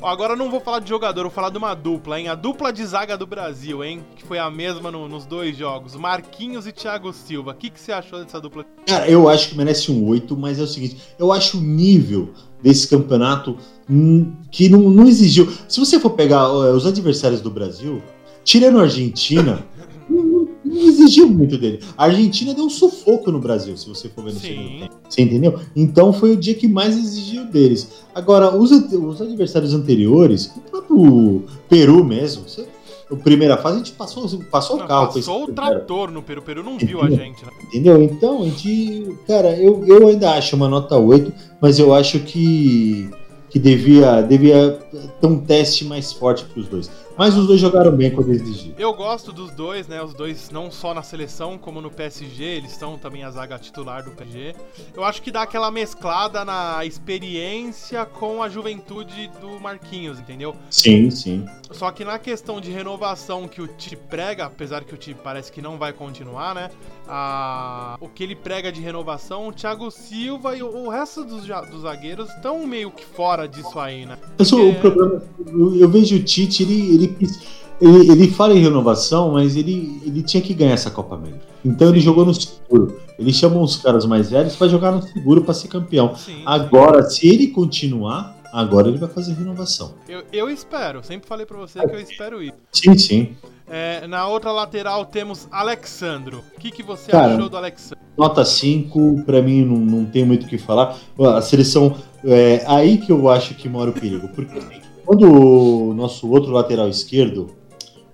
Ó, 0.00 0.08
Agora 0.08 0.34
eu 0.34 0.36
não 0.36 0.50
vou 0.50 0.60
falar 0.60 0.80
de 0.80 0.88
jogador, 0.88 1.22
vou 1.22 1.30
falar 1.30 1.50
de 1.50 1.58
uma 1.58 1.74
dupla, 1.74 2.18
hein? 2.18 2.28
A 2.28 2.34
dupla 2.34 2.72
de 2.72 2.84
zaga 2.84 3.16
do 3.16 3.26
Brasil, 3.26 3.82
hein? 3.84 4.04
Que 4.16 4.24
foi 4.24 4.38
a 4.38 4.50
mesma 4.50 4.90
no- 4.90 5.08
nos 5.08 5.26
dois 5.26 5.56
jogos. 5.56 5.94
Marquinhos 5.96 6.66
e 6.66 6.72
Thiago 6.72 7.12
Silva. 7.12 7.52
O 7.52 7.54
que, 7.54 7.70
que 7.70 7.80
você 7.80 7.92
achou 7.92 8.22
dessa 8.22 8.40
dupla? 8.40 8.64
Cara, 8.86 9.08
eu 9.08 9.28
acho 9.28 9.50
que 9.50 9.56
merece 9.56 9.90
um 9.90 10.06
8, 10.06 10.36
mas 10.36 10.58
é 10.58 10.62
o 10.62 10.66
seguinte, 10.66 10.96
eu 11.18 11.32
acho 11.32 11.58
o 11.58 11.60
nível 11.60 12.30
desse 12.62 12.88
campeonato 12.88 13.56
hum, 13.88 14.32
que 14.50 14.68
não, 14.68 14.80
não 14.90 15.06
exigiu. 15.06 15.52
Se 15.68 15.78
você 15.78 16.00
for 16.00 16.10
pegar 16.10 16.50
os 16.50 16.86
adversários 16.86 17.40
do 17.40 17.50
Brasil, 17.50 18.02
tirando 18.46 18.78
a 18.78 18.82
Argentina, 18.84 19.62
não, 20.08 20.48
não 20.64 20.88
exigiu 20.88 21.28
muito 21.28 21.58
dele. 21.58 21.80
A 21.98 22.04
Argentina 22.04 22.54
deu 22.54 22.64
um 22.64 22.70
sufoco 22.70 23.30
no 23.30 23.38
Brasil, 23.40 23.76
se 23.76 23.86
você 23.88 24.08
for 24.08 24.24
ver 24.24 24.32
no 24.32 24.40
Sim. 24.40 24.46
segundo 24.48 24.78
tempo. 24.80 24.94
Você 25.08 25.20
entendeu? 25.22 25.60
Então 25.74 26.12
foi 26.14 26.32
o 26.32 26.36
dia 26.36 26.54
que 26.54 26.66
mais 26.66 26.96
exigiu 26.96 27.44
deles. 27.44 27.90
Agora, 28.14 28.56
os, 28.56 28.70
os 28.70 29.20
adversários 29.20 29.74
anteriores, 29.74 30.50
o 30.56 30.60
próprio 30.70 31.42
Peru 31.68 32.02
mesmo, 32.04 32.48
você- 32.48 32.66
a 33.10 33.14
primeira 33.14 33.56
fase 33.56 33.74
a 33.76 33.78
gente 33.78 33.92
passou, 33.92 34.28
passou 34.50 34.76
Não, 34.78 34.84
o 34.84 34.88
carro. 34.88 35.12
passou 35.14 35.44
o 35.44 35.52
trator 35.52 36.10
no 36.10 36.22
Peru. 36.22 36.40
O 36.40 36.44
Peru 36.44 36.62
não 36.64 36.76
viu 36.76 37.00
a 37.02 37.08
gente, 37.10 37.44
né? 37.44 37.52
Entendeu? 37.68 38.02
Então, 38.02 38.42
a 38.42 38.44
gente. 38.46 39.14
Cara, 39.28 39.56
eu, 39.56 39.84
eu 39.86 40.08
ainda 40.08 40.32
acho 40.32 40.56
uma 40.56 40.68
nota 40.68 40.96
8, 40.96 41.32
mas 41.60 41.78
eu 41.78 41.94
acho 41.94 42.18
que, 42.18 43.08
que 43.48 43.60
devia, 43.60 44.22
devia 44.22 44.72
ter 45.20 45.26
um 45.28 45.38
teste 45.38 45.84
mais 45.84 46.12
forte 46.12 46.44
para 46.46 46.60
os 46.60 46.66
dois. 46.68 46.90
Mas 47.18 47.36
os 47.36 47.46
dois 47.46 47.60
jogaram 47.60 47.90
bem 47.92 48.10
quando 48.10 48.30
exigiram. 48.30 48.74
Eu 48.78 48.92
gosto 48.92 49.32
dos 49.32 49.50
dois, 49.52 49.88
né? 49.88 50.02
Os 50.02 50.12
dois 50.12 50.50
não 50.50 50.70
só 50.70 50.92
na 50.92 51.02
seleção, 51.02 51.56
como 51.56 51.80
no 51.80 51.90
PSG, 51.90 52.44
eles 52.44 52.72
estão 52.72 52.98
também 52.98 53.24
a 53.24 53.30
zaga 53.30 53.58
titular 53.58 54.04
do 54.04 54.10
PSG. 54.10 54.54
Eu 54.94 55.02
acho 55.04 55.22
que 55.22 55.30
dá 55.30 55.42
aquela 55.42 55.70
mesclada 55.70 56.44
na 56.44 56.84
experiência 56.84 58.04
com 58.04 58.42
a 58.42 58.48
juventude 58.48 59.30
do 59.40 59.58
Marquinhos, 59.60 60.18
entendeu? 60.20 60.54
Sim, 60.70 61.10
sim. 61.10 61.46
Só 61.70 61.90
que 61.90 62.04
na 62.04 62.18
questão 62.18 62.60
de 62.60 62.70
renovação 62.70 63.48
que 63.48 63.60
o 63.62 63.66
Tite 63.66 63.96
prega, 63.96 64.44
apesar 64.46 64.84
que 64.84 64.94
o 64.94 64.96
Tite 64.96 65.18
parece 65.22 65.50
que 65.50 65.60
não 65.62 65.78
vai 65.78 65.92
continuar, 65.92 66.54
né? 66.54 66.70
A... 67.08 67.96
O 68.00 68.08
que 68.08 68.22
ele 68.22 68.34
prega 68.34 68.70
de 68.70 68.80
renovação, 68.80 69.48
o 69.48 69.52
Thiago 69.52 69.90
Silva 69.90 70.56
e 70.56 70.62
o 70.62 70.88
resto 70.88 71.24
dos, 71.24 71.46
dos 71.70 71.82
zagueiros 71.82 72.28
estão 72.30 72.66
meio 72.66 72.90
que 72.90 73.04
fora 73.04 73.46
disso 73.48 73.78
aí, 73.78 74.04
né? 74.04 74.18
Mas 74.38 74.52
o- 74.52 74.56
Porque- 74.56 74.70
o 74.70 74.80
problema. 74.92 75.22
Eu, 75.46 75.76
eu 75.76 75.88
vejo 75.88 76.16
o 76.16 76.22
Tite, 76.22 76.62
ele, 76.62 76.94
ele, 76.94 77.05
quis- 77.08 77.40
ele, 77.80 78.10
ele 78.10 78.28
fala 78.30 78.54
em 78.54 78.60
renovação, 78.62 79.32
mas 79.32 79.54
ele, 79.56 80.00
ele 80.04 80.22
tinha 80.22 80.42
que 80.42 80.54
ganhar 80.54 80.72
essa 80.72 80.90
Copa 80.90 81.14
América. 81.14 81.40
Então 81.64 81.88
ele 81.88 81.98
Sim. 81.98 82.04
jogou 82.06 82.24
no 82.24 82.32
seguro. 82.34 82.98
Ele 83.18 83.32
chamou 83.32 83.62
os 83.62 83.76
caras 83.76 84.06
mais 84.06 84.30
velhos 84.30 84.56
para 84.56 84.68
jogar 84.68 84.92
no 84.92 85.02
seguro 85.02 85.42
para 85.42 85.52
ser 85.54 85.68
campeão. 85.68 86.14
Sim, 86.16 86.42
Agora, 86.46 87.02
se 87.08 87.26
ele 87.28 87.48
continuar, 87.48 88.36
agora 88.52 88.88
ele 88.88 88.98
vai 88.98 89.08
fazer 89.08 89.34
renovação. 89.34 89.94
Eu, 90.08 90.22
eu 90.32 90.48
espero, 90.50 91.02
sempre 91.04 91.28
falei 91.28 91.44
pra 91.44 91.58
você 91.58 91.78
que 91.80 91.94
eu 91.94 92.00
espero 92.00 92.42
isso. 92.42 92.54
Sim, 92.72 92.96
sim. 92.96 93.36
É, 93.68 94.06
na 94.06 94.26
outra 94.28 94.52
lateral 94.52 95.04
temos 95.04 95.48
Alexandro. 95.50 96.42
O 96.56 96.60
que, 96.60 96.70
que 96.70 96.82
você 96.82 97.10
Cara, 97.10 97.34
achou 97.34 97.48
do 97.48 97.56
Alexandro? 97.56 97.98
Nota 98.16 98.44
5, 98.44 99.22
pra 99.26 99.42
mim 99.42 99.64
não, 99.64 99.76
não 99.76 100.04
tem 100.06 100.24
muito 100.24 100.46
o 100.46 100.48
que 100.48 100.56
falar. 100.56 100.96
A 101.18 101.42
seleção, 101.42 101.96
é 102.24 102.62
aí 102.66 102.96
que 102.98 103.10
eu 103.12 103.28
acho 103.28 103.54
que 103.54 103.68
mora 103.68 103.90
o 103.90 103.92
perigo. 103.92 104.28
Porque 104.28 104.58
quando 105.06 105.22
o 105.30 105.94
nosso 105.94 106.28
outro 106.30 106.50
lateral 106.52 106.88
esquerdo, 106.88 107.46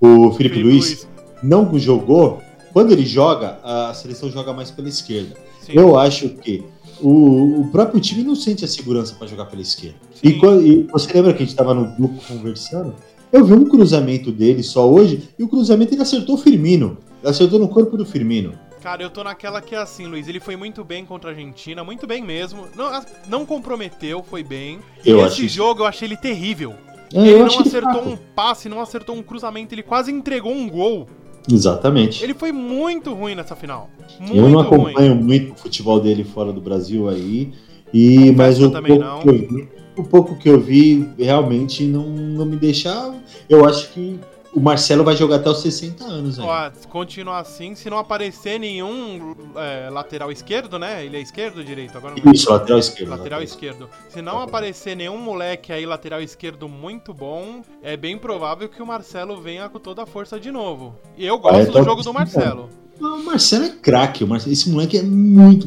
o 0.00 0.30
Felipe, 0.32 0.56
Felipe 0.56 0.62
Luiz, 0.62 1.08
não 1.42 1.76
jogou, 1.78 2.40
quando 2.72 2.92
ele 2.92 3.04
joga, 3.04 3.58
a 3.64 3.92
seleção 3.94 4.30
joga 4.30 4.52
mais 4.52 4.70
pela 4.70 4.88
esquerda. 4.88 5.34
Sim, 5.60 5.72
Eu 5.74 5.96
acho 5.98 6.28
que 6.28 6.62
o, 7.00 7.60
o 7.62 7.68
próprio 7.72 8.00
time 8.00 8.22
não 8.22 8.34
sente 8.34 8.64
a 8.64 8.68
segurança 8.68 9.14
pra 9.18 9.26
jogar 9.26 9.46
pela 9.46 9.62
esquerda. 9.62 9.96
E, 10.22 10.34
quando- 10.34 10.62
e 10.66 10.82
você 10.92 11.12
lembra 11.12 11.32
que 11.34 11.42
a 11.42 11.46
gente 11.46 11.56
tava 11.56 11.74
no 11.74 11.86
grupo 11.96 12.20
conversando? 12.28 12.94
Eu 13.32 13.44
vi 13.44 13.54
um 13.54 13.64
cruzamento 13.64 14.30
dele 14.30 14.62
só 14.62 14.88
hoje, 14.90 15.30
e 15.38 15.42
o 15.42 15.48
cruzamento 15.48 15.94
ele 15.94 16.02
acertou 16.02 16.34
o 16.34 16.38
Firmino. 16.38 16.98
Ele 17.22 17.30
acertou 17.30 17.58
no 17.58 17.68
corpo 17.68 17.96
do 17.96 18.04
Firmino. 18.04 18.52
Cara, 18.82 19.00
eu 19.00 19.10
tô 19.10 19.22
naquela 19.22 19.60
que 19.60 19.76
é 19.76 19.78
assim, 19.78 20.06
Luiz. 20.06 20.26
Ele 20.26 20.40
foi 20.40 20.56
muito 20.56 20.82
bem 20.82 21.04
contra 21.04 21.30
a 21.30 21.32
Argentina, 21.32 21.84
muito 21.84 22.04
bem 22.04 22.20
mesmo. 22.20 22.66
Não, 22.74 23.04
não 23.28 23.46
comprometeu, 23.46 24.24
foi 24.24 24.42
bem. 24.42 24.80
Eu 25.04 25.20
e 25.20 25.22
esse 25.22 25.46
jogo 25.46 25.82
eu 25.82 25.86
achei 25.86 26.08
ele 26.08 26.16
terrível. 26.16 26.74
É, 27.14 27.28
ele 27.28 27.44
não 27.44 27.60
acertou 27.60 28.08
um 28.08 28.16
passe, 28.16 28.68
não 28.68 28.80
acertou 28.80 29.14
um 29.14 29.22
cruzamento, 29.22 29.72
ele 29.72 29.82
quase 29.82 30.10
entregou 30.10 30.52
um 30.52 30.68
gol. 30.68 31.06
Exatamente. 31.50 32.24
Ele 32.24 32.34
foi 32.34 32.50
muito 32.50 33.12
ruim 33.14 33.36
nessa 33.36 33.54
final. 33.54 33.88
Muito 34.18 34.36
eu 34.36 34.48
não 34.48 34.62
ruim. 34.62 34.90
acompanho 34.90 35.14
muito 35.14 35.52
o 35.52 35.56
futebol 35.56 36.00
dele 36.00 36.24
fora 36.24 36.52
do 36.52 36.60
Brasil 36.60 37.08
aí. 37.08 37.52
E, 37.94 38.32
mas 38.32 38.60
o 38.60 38.70
pouco, 38.70 38.98
não. 38.98 39.20
que 39.20 39.28
eu 39.28 39.38
vi, 39.38 39.68
o 39.96 40.04
pouco 40.04 40.36
que 40.36 40.48
eu 40.48 40.60
vi 40.60 41.08
realmente 41.18 41.84
não, 41.84 42.08
não 42.08 42.46
me 42.46 42.56
deixa. 42.56 43.14
Eu 43.48 43.64
acho 43.64 43.92
que 43.92 44.18
o 44.54 44.60
Marcelo 44.60 45.02
vai 45.02 45.16
jogar 45.16 45.36
até 45.36 45.48
os 45.48 45.60
60 45.62 46.04
anos. 46.04 46.38
Ó, 46.38 46.70
se 46.74 46.86
continuar 46.86 47.38
assim, 47.40 47.74
se 47.74 47.88
não 47.88 47.98
aparecer 47.98 48.58
nenhum 48.60 49.34
é, 49.56 49.88
lateral 49.90 50.30
esquerdo, 50.30 50.78
né? 50.78 51.04
Ele 51.04 51.16
é 51.16 51.20
esquerdo 51.20 51.58
ou 51.58 51.64
direito? 51.64 51.96
Agora 51.96 52.14
não 52.22 52.32
Isso, 52.32 52.50
lateral 52.52 52.78
esquerdo. 52.78 53.10
Lateral 53.10 53.42
esquerdo. 53.42 53.88
Se 54.10 54.20
não 54.20 54.32
Lateral. 54.34 54.42
aparecer 54.48 54.94
nenhum 54.96 55.16
moleque 55.18 55.72
aí, 55.72 55.86
lateral 55.86 56.20
esquerdo 56.20 56.68
muito 56.68 57.14
bom, 57.14 57.62
é 57.82 57.96
bem 57.96 58.18
provável 58.18 58.68
que 58.68 58.82
o 58.82 58.86
Marcelo 58.86 59.40
venha 59.40 59.68
com 59.68 59.78
toda 59.78 60.02
a 60.02 60.06
força 60.06 60.38
de 60.38 60.50
novo. 60.50 60.94
E 61.16 61.24
eu 61.26 61.38
gosto 61.38 61.56
É, 61.56 61.64
do 61.64 61.70
então- 61.70 61.84
jogo 61.84 62.02
do 62.02 62.12
Marcelo. 62.12 62.68
Não, 63.00 63.18
O 63.20 63.24
Marcelo 63.24 63.64
é 63.64 63.70
craque. 63.70 64.24
Esse 64.46 64.70
moleque 64.70 64.98
é 64.98 65.02
muito, 65.02 65.66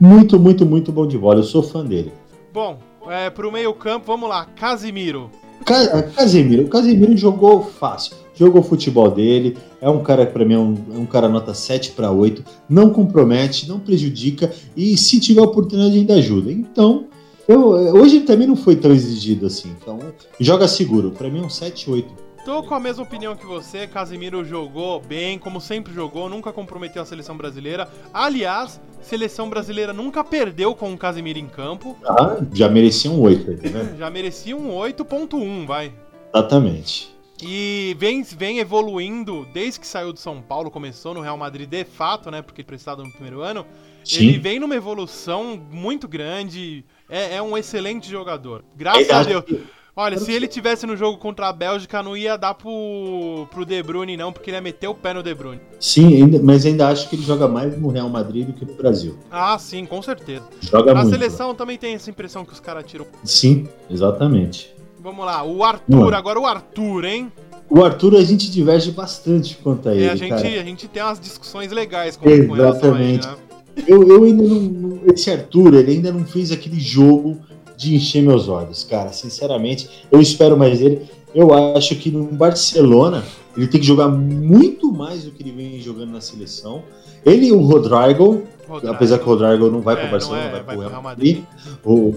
muito, 0.00 0.38
muito, 0.40 0.64
muito 0.66 0.90
bom 0.90 1.06
de 1.06 1.16
bola. 1.18 1.40
Eu 1.40 1.44
sou 1.44 1.62
fã 1.62 1.84
dele. 1.84 2.12
Bom, 2.52 2.78
é, 3.08 3.30
pro 3.30 3.52
meio 3.52 3.72
campo, 3.74 4.06
vamos 4.06 4.28
lá. 4.28 4.46
Casimiro. 4.56 5.30
Ca- 5.64 6.02
Casemiro, 6.14 6.64
o 6.64 6.68
Casemiro 6.68 7.16
jogou 7.16 7.62
fácil, 7.62 8.16
jogou 8.42 8.60
o 8.60 8.64
futebol 8.64 9.10
dele, 9.10 9.56
é 9.80 9.88
um 9.88 10.02
cara 10.02 10.26
que 10.26 10.32
pra 10.32 10.44
mim 10.44 10.54
é 10.54 10.58
um, 10.58 10.76
é 10.94 10.98
um 10.98 11.06
cara 11.06 11.28
nota 11.28 11.54
7 11.54 11.92
para 11.92 12.10
8, 12.10 12.44
não 12.68 12.90
compromete, 12.90 13.68
não 13.68 13.78
prejudica 13.78 14.52
e 14.76 14.96
se 14.96 15.20
tiver 15.20 15.40
oportunidade 15.40 15.96
ainda 15.96 16.14
ajuda. 16.14 16.50
Então, 16.50 17.06
eu, 17.46 17.68
hoje 17.68 18.16
ele 18.16 18.24
também 18.24 18.46
não 18.46 18.56
foi 18.56 18.76
tão 18.76 18.92
exigido 18.92 19.46
assim, 19.46 19.72
então 19.80 19.98
joga 20.40 20.66
seguro, 20.66 21.10
pra 21.10 21.28
mim 21.28 21.40
é 21.40 21.42
um 21.42 21.50
7, 21.50 21.90
8. 21.90 22.32
Tô 22.44 22.60
com 22.64 22.74
a 22.74 22.80
mesma 22.80 23.04
opinião 23.04 23.36
que 23.36 23.46
você. 23.46 23.86
Casimiro 23.86 24.44
jogou 24.44 25.00
bem, 25.00 25.38
como 25.38 25.60
sempre 25.60 25.94
jogou, 25.94 26.28
nunca 26.28 26.52
comprometeu 26.52 27.00
a 27.00 27.04
seleção 27.04 27.36
brasileira. 27.36 27.88
Aliás, 28.12 28.80
seleção 29.00 29.48
brasileira 29.48 29.92
nunca 29.92 30.24
perdeu 30.24 30.74
com 30.74 30.92
o 30.92 30.98
Casimiro 30.98 31.38
em 31.38 31.46
campo. 31.46 31.96
Ah, 32.04 32.38
já 32.52 32.68
merecia 32.68 33.12
um 33.12 33.20
8, 33.20 33.44
tá 33.44 33.68
vendo? 33.68 33.94
Já 33.96 34.10
merecia 34.10 34.56
um 34.56 34.70
8.1, 34.70 35.66
vai. 35.66 35.92
Exatamente. 36.34 37.14
E 37.40 37.96
vem, 37.98 38.22
vem 38.22 38.58
evoluindo 38.58 39.46
desde 39.52 39.80
que 39.80 39.86
saiu 39.86 40.12
do 40.12 40.18
São 40.18 40.40
Paulo, 40.40 40.70
começou 40.70 41.12
no 41.14 41.20
Real 41.20 41.36
Madrid 41.36 41.68
de 41.68 41.84
fato, 41.84 42.30
né? 42.30 42.42
Porque 42.42 42.62
prestado 42.62 43.02
no 43.04 43.10
primeiro 43.10 43.40
ano. 43.40 43.64
Ele 44.12 44.32
Sim. 44.34 44.38
vem 44.40 44.58
numa 44.60 44.74
evolução 44.74 45.60
muito 45.70 46.06
grande. 46.08 46.84
É, 47.08 47.36
é 47.36 47.42
um 47.42 47.56
excelente 47.56 48.10
jogador. 48.10 48.64
Graças 48.76 49.02
Ainda 49.10 49.18
a 49.18 49.22
Deus. 49.22 49.60
Olha, 49.94 50.18
se 50.18 50.32
ele 50.32 50.48
tivesse 50.48 50.86
no 50.86 50.96
jogo 50.96 51.18
contra 51.18 51.48
a 51.48 51.52
Bélgica, 51.52 52.02
não 52.02 52.16
ia 52.16 52.38
dar 52.38 52.54
pro, 52.54 53.46
pro 53.50 53.62
De 53.66 53.82
Bruyne, 53.82 54.16
não, 54.16 54.32
porque 54.32 54.48
ele 54.48 54.56
ia 54.56 54.60
meter 54.62 54.88
o 54.88 54.94
pé 54.94 55.12
no 55.12 55.22
De 55.22 55.34
Bruyne. 55.34 55.60
Sim, 55.78 56.14
ainda- 56.16 56.40
mas 56.42 56.64
ainda 56.64 56.88
acho 56.88 57.10
que 57.10 57.16
ele 57.16 57.22
joga 57.22 57.46
mais 57.46 57.78
no 57.78 57.88
Real 57.88 58.08
Madrid 58.08 58.46
do 58.46 58.54
que 58.54 58.64
no 58.64 58.72
Brasil. 58.74 59.18
Ah, 59.30 59.58
sim, 59.58 59.84
com 59.84 60.00
certeza. 60.00 60.48
Joga 60.62 60.94
Na 60.94 61.02
muito. 61.02 61.12
seleção 61.14 61.54
também 61.54 61.76
tem 61.76 61.94
essa 61.94 62.08
impressão 62.08 62.42
que 62.42 62.54
os 62.54 62.60
caras 62.60 62.84
tiram. 62.86 63.06
Sim, 63.22 63.68
exatamente. 63.90 64.72
Vamos 65.02 65.24
lá, 65.26 65.42
o 65.44 65.64
Arthur, 65.64 66.14
agora 66.14 66.38
o 66.40 66.46
Arthur, 66.46 67.04
hein? 67.04 67.32
O 67.68 67.82
Arthur 67.82 68.16
a 68.16 68.22
gente 68.22 68.50
diverge 68.50 68.90
bastante 68.92 69.56
quanto 69.56 69.88
a 69.88 69.94
ele, 69.94 70.08
a 70.08 70.14
gente, 70.14 70.28
cara. 70.28 70.42
a 70.42 70.64
gente 70.64 70.86
tem 70.88 71.02
umas 71.02 71.18
discussões 71.18 71.72
legais 71.72 72.16
com, 72.16 72.24
com 72.24 72.52
relação 72.52 72.94
a 72.94 73.00
ele, 73.02 73.18
Exatamente. 73.18 73.26
né? 73.26 73.84
Eu, 73.88 74.06
eu 74.06 74.24
ainda 74.24 74.42
não, 74.42 74.60
não- 74.60 75.00
Esse 75.12 75.30
Arthur, 75.30 75.74
ele 75.74 75.92
ainda 75.92 76.12
não 76.12 76.24
fez 76.24 76.52
aquele 76.52 76.78
jogo 76.78 77.38
de 77.76 77.94
encher 77.96 78.22
meus 78.22 78.46
olhos, 78.48 78.84
cara. 78.84 79.10
Sinceramente, 79.12 79.88
eu 80.12 80.20
espero 80.20 80.56
mais 80.56 80.78
dele. 80.78 81.08
Eu 81.34 81.52
acho 81.74 81.96
que 81.96 82.10
no 82.10 82.24
Barcelona 82.26 83.24
ele 83.56 83.66
tem 83.66 83.80
que 83.80 83.86
jogar 83.86 84.08
muito 84.08 84.92
mais 84.92 85.24
do 85.24 85.30
que 85.30 85.42
ele 85.42 85.50
vem 85.52 85.80
jogando 85.80 86.12
na 86.12 86.20
seleção. 86.20 86.82
Ele 87.24 87.46
e 87.46 87.52
o 87.52 87.60
Rodrigo, 87.62 88.42
Rodrigo. 88.68 88.92
apesar 88.94 89.18
que 89.18 89.24
o 89.24 89.28
Rodrigo 89.28 89.70
não 89.70 89.80
vai 89.80 89.94
É, 89.94 89.96
para 89.96 90.04
o 90.04 90.06
não 90.06 90.12
Barcelona, 90.12 90.42
é, 90.42 90.50
vai 90.50 90.52
vai 90.52 90.62
para 90.64 90.76
o 90.76 90.78
Real 90.80 90.90
Real 90.90 91.02
Madrid. 91.02 91.42
Ou 91.82 92.14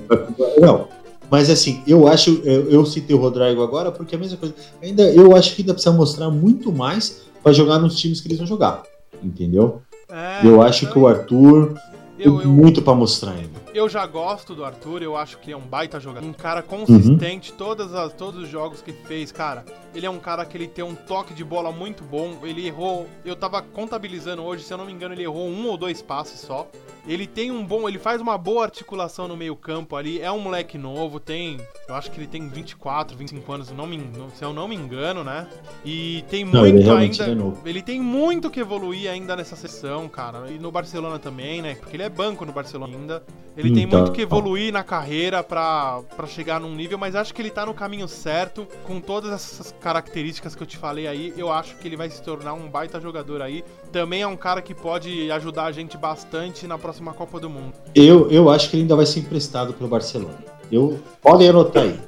Não. 0.59 0.87
Mas 1.29 1.49
assim, 1.49 1.81
eu 1.87 2.07
acho, 2.07 2.41
eu, 2.43 2.69
eu 2.69 2.85
citei 2.85 3.15
o 3.15 3.19
Rodrigo 3.19 3.63
agora 3.63 3.91
porque 3.91 4.15
é 4.15 4.17
a 4.17 4.21
mesma 4.21 4.37
coisa. 4.37 4.55
Ainda, 4.81 5.03
eu 5.11 5.35
acho 5.35 5.55
que 5.55 5.61
ainda 5.61 5.73
precisa 5.73 5.93
mostrar 5.95 6.29
muito 6.29 6.71
mais 6.71 7.23
para 7.41 7.53
jogar 7.53 7.79
nos 7.79 7.95
times 7.99 8.21
que 8.21 8.27
eles 8.27 8.37
vão 8.37 8.47
jogar. 8.47 8.83
Entendeu? 9.23 9.81
É, 10.09 10.45
Eu 10.45 10.61
acho 10.61 10.91
que 10.91 10.99
o 10.99 11.07
Arthur 11.07 11.75
Eu, 12.17 12.41
eu, 12.41 12.47
muito 12.47 12.81
para 12.81 12.93
mostrar 12.93 13.31
ainda. 13.31 13.65
Eu 13.73 13.89
já 13.89 14.05
gosto 14.05 14.55
do 14.55 14.63
Arthur, 14.63 15.01
eu 15.01 15.17
acho 15.17 15.37
que 15.39 15.47
ele 15.47 15.53
é 15.53 15.57
um 15.57 15.67
baita 15.67 15.99
jogador. 15.99 16.25
Um 16.25 16.33
cara 16.33 16.61
consistente, 16.61 17.51
uhum. 17.51 17.57
todas 17.57 17.93
as, 17.93 18.13
todos 18.13 18.43
os 18.43 18.49
jogos 18.49 18.81
que 18.81 18.93
fez, 18.93 19.31
cara. 19.31 19.65
Ele 19.93 20.05
é 20.05 20.09
um 20.09 20.19
cara 20.19 20.45
que 20.45 20.55
ele 20.55 20.67
tem 20.67 20.85
um 20.85 20.95
toque 20.95 21.33
de 21.33 21.43
bola 21.43 21.71
muito 21.71 22.03
bom. 22.03 22.37
Ele 22.43 22.65
errou. 22.65 23.07
Eu 23.25 23.35
tava 23.35 23.61
contabilizando 23.61 24.43
hoje, 24.43 24.63
se 24.63 24.73
eu 24.73 24.77
não 24.77 24.85
me 24.85 24.93
engano, 24.93 25.13
ele 25.13 25.23
errou 25.23 25.47
um 25.49 25.67
ou 25.67 25.75
dois 25.75 26.01
passes 26.01 26.39
só. 26.39 26.69
Ele 27.07 27.27
tem 27.27 27.51
um 27.51 27.65
bom. 27.65 27.87
Ele 27.87 27.99
faz 27.99 28.21
uma 28.21 28.37
boa 28.37 28.63
articulação 28.63 29.27
no 29.27 29.37
meio-campo 29.37 29.95
ali. 29.95 30.19
É 30.19 30.31
um 30.31 30.39
moleque 30.39 30.77
novo, 30.77 31.19
tem. 31.19 31.59
Eu 31.87 31.95
acho 31.95 32.09
que 32.11 32.19
ele 32.19 32.27
tem 32.27 32.47
24, 32.47 33.15
25 33.15 33.53
anos, 33.53 33.71
não 33.71 33.85
me, 33.85 34.01
se 34.33 34.43
eu 34.43 34.53
não 34.53 34.67
me 34.67 34.75
engano, 34.75 35.23
né? 35.23 35.47
E 35.83 36.23
tem 36.29 36.43
muito 36.43 36.57
não, 36.57 36.65
ele 36.65 36.89
ainda. 36.89 37.23
É 37.23 37.69
ele 37.69 37.81
tem 37.81 38.01
muito 38.01 38.49
que 38.49 38.59
evoluir 38.59 39.09
ainda 39.09 39.35
nessa 39.35 39.55
sessão, 39.55 40.07
cara. 40.09 40.49
E 40.49 40.57
no 40.57 40.71
Barcelona 40.71 41.19
também, 41.19 41.61
né? 41.61 41.75
Porque 41.75 41.95
ele 41.95 42.03
é 42.03 42.09
banco 42.09 42.43
no 42.43 42.51
Barcelona 42.51 42.97
ainda. 42.97 43.23
Ele 43.55 43.69
então, 43.69 43.75
tem 43.75 43.85
muito 43.85 44.11
que 44.11 44.21
evoluir 44.21 44.73
na 44.73 44.83
carreira 44.83 45.43
para 45.43 46.03
chegar 46.27 46.59
num 46.59 46.73
nível, 46.73 46.97
mas 46.97 47.15
acho 47.15 47.33
que 47.33 47.41
ele 47.41 47.51
tá 47.51 47.65
no 47.65 47.73
caminho 47.73 48.07
certo. 48.07 48.67
Com 48.83 48.99
todas 48.99 49.31
essas 49.31 49.71
características 49.79 50.55
que 50.55 50.63
eu 50.63 50.67
te 50.67 50.77
falei 50.77 51.07
aí, 51.07 51.33
eu 51.37 51.51
acho 51.51 51.75
que 51.77 51.87
ele 51.87 51.95
vai 51.95 52.09
se 52.09 52.21
tornar 52.21 52.53
um 52.53 52.67
baita 52.67 52.99
jogador 52.99 53.41
aí. 53.41 53.63
Também 53.91 54.23
é 54.23 54.27
um 54.27 54.35
cara 54.35 54.61
que 54.61 54.73
pode 54.73 55.31
ajudar 55.31 55.65
a 55.65 55.71
gente 55.71 55.97
bastante 55.97 56.67
na 56.67 56.77
próxima 56.77 56.94
Copa 57.13 57.39
do 57.39 57.49
Mundo. 57.49 57.73
Eu, 57.93 58.29
eu 58.29 58.49
acho 58.49 58.69
que 58.69 58.75
ele 58.75 58.83
ainda 58.83 58.95
vai 58.95 59.05
ser 59.05 59.19
emprestado 59.19 59.73
pelo 59.73 59.89
Barcelona. 59.89 60.37
Eu, 60.71 60.99
podem 61.21 61.49
anotar 61.49 61.83
aí. 61.83 61.99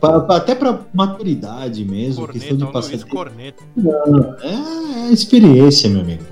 Pra, 0.00 0.20
pra, 0.20 0.36
até 0.36 0.54
pra 0.54 0.80
maturidade 0.92 1.84
mesmo, 1.84 2.26
corneta, 2.26 2.38
questão 2.38 2.66
de 2.66 2.72
passar. 2.72 3.06
corneta. 3.06 3.62
é, 4.42 5.08
é 5.08 5.12
experiência, 5.12 5.88
meu 5.90 6.00
amigo. 6.00 6.24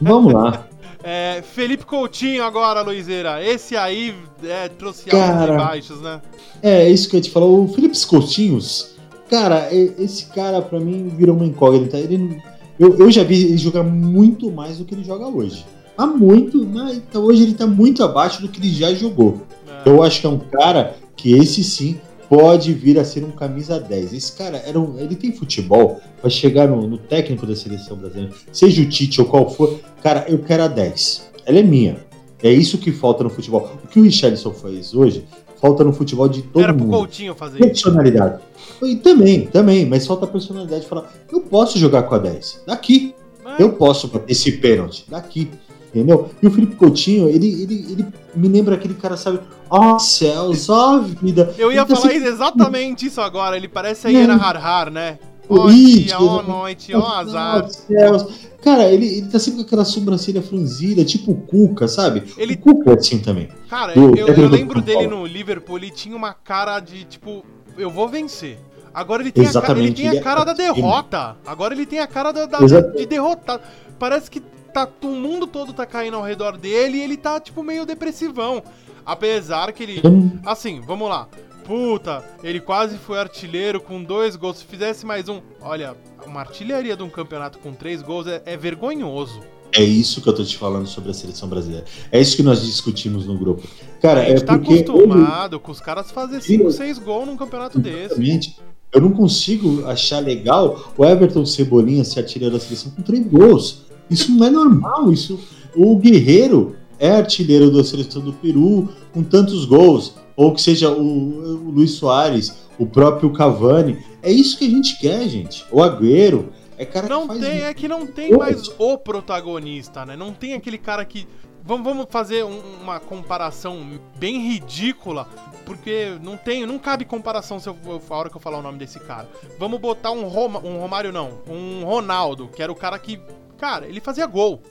Vamos 0.00 0.32
lá. 0.32 0.66
É, 1.02 1.42
Felipe 1.42 1.86
Coutinho 1.86 2.42
agora, 2.42 2.82
Luizeira. 2.82 3.42
Esse 3.42 3.76
aí 3.76 4.14
é, 4.42 4.68
trouxe 4.68 5.04
altos 5.14 5.44
e 5.44 5.56
baixos, 5.56 6.00
né? 6.02 6.20
É, 6.60 6.90
isso 6.90 7.08
que 7.08 7.16
eu 7.16 7.20
te 7.20 7.30
falo. 7.30 7.64
O 7.64 7.68
Felipe 7.68 7.96
Coutinhos, 8.04 8.96
cara, 9.30 9.72
esse 9.72 10.26
cara 10.26 10.60
pra 10.60 10.80
mim 10.80 11.08
virou 11.08 11.36
uma 11.36 11.46
incógnita. 11.46 11.96
Ele, 11.96 12.42
eu, 12.78 12.98
eu 12.98 13.10
já 13.10 13.22
vi 13.22 13.44
ele 13.44 13.56
jogar 13.56 13.84
muito 13.84 14.50
mais 14.50 14.78
do 14.78 14.84
que 14.84 14.94
ele 14.94 15.04
joga 15.04 15.26
hoje. 15.28 15.64
Há 15.98 16.06
muito, 16.06 16.64
mas 16.64 16.96
então 16.96 17.24
hoje 17.24 17.42
ele 17.42 17.54
tá 17.54 17.66
muito 17.66 18.04
abaixo 18.04 18.40
do 18.40 18.48
que 18.48 18.60
ele 18.60 18.72
já 18.72 18.94
jogou. 18.94 19.42
É. 19.66 19.88
Eu 19.88 20.00
acho 20.00 20.20
que 20.20 20.26
é 20.28 20.30
um 20.30 20.38
cara 20.38 20.96
que 21.16 21.32
esse 21.32 21.64
sim 21.64 22.00
pode 22.28 22.72
vir 22.72 23.00
a 23.00 23.04
ser 23.04 23.24
um 23.24 23.32
camisa 23.32 23.80
10. 23.80 24.12
Esse 24.12 24.32
cara 24.32 24.58
era 24.64 24.78
um, 24.78 24.96
ele 24.96 25.16
tem 25.16 25.32
futebol 25.32 26.00
para 26.20 26.30
chegar 26.30 26.68
no, 26.68 26.86
no, 26.86 26.98
técnico 26.98 27.44
da 27.44 27.56
seleção 27.56 27.96
brasileira, 27.96 28.32
seja 28.52 28.80
o 28.80 28.88
Tite 28.88 29.20
ou 29.20 29.26
qual 29.26 29.50
for, 29.50 29.80
cara, 30.00 30.24
eu 30.28 30.38
quero 30.38 30.62
a 30.62 30.68
10. 30.68 31.30
Ela 31.44 31.58
é 31.58 31.62
minha. 31.64 31.96
É 32.40 32.52
isso 32.52 32.78
que 32.78 32.92
falta 32.92 33.24
no 33.24 33.30
futebol. 33.30 33.68
O 33.82 33.88
que 33.88 33.98
o 33.98 34.02
Richarlison 34.04 34.52
fez 34.52 34.94
hoje, 34.94 35.24
falta 35.60 35.82
no 35.82 35.92
futebol 35.92 36.28
de 36.28 36.42
todo 36.42 36.62
era 36.62 36.72
mundo. 36.72 36.82
Era 36.82 36.90
pro 36.90 36.98
Coutinho 36.98 37.34
fazer 37.34 37.58
Personalidade. 37.58 38.40
E 38.84 38.94
também, 38.94 39.46
também, 39.46 39.84
mas 39.84 40.06
falta 40.06 40.28
personalidade 40.28 40.82
de 40.82 40.86
falar, 40.88 41.12
eu 41.32 41.40
posso 41.40 41.76
jogar 41.76 42.04
com 42.04 42.14
a 42.14 42.18
10. 42.18 42.62
Daqui. 42.68 43.16
Mas... 43.42 43.58
Eu 43.58 43.72
posso 43.72 44.06
bater 44.06 44.30
esse 44.30 44.52
pênalti. 44.52 45.04
Daqui 45.08 45.50
entendeu? 45.88 46.30
E 46.42 46.46
o 46.46 46.50
Felipe 46.50 46.76
Coutinho, 46.76 47.28
ele, 47.28 47.62
ele, 47.62 47.86
ele 47.90 48.06
me 48.34 48.48
lembra 48.48 48.74
aquele 48.74 48.94
cara, 48.94 49.16
sabe? 49.16 49.40
Ó 49.70 49.94
oh, 49.94 49.98
céus, 49.98 50.68
ó 50.68 50.96
oh, 50.96 51.02
vida. 51.02 51.54
Eu 51.58 51.72
ia 51.72 51.84
falar 51.86 52.08
assim, 52.08 52.24
exatamente 52.24 53.06
isso 53.06 53.20
agora, 53.20 53.56
ele 53.56 53.68
parece 53.68 54.06
a 54.06 54.10
Iena 54.10 54.34
Harhar, 54.34 54.90
né? 54.90 55.18
Ó 55.48 55.64
oh, 55.64 55.70
dia, 55.70 56.20
ó 56.20 56.42
noite, 56.42 56.94
ó 56.94 57.06
azar. 57.06 57.68
Céus. 57.70 58.48
Cara, 58.62 58.84
ele, 58.90 59.06
ele 59.06 59.28
tá 59.28 59.38
sempre 59.38 59.60
com 59.60 59.66
aquela 59.66 59.84
sobrancelha 59.84 60.42
franzida, 60.42 61.04
tipo 61.04 61.32
o 61.32 61.36
Cuca, 61.36 61.88
sabe? 61.88 62.24
Ele... 62.36 62.54
O 62.54 62.58
Cuca 62.58 62.90
é 62.90 62.94
assim 62.94 63.18
também. 63.18 63.48
Cara, 63.68 63.94
eu, 63.96 64.14
eu, 64.14 64.26
eu 64.26 64.48
lembro 64.48 64.82
dele 64.82 65.06
no 65.06 65.24
Liverpool, 65.24 65.78
ele 65.78 65.90
tinha 65.90 66.14
uma 66.14 66.34
cara 66.34 66.80
de, 66.80 67.04
tipo, 67.04 67.44
eu 67.78 67.90
vou 67.90 68.08
vencer. 68.08 68.58
Agora 68.92 69.22
ele 69.22 69.30
tem 69.30 69.44
Exatamente, 69.44 69.80
a, 69.80 69.84
ele 69.84 69.94
tem 69.94 70.08
a 70.08 70.14
é 70.14 70.20
cara 70.20 70.44
da 70.44 70.52
derrota. 70.52 71.36
Agora 71.46 71.72
ele 71.72 71.86
tem 71.86 72.00
a 72.00 72.06
cara 72.06 72.32
da, 72.32 72.46
da 72.46 72.58
de 72.58 73.06
derrotado. 73.06 73.62
Parece 73.98 74.30
que 74.30 74.42
tá, 74.86 74.88
o 75.02 75.08
mundo 75.08 75.46
todo 75.46 75.72
tá 75.72 75.84
caindo 75.84 76.16
ao 76.16 76.22
redor 76.22 76.56
dele 76.56 76.98
e 76.98 77.02
ele 77.02 77.16
tá, 77.16 77.40
tipo, 77.40 77.62
meio 77.62 77.84
depressivão. 77.84 78.62
Apesar 79.04 79.72
que 79.72 79.82
ele. 79.82 80.02
Assim, 80.44 80.80
vamos 80.80 81.08
lá. 81.08 81.28
Puta, 81.64 82.24
ele 82.42 82.60
quase 82.60 82.96
foi 82.96 83.18
artilheiro 83.18 83.80
com 83.80 84.02
dois 84.02 84.36
gols. 84.36 84.58
Se 84.58 84.64
fizesse 84.64 85.04
mais 85.04 85.28
um. 85.28 85.40
Olha, 85.60 85.96
uma 86.26 86.40
artilharia 86.40 86.96
de 86.96 87.02
um 87.02 87.10
campeonato 87.10 87.58
com 87.58 87.72
três 87.72 88.02
gols 88.02 88.26
é, 88.26 88.42
é 88.44 88.56
vergonhoso. 88.56 89.40
É 89.72 89.82
isso 89.82 90.22
que 90.22 90.28
eu 90.28 90.34
tô 90.34 90.42
te 90.42 90.56
falando 90.56 90.86
sobre 90.86 91.10
a 91.10 91.14
seleção 91.14 91.46
brasileira. 91.46 91.84
É 92.10 92.18
isso 92.18 92.36
que 92.36 92.42
nós 92.42 92.64
discutimos 92.64 93.26
no 93.26 93.36
grupo. 93.36 93.68
Cara, 94.00 94.22
a 94.22 94.24
gente 94.24 94.42
é 94.42 94.46
tá 94.46 94.54
acostumado 94.54 95.56
ele... 95.56 95.62
com 95.62 95.72
os 95.72 95.80
caras 95.80 96.10
fazer 96.10 96.40
5, 96.40 96.70
6 96.70 96.98
gols 96.98 97.26
num 97.26 97.36
campeonato 97.36 97.78
Exatamente. 97.78 98.50
desse. 98.50 98.56
Eu 98.90 99.02
não 99.02 99.12
consigo 99.12 99.86
achar 99.86 100.20
legal 100.20 100.92
o 100.96 101.04
Everton 101.04 101.44
Cebolinha 101.44 102.02
se 102.02 102.18
atirar 102.18 102.50
da 102.50 102.58
seleção 102.58 102.92
com 102.92 103.02
três 103.02 103.26
gols. 103.26 103.87
Isso 104.10 104.32
não 104.32 104.46
é 104.46 104.50
normal. 104.50 105.12
Isso, 105.12 105.38
o 105.74 105.96
Guerreiro 105.96 106.76
é 106.98 107.10
artilheiro 107.10 107.70
da 107.70 107.84
seleção 107.84 108.22
do 108.22 108.32
Peru 108.32 108.88
com 109.12 109.22
tantos 109.22 109.64
gols, 109.64 110.14
ou 110.36 110.52
que 110.52 110.60
seja 110.60 110.90
o, 110.90 111.00
o 111.00 111.70
Luiz 111.70 111.92
Soares, 111.92 112.54
o 112.78 112.86
próprio 112.86 113.32
Cavani. 113.32 113.98
É 114.22 114.30
isso 114.30 114.58
que 114.58 114.66
a 114.66 114.70
gente 114.70 114.98
quer, 114.98 115.28
gente. 115.28 115.64
O 115.70 115.82
Agüero 115.82 116.48
é 116.76 116.84
cara 116.84 117.08
não 117.08 117.26
que 117.26 117.40
tem, 117.40 117.62
é 117.62 117.74
que 117.74 117.88
não 117.88 118.06
tem 118.06 118.36
mais 118.36 118.70
o 118.78 118.96
protagonista, 118.96 120.06
né? 120.06 120.16
Não 120.16 120.32
tem 120.32 120.54
aquele 120.54 120.78
cara 120.78 121.04
que 121.04 121.26
vamos, 121.64 121.84
vamos 121.84 122.06
fazer 122.08 122.44
um, 122.44 122.60
uma 122.82 123.00
comparação 123.00 123.98
bem 124.16 124.40
ridícula, 124.40 125.28
porque 125.66 126.16
não 126.22 126.36
tem, 126.36 126.64
não 126.64 126.78
cabe 126.78 127.04
comparação 127.04 127.58
se 127.58 127.68
eu, 127.68 127.76
a 128.08 128.14
hora 128.14 128.30
que 128.30 128.36
eu 128.36 128.40
falar 128.40 128.58
o 128.58 128.62
nome 128.62 128.78
desse 128.78 129.00
cara. 129.00 129.28
Vamos 129.58 129.80
botar 129.80 130.12
um, 130.12 130.28
Roma, 130.28 130.60
um 130.64 130.78
Romário 130.78 131.12
não, 131.12 131.40
um 131.48 131.84
Ronaldo, 131.84 132.48
que 132.48 132.62
era 132.62 132.70
o 132.70 132.76
cara 132.76 132.98
que 132.98 133.20
Cara, 133.58 133.86
ele 133.86 134.00
fazia 134.00 134.24
gol. 134.26 134.62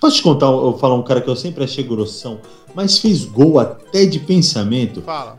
Posso 0.00 0.16
te 0.16 0.22
contar, 0.22 0.46
eu 0.46 0.76
falar 0.78 0.96
um 0.96 1.02
cara 1.02 1.20
que 1.20 1.30
eu 1.30 1.36
sempre 1.36 1.62
achei 1.62 1.84
grossão, 1.84 2.40
mas 2.74 2.98
fez 2.98 3.24
gol 3.24 3.58
até 3.58 4.04
de 4.04 4.18
pensamento? 4.18 5.00
Fala. 5.02 5.38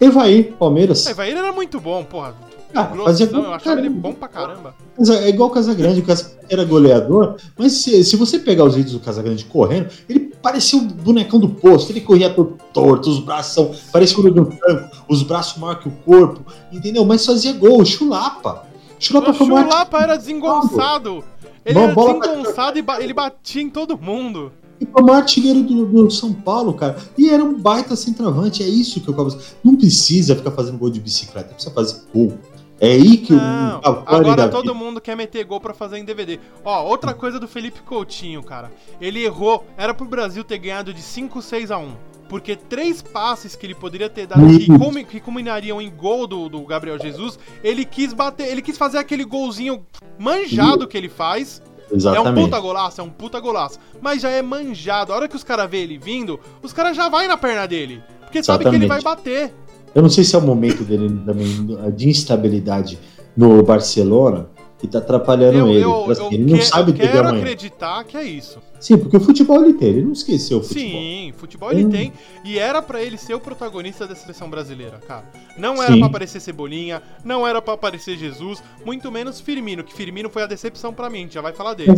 Evaí, 0.00 0.44
Palmeiras. 0.44 1.06
Evaí 1.06 1.32
era 1.32 1.52
muito 1.52 1.78
bom, 1.78 2.02
porra. 2.02 2.34
Ah, 2.74 2.84
grossão, 2.84 3.04
fazia 3.04 3.26
gol, 3.26 3.44
eu 3.44 3.52
achava 3.52 3.76
caramba. 3.76 3.86
ele 3.86 3.88
bom 3.90 4.12
pra 4.12 4.26
caramba. 4.26 4.74
É 5.22 5.28
igual 5.28 5.48
o 5.48 5.52
Casagrande, 5.52 6.00
o 6.00 6.04
Casagrande 6.04 6.46
era 6.48 6.64
goleador, 6.64 7.36
mas 7.56 7.72
se, 7.72 8.02
se 8.02 8.16
você 8.16 8.38
pegar 8.38 8.64
os 8.64 8.74
vídeos 8.74 8.94
do 8.94 9.00
Casagrande 9.00 9.44
correndo, 9.44 9.90
ele 10.08 10.32
parecia 10.42 10.78
o 10.78 10.82
um 10.82 10.86
bonecão 10.86 11.38
do 11.38 11.48
posto, 11.48 11.92
ele 11.92 12.00
corria 12.00 12.30
todo 12.30 12.58
torto, 12.72 13.08
os 13.08 13.20
braços, 13.20 13.80
parecia 13.92 14.18
o 14.18 14.26
um 14.26 14.44
tanco, 14.44 14.96
os 15.08 15.22
braços 15.22 15.60
maior 15.60 15.76
que 15.76 15.88
o 15.88 15.92
corpo, 16.04 16.44
entendeu? 16.72 17.04
Mas 17.04 17.24
fazia 17.24 17.52
gol, 17.52 17.84
chulapa. 17.84 18.66
Chulapa, 18.98 19.30
o 19.30 19.34
chulapa 19.34 20.02
era 20.02 20.16
desengonçado. 20.16 21.22
Ele 21.64 21.74
Bom, 21.92 22.10
era 22.10 22.20
desengonçado 22.20 22.84
pra... 22.84 23.00
e 23.00 23.04
ele 23.04 23.14
batia 23.14 23.62
em 23.62 23.70
todo 23.70 23.98
mundo. 23.98 24.52
E 24.80 24.86
o 24.92 25.02
maior 25.02 25.18
artilheiro 25.18 25.62
do, 25.62 25.86
do, 25.86 26.10
São 26.10 26.32
Paulo, 26.32 26.74
cara. 26.74 26.96
E 27.16 27.30
era 27.30 27.42
um 27.42 27.58
baita 27.58 27.96
centroavante. 27.96 28.62
É 28.62 28.66
isso 28.66 29.00
que 29.00 29.08
eu 29.08 29.14
quero 29.14 29.36
Não 29.62 29.76
precisa 29.76 30.34
ficar 30.34 30.50
fazendo 30.50 30.78
gol 30.78 30.90
de 30.90 31.00
bicicleta, 31.00 31.54
precisa 31.54 31.74
fazer 31.74 32.02
gol. 32.12 32.36
É 32.80 32.88
aí 32.88 33.18
que 33.18 33.32
Não, 33.32 33.78
o 33.78 33.86
Agora 34.04 34.48
todo 34.48 34.62
vida. 34.62 34.74
mundo 34.74 35.00
quer 35.00 35.16
meter 35.16 35.44
gol 35.44 35.60
para 35.60 35.72
fazer 35.72 35.98
em 35.98 36.04
DVD. 36.04 36.40
Ó, 36.64 36.84
outra 36.84 37.14
coisa 37.14 37.38
do 37.38 37.46
Felipe 37.46 37.80
Coutinho, 37.82 38.42
cara. 38.42 38.70
Ele 39.00 39.24
errou. 39.24 39.64
Era 39.76 39.94
pro 39.94 40.06
Brasil 40.06 40.42
ter 40.42 40.58
ganhado 40.58 40.92
de 40.92 41.00
5, 41.00 41.40
6 41.40 41.70
a 41.70 41.78
1 41.78 42.13
porque 42.34 42.56
três 42.56 43.00
passes 43.00 43.54
que 43.54 43.64
ele 43.64 43.76
poderia 43.76 44.10
ter 44.10 44.26
dado 44.26 44.44
que, 44.58 44.66
com, 44.66 44.92
que 45.04 45.20
culminariam 45.20 45.80
em 45.80 45.88
gol 45.88 46.26
do, 46.26 46.48
do 46.48 46.62
Gabriel 46.64 46.98
Jesus, 46.98 47.38
ele 47.62 47.84
quis 47.84 48.12
bater, 48.12 48.48
ele 48.48 48.60
quis 48.60 48.76
fazer 48.76 48.98
aquele 48.98 49.24
golzinho 49.24 49.86
manjado 50.18 50.88
que 50.88 50.98
ele 50.98 51.08
faz. 51.08 51.62
Exatamente. 51.92 52.26
É 52.26 52.30
um 52.32 52.44
puta 52.44 52.58
golaço, 52.58 53.00
é 53.00 53.04
um 53.04 53.08
puta 53.08 53.38
golaço. 53.38 53.78
Mas 54.02 54.20
já 54.20 54.30
é 54.30 54.42
manjado. 54.42 55.12
A 55.12 55.16
hora 55.16 55.28
que 55.28 55.36
os 55.36 55.44
caras 55.44 55.70
vê 55.70 55.82
ele 55.82 55.96
vindo, 55.96 56.40
os 56.60 56.72
caras 56.72 56.96
já 56.96 57.08
vai 57.08 57.28
na 57.28 57.36
perna 57.36 57.68
dele. 57.68 58.02
Porque 58.22 58.38
Exatamente. 58.38 58.64
sabe 58.64 58.78
que 58.78 58.82
ele 58.82 58.88
vai 58.88 59.00
bater. 59.00 59.54
Eu 59.94 60.02
não 60.02 60.10
sei 60.10 60.24
se 60.24 60.34
é 60.34 60.38
o 60.40 60.42
momento 60.42 60.82
dele 60.82 61.08
também 61.24 61.46
de 61.94 62.08
instabilidade 62.08 62.98
no 63.36 63.62
Barcelona, 63.62 64.48
que 64.86 64.92
tá 64.92 64.98
atrapalhando 64.98 65.58
eu, 65.58 65.68
ele. 65.68 65.84
Eu, 65.84 66.10
assim, 66.10 66.24
eu 66.24 66.32
ele 66.32 66.52
não 66.52 66.58
que, 66.58 66.64
sabe 66.66 66.90
eu 66.92 66.94
quero 66.94 67.28
acreditar 67.28 68.04
que 68.04 68.16
é 68.16 68.24
isso. 68.24 68.58
Sim, 68.78 68.98
porque 68.98 69.16
o 69.16 69.20
futebol 69.20 69.64
ele 69.64 69.72
tem, 69.72 69.88
ele 69.88 70.02
não 70.02 70.12
esqueceu 70.12 70.58
o 70.58 70.62
futebol. 70.62 71.00
Sim, 71.00 71.32
futebol 71.36 71.72
ele 71.72 71.86
hum. 71.86 71.90
tem. 71.90 72.12
E 72.44 72.58
era 72.58 72.82
para 72.82 73.02
ele 73.02 73.16
ser 73.16 73.34
o 73.34 73.40
protagonista 73.40 74.06
da 74.06 74.14
seleção 74.14 74.50
brasileira, 74.50 75.00
cara. 75.08 75.24
Não 75.56 75.82
era 75.82 75.96
para 75.96 76.06
aparecer 76.06 76.40
Cebolinha, 76.40 77.02
não 77.24 77.46
era 77.46 77.62
para 77.62 77.74
aparecer 77.74 78.18
Jesus, 78.18 78.62
muito 78.84 79.10
menos 79.10 79.40
Firmino, 79.40 79.82
que 79.82 79.94
Firmino 79.94 80.28
foi 80.28 80.42
a 80.42 80.46
decepção 80.46 80.92
para 80.92 81.08
mim, 81.08 81.28
já 81.30 81.40
vai 81.40 81.54
falar 81.54 81.74
dele. 81.74 81.92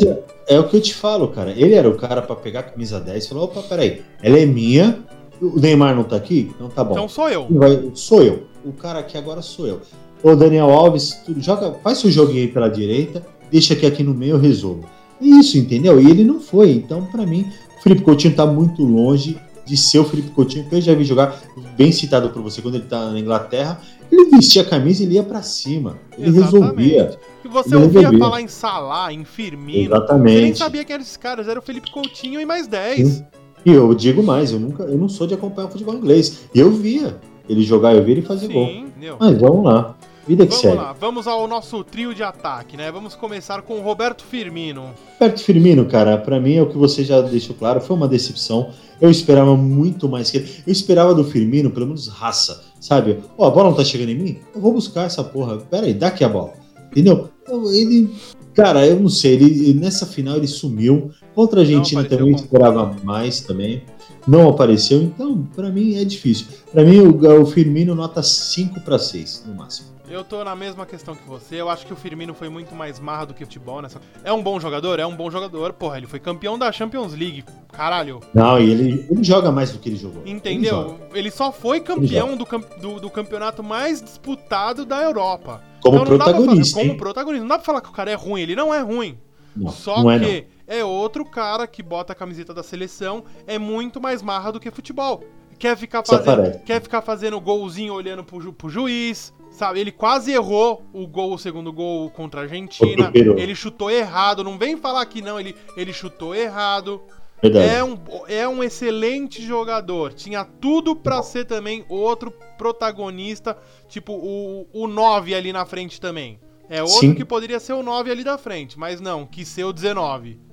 É, 0.49 0.55
é, 0.55 0.61
o 0.61 0.69
que 0.69 0.77
eu 0.77 0.81
te 0.81 0.95
falo, 0.95 1.29
cara. 1.29 1.51
Ele 1.51 1.75
era 1.75 1.89
o 1.89 1.97
cara 1.97 2.23
para 2.23 2.37
pegar 2.37 2.61
a 2.61 2.65
camisa 2.65 3.01
10 3.01 3.25
e 3.25 3.29
falar: 3.29 3.43
opa, 3.43 3.63
peraí, 3.63 4.03
ela 4.23 4.39
é 4.39 4.47
minha, 4.47 5.03
o 5.41 5.59
Neymar 5.59 5.95
não 5.97 6.05
tá 6.05 6.17
aqui? 6.17 6.53
Então 6.55 6.69
tá 6.69 6.85
bom. 6.85 6.93
Então 6.93 7.09
sou 7.09 7.29
eu. 7.29 7.49
Vai, 7.51 7.91
sou 7.95 8.23
eu. 8.23 8.45
O 8.65 8.73
cara 8.73 9.01
aqui 9.01 9.19
agora 9.19 9.43
sou 9.43 9.67
eu. 9.67 9.81
Ô, 10.23 10.35
Daniel 10.35 10.71
Alves, 10.71 11.21
joga, 11.39 11.73
faz 11.83 11.99
seu 11.99 12.11
joguinho 12.11 12.43
aí 12.43 12.49
pela 12.49 12.69
direita, 12.69 13.25
deixa 13.51 13.77
que 13.77 13.87
aqui 13.87 14.03
no 14.03 14.15
meio 14.15 14.33
eu 14.33 14.39
resolvo. 14.39 14.85
Isso, 15.21 15.57
entendeu? 15.59 16.01
E 16.01 16.11
ele 16.11 16.25
não 16.25 16.41
foi. 16.41 16.71
Então, 16.73 17.05
para 17.07 17.25
mim, 17.25 17.47
Felipe 17.83 18.03
Coutinho 18.03 18.35
tá 18.35 18.45
muito 18.47 18.83
longe 18.83 19.39
de 19.65 19.77
ser 19.77 19.99
o 19.99 20.05
Felipe 20.05 20.31
Coutinho 20.31 20.69
que 20.69 20.75
eu 20.77 20.81
já 20.81 20.95
vi 20.95 21.05
jogar, 21.05 21.41
bem 21.77 21.91
citado 21.91 22.31
por 22.31 22.41
você, 22.43 22.63
quando 22.63 22.77
ele 22.77 22.85
tá 22.85 23.11
na 23.11 23.19
Inglaterra, 23.19 23.81
ele 24.11 24.31
vestia 24.31 24.63
a 24.63 24.65
camisa 24.65 25.03
e 25.03 25.07
ele 25.07 25.15
ia 25.17 25.23
pra 25.25 25.43
cima. 25.43 25.99
Ele 26.17 26.29
Exatamente. 26.29 26.61
resolvia. 26.61 27.19
E 27.45 27.49
você 27.49 27.69
Ele 27.75 27.77
ouvia 27.85 28.01
resolvia. 28.01 28.19
falar 28.21 28.41
em 28.41 28.49
Salah, 28.49 29.13
em 29.13 29.25
Firmino. 29.25 29.95
Exatamente. 29.95 30.35
Você 30.37 30.43
nem 30.43 30.55
sabia 30.55 30.85
quem 30.85 30.95
eram 30.95 31.03
esses 31.03 31.17
caras, 31.17 31.49
era 31.49 31.59
o 31.59 31.63
Felipe 31.63 31.91
Coutinho 31.91 32.41
e 32.41 32.47
mais 32.47 32.67
10. 32.69 33.09
Sim. 33.09 33.25
E 33.65 33.73
eu 33.73 33.93
digo 33.95 34.23
mais, 34.23 34.53
eu 34.53 34.61
nunca, 34.61 34.85
eu 34.85 34.97
não 34.97 35.09
sou 35.09 35.27
de 35.27 35.35
acompanhar 35.35 35.67
o 35.67 35.71
futebol 35.73 35.95
inglês. 35.97 36.43
Eu 36.55 36.71
via 36.71 37.17
ele 37.49 37.63
jogar, 37.63 37.95
eu 37.97 38.05
via 38.05 38.15
ele 38.15 38.23
fazer 38.23 38.47
gol. 38.47 38.67
Sim, 38.67 38.79
entendeu? 38.87 39.17
Mas 39.19 39.37
vamos 39.41 39.65
lá. 39.65 39.97
Vida 40.27 40.45
que 40.45 40.51
Vamos 40.51 40.63
segue. 40.63 40.77
lá, 40.77 40.93
vamos 40.93 41.27
ao 41.29 41.47
nosso 41.47 41.85
trio 41.85 42.13
de 42.15 42.23
ataque, 42.23 42.77
né? 42.77 42.91
Vamos 42.91 43.15
começar 43.15 43.63
com 43.63 43.75
o 43.79 43.81
Roberto 43.83 44.25
Firmino. 44.25 44.91
Roberto 45.21 45.41
Firmino, 45.43 45.85
cara, 45.87 46.19
pra 46.19 46.41
mim 46.41 46.55
é 46.55 46.63
o 46.63 46.69
que 46.69 46.77
você 46.77 47.05
já 47.05 47.21
deixou 47.21 47.55
claro, 47.55 47.81
foi 47.81 47.95
uma 47.95 48.09
decepção. 48.09 48.71
Eu 49.01 49.11
esperava 49.11 49.57
muito 49.57 50.09
mais 50.09 50.31
que 50.31 50.39
ele. 50.39 50.51
Eu 50.67 50.73
esperava 50.73 51.15
do 51.15 51.23
Firmino, 51.23 51.71
pelo 51.71 51.87
menos 51.87 52.09
raça, 52.09 52.61
sabe? 52.81 53.19
Ó, 53.39 53.47
a 53.47 53.51
bola 53.51 53.69
não 53.71 53.77
tá 53.77 53.85
chegando 53.85 54.09
em 54.11 54.19
mim? 54.19 54.39
Eu 54.55 54.61
vou 54.61 54.73
buscar 54.73 55.05
essa 55.05 55.23
porra. 55.23 55.59
Pera 55.59 55.87
aí, 55.87 55.95
dá 55.95 56.09
aqui 56.09 56.25
a 56.25 56.29
bola. 56.29 56.55
Entendeu? 56.91 57.29
Então, 57.43 57.71
ele. 57.73 58.11
Cara, 58.55 58.87
eu 58.87 58.99
não 58.99 59.11
sei, 59.11 59.35
ele 59.35 59.75
nessa 59.75 60.07
final 60.07 60.39
ele 60.39 60.47
sumiu. 60.47 61.11
Contra 61.35 61.61
a 61.61 61.63
Argentina 61.63 62.03
também 62.05 62.31
eu 62.31 62.37
com- 62.37 62.43
esperava 62.43 62.97
mais 63.05 63.41
também. 63.43 63.83
Não 64.27 64.49
apareceu, 64.49 65.03
então 65.03 65.47
pra 65.55 65.69
mim 65.71 65.95
é 65.97 66.05
difícil. 66.05 66.47
Pra 66.73 66.83
mim 66.83 66.99
o, 67.01 67.43
o 67.43 67.47
Firmino 67.47 67.95
nota 67.95 68.23
5 68.23 68.81
pra 68.81 68.99
6 68.99 69.45
no 69.47 69.55
máximo. 69.55 69.89
Eu 70.09 70.23
tô 70.23 70.45
na 70.45 70.55
mesma 70.55 70.87
questão 70.87 71.17
que 71.17 71.27
você. 71.29 71.57
Eu 71.61 71.69
acho 71.69 71.85
que 71.85 71.93
o 71.93 71.97
Firmino 71.97 72.33
foi 72.33 72.49
muito 72.49 72.75
mais 72.75 73.01
marra 73.01 73.27
do 73.27 73.35
que 73.35 73.45
futebol 73.45 73.83
nessa. 73.83 74.01
É 74.23 74.33
um 74.33 74.41
bom 74.43 74.61
jogador? 74.61 75.01
É 75.01 75.07
um 75.07 75.17
bom 75.17 75.29
jogador. 75.31 75.73
Porra, 75.73 75.97
ele 75.99 76.07
foi 76.07 76.21
campeão 76.21 76.57
da 76.57 76.71
Champions 76.71 77.13
League. 77.13 77.45
Caralho. 77.73 78.21
Não, 78.33 78.59
e 78.59 78.71
ele, 78.71 79.07
ele 79.11 79.25
joga 79.25 79.51
mais 79.51 79.73
do 79.73 79.79
que 79.81 79.89
ele 79.89 79.97
jogou. 79.97 80.23
Ele. 80.23 80.31
Entendeu? 80.31 80.99
Ele, 81.13 81.31
só 81.31 81.51
foi 81.51 81.81
campeão 81.81 82.37
do, 82.37 82.47
do, 82.81 83.01
do 83.01 83.11
campeonato 83.11 83.63
mais 83.65 84.01
disputado 84.01 84.85
da 84.87 85.03
Europa. 85.03 85.61
Como 85.81 85.97
não 85.99 86.05
dá 86.05 86.11
pra 86.11 86.19
falar- 86.19 86.37
protagonista. 86.37 86.79
como 86.81 86.97
protagonista. 86.97 87.43
Não 87.43 87.49
dá 87.49 87.57
pra 87.59 87.65
falar 87.65 87.81
que 87.81 87.89
o 87.89 87.93
cara 87.93 88.11
é 88.11 88.15
ruim. 88.15 88.41
Ele 88.43 88.55
não 88.55 88.73
é 88.73 88.81
ruim. 88.81 89.19
Não, 89.57 89.71
Só 89.73 90.03
não 90.03 90.11
é, 90.11 90.19
que 90.21 90.47
é, 90.69 90.85
outro 90.85 91.25
cara 91.25 91.67
que 91.67 91.83
bota 91.83 92.13
a 92.13 92.17
camiseta 92.17 92.53
da 92.55 92.63
seleção, 92.63 93.25
é 93.47 93.59
muito 93.59 94.01
mais 94.01 94.23
marra 94.23 94.53
do 94.53 94.61
que 94.61 94.71
futebol. 94.71 95.25
Quer 95.59 95.75
ficar 95.77 96.05
fazendo, 96.05 96.59
quer 96.65 96.83
ficar 96.83 97.01
fazendo 97.01 97.41
golzinho 97.41 97.95
olhando 97.95 98.23
pro, 98.23 98.39
ju- 98.39 98.53
pro 98.53 98.69
juiz, 98.69 99.33
sabe? 99.57 99.81
Ele 99.81 99.91
quase 99.91 100.33
errou 100.33 100.85
o 100.93 101.07
gol, 101.07 101.35
o 101.35 101.39
segundo 101.39 101.73
gol 101.73 102.11
contra 102.11 102.41
a 102.41 102.45
Argentina. 102.45 103.11
Ele 103.15 103.55
chutou 103.55 103.91
errado, 103.91 104.45
não 104.45 104.59
vem 104.59 104.77
falar 104.77 105.05
que 105.07 105.23
não, 105.23 105.41
ele, 105.41 105.57
ele 105.77 105.93
chutou 105.93 106.35
errado. 106.35 107.03
Verdade. 107.41 107.69
É 107.69 107.85
um, 107.85 107.99
é 108.29 108.49
um 108.49 108.63
excelente 108.63 109.43
jogador. 109.43 110.13
Tinha 110.13 110.45
tudo 110.45 110.95
pra 110.95 111.23
ser 111.23 111.45
também 111.47 111.85
outro 111.89 112.31
protagonista, 112.57 113.57
tipo 113.89 114.13
o, 114.13 114.67
o 114.73 114.87
9 114.87 115.35
ali 115.35 115.53
na 115.53 115.65
frente 115.65 116.01
também. 116.01 116.39
É 116.69 116.83
outro 116.83 116.99
Sim. 116.99 117.15
que 117.15 117.25
poderia 117.25 117.61
ser 117.61 117.75
o 117.75 117.83
9 117.83 118.11
ali 118.11 118.25
da 118.25 118.37
frente, 118.37 118.79
mas 118.79 119.01
não, 119.01 119.25
quis 119.25 119.49
ser 119.49 119.65
o 119.65 119.73
19. 119.73 120.46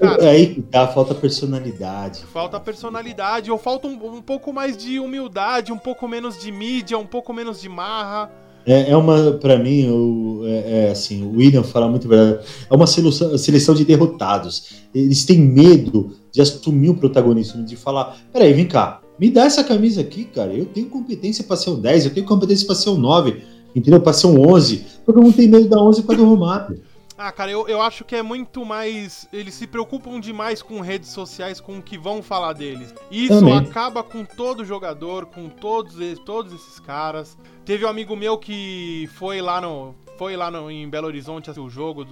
É 0.00 0.06
Cara, 0.06 0.30
aí 0.30 0.54
que 0.54 0.62
tá, 0.62 0.88
falta 0.88 1.14
personalidade. 1.14 2.24
falta 2.32 2.58
personalidade, 2.58 3.50
ou 3.50 3.58
falta 3.58 3.86
um, 3.86 4.16
um 4.16 4.22
pouco 4.22 4.50
mais 4.50 4.74
de 4.74 4.98
humildade, 4.98 5.72
um 5.72 5.78
pouco 5.78 6.08
menos 6.08 6.38
de 6.38 6.50
mídia, 6.50 6.96
um 6.96 7.04
pouco 7.04 7.34
menos 7.34 7.60
de 7.60 7.68
marra. 7.68 8.30
É, 8.64 8.90
é 8.90 8.96
uma, 8.96 9.32
pra 9.32 9.58
mim, 9.58 9.88
o, 9.90 10.42
é, 10.46 10.86
é 10.86 10.90
assim, 10.90 11.22
o 11.22 11.36
William 11.36 11.62
fala 11.62 11.86
muito 11.86 12.08
verdade. 12.08 12.46
É 12.70 12.74
uma 12.74 12.86
seleção, 12.86 13.36
seleção 13.36 13.74
de 13.74 13.84
derrotados. 13.84 14.86
Eles 14.94 15.24
têm 15.26 15.38
medo 15.38 16.16
de 16.32 16.40
assumir 16.40 16.88
o 16.88 16.94
protagonismo, 16.94 17.62
de 17.62 17.76
falar: 17.76 18.16
peraí, 18.32 18.54
vem 18.54 18.66
cá, 18.66 19.02
me 19.18 19.30
dá 19.30 19.44
essa 19.44 19.62
camisa 19.62 20.00
aqui, 20.00 20.24
cara. 20.24 20.52
Eu 20.54 20.64
tenho 20.64 20.88
competência 20.88 21.44
pra 21.44 21.56
ser 21.56 21.70
um 21.70 21.80
10, 21.80 22.06
eu 22.06 22.14
tenho 22.14 22.26
competência 22.26 22.66
pra 22.66 22.74
ser 22.74 22.88
um 22.88 22.96
9, 22.96 23.42
entendeu? 23.76 24.00
Pra 24.00 24.14
ser 24.14 24.28
um 24.28 24.50
11. 24.50 24.82
Todo 25.04 25.22
mundo 25.22 25.36
tem 25.36 25.46
medo 25.46 25.68
da 25.68 25.78
11 25.78 26.02
para 26.04 26.16
do 26.16 26.24
Romário. 26.24 26.80
Ah, 27.22 27.30
cara, 27.30 27.50
eu, 27.50 27.68
eu 27.68 27.82
acho 27.82 28.02
que 28.02 28.16
é 28.16 28.22
muito 28.22 28.64
mais. 28.64 29.28
Eles 29.30 29.52
se 29.52 29.66
preocupam 29.66 30.18
demais 30.18 30.62
com 30.62 30.80
redes 30.80 31.10
sociais, 31.10 31.60
com 31.60 31.76
o 31.76 31.82
que 31.82 31.98
vão 31.98 32.22
falar 32.22 32.54
deles. 32.54 32.94
Isso 33.10 33.40
Também. 33.40 33.58
acaba 33.58 34.02
com 34.02 34.24
todo 34.24 34.64
jogador, 34.64 35.26
com 35.26 35.46
todos, 35.50 36.00
eles- 36.00 36.18
todos 36.20 36.50
esses 36.54 36.80
caras. 36.80 37.36
Teve 37.62 37.84
um 37.84 37.88
amigo 37.88 38.16
meu 38.16 38.38
que 38.38 39.06
foi 39.16 39.42
lá 39.42 39.60
no. 39.60 39.94
Foi 40.16 40.34
lá 40.34 40.50
no- 40.50 40.70
em 40.70 40.88
Belo 40.88 41.06
Horizonte 41.08 41.50
assistir 41.50 41.66
o 41.66 41.68
jogo, 41.70 42.06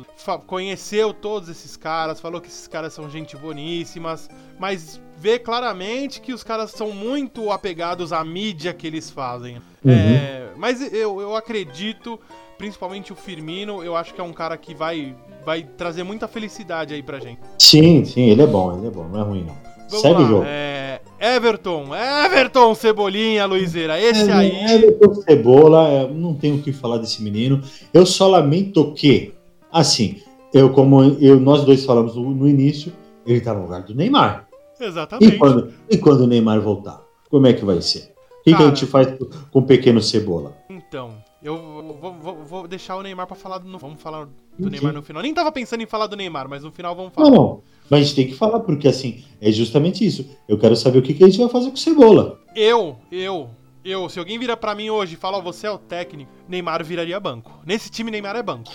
conheceu 0.47 1.13
todos 1.15 1.49
esses 1.49 1.75
caras, 1.77 2.21
falou 2.21 2.41
que 2.41 2.49
esses 2.49 2.67
caras 2.69 2.93
são 2.95 3.09
gente 3.11 3.37
boníssimas, 3.37 4.29
mas 4.59 4.99
vê 5.17 5.39
claramente 5.39 6.19
que 6.21 6.33
os 6.33 6.43
caras 6.43 6.71
são 6.71 6.91
muito 6.91 7.51
apegados 7.51 8.13
à 8.13 8.23
mídia 8.25 8.73
que 8.75 8.87
eles 8.87 9.11
fazem. 9.11 9.57
Uhum. 9.85 9.93
É, 9.93 10.49
mas 10.57 10.81
eu, 10.93 11.21
eu 11.21 11.37
acredito, 11.37 12.19
principalmente 12.59 13.13
o 13.13 13.17
Firmino, 13.17 13.83
eu 13.83 13.97
acho 13.97 14.13
que 14.13 14.21
é 14.21 14.25
um 14.25 14.33
cara 14.33 14.57
que 14.57 14.75
vai, 14.75 15.15
vai 15.47 15.63
trazer 15.63 16.03
muita 16.03 16.27
felicidade 16.27 16.93
aí 16.93 17.03
pra 17.03 17.21
gente. 17.21 17.39
Sim, 17.59 18.05
sim, 18.05 18.29
ele 18.29 18.43
é 18.43 18.47
bom, 18.47 18.77
ele 18.77 18.89
é 18.89 18.91
bom, 18.91 19.05
não 19.05 19.21
é 19.21 19.23
ruim 19.23 19.45
não. 19.45 19.57
Vamos 19.89 20.03
Segue 20.03 20.15
lá, 20.15 20.21
o 20.21 20.29
jogo. 20.29 20.45
é, 20.47 21.01
Everton, 21.19 21.87
Everton 21.95 22.75
Cebolinha, 22.75 23.47
Luizeira, 23.47 23.99
esse 23.99 24.31
aí. 24.31 24.53
Everton 24.75 25.15
Cebola, 25.15 25.89
é, 25.89 26.09
não 26.09 26.35
tenho 26.35 26.57
o 26.57 26.63
que 26.63 26.73
falar 26.73 26.99
desse 26.99 27.23
menino. 27.23 27.63
Eu 27.95 28.05
só 28.05 28.29
lamento 28.29 28.93
que, 28.93 29.33
assim, 29.73 30.21
eu 30.53 30.69
como 30.71 31.03
eu, 31.21 31.41
nós 31.41 31.65
dois 31.65 31.87
falamos 31.87 32.17
no, 32.17 32.31
no 32.31 32.47
início, 32.49 32.93
ele 33.27 33.41
tá 33.41 33.55
no 33.55 33.63
lugar 33.63 33.83
do 33.83 33.95
Neymar. 33.95 34.47
E 34.79 34.85
Exatamente. 34.85 35.39
quando, 35.39 35.73
e 35.89 35.97
quando 35.97 36.21
o 36.23 36.27
Neymar 36.27 36.61
voltar? 36.61 37.01
Como 37.31 37.47
é 37.47 37.53
que 37.55 37.65
vai 37.65 37.81
ser? 37.81 38.13
O 38.41 38.45
que, 38.45 38.55
que 38.55 38.63
a 38.63 38.67
gente 38.67 38.87
faz 38.87 39.09
com 39.51 39.59
o 39.59 39.63
pequeno 39.63 40.01
Cebola? 40.01 40.57
Então, 40.71 41.15
eu 41.43 41.57
vou, 42.01 42.13
vou- 42.15 42.45
vou 42.45 42.69
deixar 42.69 42.97
o 42.97 43.03
Neymar 43.03 43.27
pra 43.27 43.37
falar 43.37 43.59
do. 43.59 43.79
Vamos 43.79 44.01
falar 44.03 44.27
do. 44.59 44.71
Neymar 44.71 44.93
no 44.93 45.03
final. 45.03 45.23
Nem 45.23 45.33
tava 45.33 45.53
pensando 45.53 45.83
em 45.83 45.87
falar 45.87 46.07
do 46.09 46.17
Neymar, 46.17 46.49
mas 46.49 46.63
no 46.65 46.71
final 46.73 46.95
vamos 46.97 47.13
Não, 47.17 47.25
falar. 47.25 47.37
não. 47.37 47.61
Mas 47.91 48.01
a 48.01 48.03
gente 48.05 48.15
tem 48.17 48.27
que 48.27 48.35
falar, 48.35 48.61
porque 48.61 48.87
assim, 48.89 49.25
é 49.41 49.51
justamente 49.53 50.05
isso. 50.05 50.29
Eu 50.49 50.59
quero 50.59 50.75
saber 50.77 50.99
o 50.99 51.03
que, 51.03 51.15
que 51.15 51.25
a 51.25 51.29
gente 51.29 51.39
vai 51.39 51.49
fazer 51.49 51.69
com 51.69 51.75
o 51.77 51.79
Cebola. 51.79 52.39
Eu, 52.55 52.97
eu, 53.11 53.49
eu, 53.85 54.09
se 54.09 54.19
alguém 54.19 54.39
vira 54.39 54.57
pra 54.57 54.75
mim 54.75 54.91
hoje 54.91 55.15
e 55.15 55.17
fala, 55.17 55.39
ó, 55.39 55.41
você 55.41 55.67
é 55.67 55.71
o 55.71 55.79
técnico, 55.79 56.31
Neymar 56.49 56.85
viraria 56.85 57.19
banco. 57.21 57.51
Nesse 57.65 57.89
time, 57.91 58.11
Neymar 58.11 58.37
é 58.37 58.43
banco. 58.43 58.71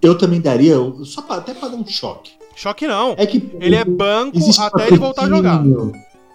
Eu 0.00 0.16
também 0.18 0.40
daria, 0.40 0.76
só 1.04 1.22
pra, 1.22 1.36
até 1.36 1.54
para 1.54 1.68
dar 1.68 1.76
um 1.76 1.86
choque. 1.86 2.32
Choque 2.54 2.86
não. 2.86 3.14
É 3.16 3.24
que 3.26 3.50
Ele 3.60 3.74
é 3.76 3.84
banco 3.84 4.36
até 4.60 4.88
ele 4.88 4.98
voltar 4.98 5.24
a 5.24 5.28
jogar. 5.28 5.62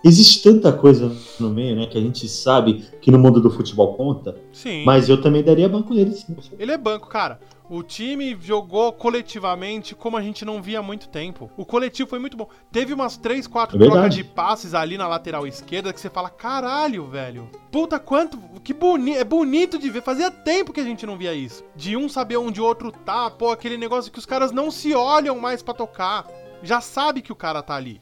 Existe 0.03 0.43
tanta 0.43 0.71
coisa 0.71 1.15
no 1.39 1.49
meio, 1.49 1.75
né? 1.75 1.87
Que 1.87 1.97
a 1.97 2.01
gente 2.01 2.27
sabe 2.27 2.85
que 3.01 3.11
no 3.11 3.19
mundo 3.19 3.41
do 3.41 3.49
futebol 3.49 3.95
conta. 3.95 4.35
Sim. 4.51 4.83
Mas 4.85 5.09
eu 5.09 5.21
também 5.21 5.43
daria 5.43 5.67
banco 5.67 5.93
nele, 5.93 6.13
sim. 6.13 6.35
Ele 6.57 6.71
é 6.71 6.77
banco, 6.77 7.07
cara. 7.07 7.39
O 7.69 7.83
time 7.83 8.37
jogou 8.39 8.93
coletivamente 8.93 9.93
como 9.93 10.15
a 10.15 10.21
gente 10.21 10.45
não 10.45 10.61
via 10.61 10.79
há 10.79 10.81
muito 10.81 11.09
tempo. 11.09 11.51
O 11.57 11.65
coletivo 11.65 12.09
foi 12.09 12.17
muito 12.17 12.37
bom. 12.37 12.47
Teve 12.71 12.93
umas 12.93 13.17
3, 13.17 13.45
4 13.45 13.75
É 13.75 13.85
trocas 13.85 14.15
de 14.15 14.23
passes 14.23 14.73
ali 14.73 14.97
na 14.97 15.05
lateral 15.05 15.45
esquerda 15.45 15.91
que 15.91 15.99
você 15.99 16.09
fala, 16.09 16.29
caralho, 16.29 17.05
velho. 17.07 17.49
Puta, 17.69 17.99
quanto. 17.99 18.39
Que 18.63 18.73
bonito. 18.73 19.17
É 19.17 19.23
bonito 19.25 19.77
de 19.77 19.89
ver. 19.89 20.01
Fazia 20.01 20.31
tempo 20.31 20.71
que 20.71 20.79
a 20.79 20.85
gente 20.85 21.05
não 21.05 21.17
via 21.17 21.33
isso. 21.33 21.61
De 21.75 21.97
um 21.97 22.07
saber 22.07 22.37
onde 22.37 22.61
o 22.61 22.65
outro 22.65 22.89
tá. 22.89 23.29
Pô, 23.29 23.51
aquele 23.51 23.75
negócio 23.75 24.11
que 24.13 24.19
os 24.19 24.25
caras 24.25 24.53
não 24.53 24.71
se 24.71 24.93
olham 24.93 25.37
mais 25.37 25.61
pra 25.61 25.73
tocar. 25.73 26.25
Já 26.63 26.79
sabe 26.79 27.21
que 27.21 27.33
o 27.33 27.35
cara 27.35 27.61
tá 27.61 27.75
ali. 27.75 27.99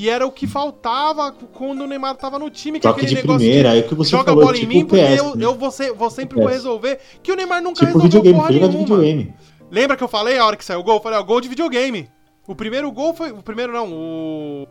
E 0.00 0.08
era 0.08 0.24
o 0.24 0.30
que 0.30 0.46
faltava 0.46 1.32
quando 1.32 1.80
o 1.82 1.86
Neymar 1.88 2.14
tava 2.16 2.38
no 2.38 2.48
time, 2.48 2.78
que 2.78 2.86
é 2.86 2.90
Toque 2.90 3.00
aquele 3.00 3.16
de 3.16 3.26
negócio 3.26 3.38
primeira, 3.46 3.76
é 3.76 3.80
o 3.80 3.88
que 3.88 3.94
você 3.96 4.10
joga 4.12 4.26
falou, 4.26 4.42
a 4.42 4.44
bola 4.46 4.56
em 4.56 4.60
tipo 4.60 4.72
mim, 4.72 4.82
o 4.84 4.86
porque 4.86 5.04
PS, 5.04 5.18
eu, 5.18 5.36
né? 5.36 5.44
eu 5.44 5.54
vou, 5.56 5.70
ser- 5.72 5.92
vou 5.92 6.08
sempre 6.08 6.38
vou 6.38 6.46
resolver. 6.48 7.00
Que 7.20 7.32
o 7.32 7.36
Neymar 7.36 7.60
nunca 7.60 7.84
Tipo 7.84 7.98
resolveu 7.98 8.22
videogame, 8.22 8.38
porra 8.38 8.52
de 8.52 8.58
nenhuma. 8.60 8.78
videogame. 8.78 9.34
Lembra 9.70 9.96
que 9.96 10.04
eu 10.04 10.08
falei 10.08 10.38
a 10.38 10.46
hora 10.46 10.56
que 10.56 10.64
saiu 10.64 10.78
o 10.78 10.84
gol? 10.84 10.94
Eu 10.98 11.02
falei, 11.02 11.18
ó, 11.18 11.22
gol 11.24 11.40
de 11.40 11.48
videogame. 11.48 12.08
O 12.46 12.54
primeiro 12.54 12.90
gol 12.92 13.12
foi. 13.12 13.32
O 13.32 13.42
primeiro 13.42 13.72
não, 13.72 13.92
o. 13.92 14.66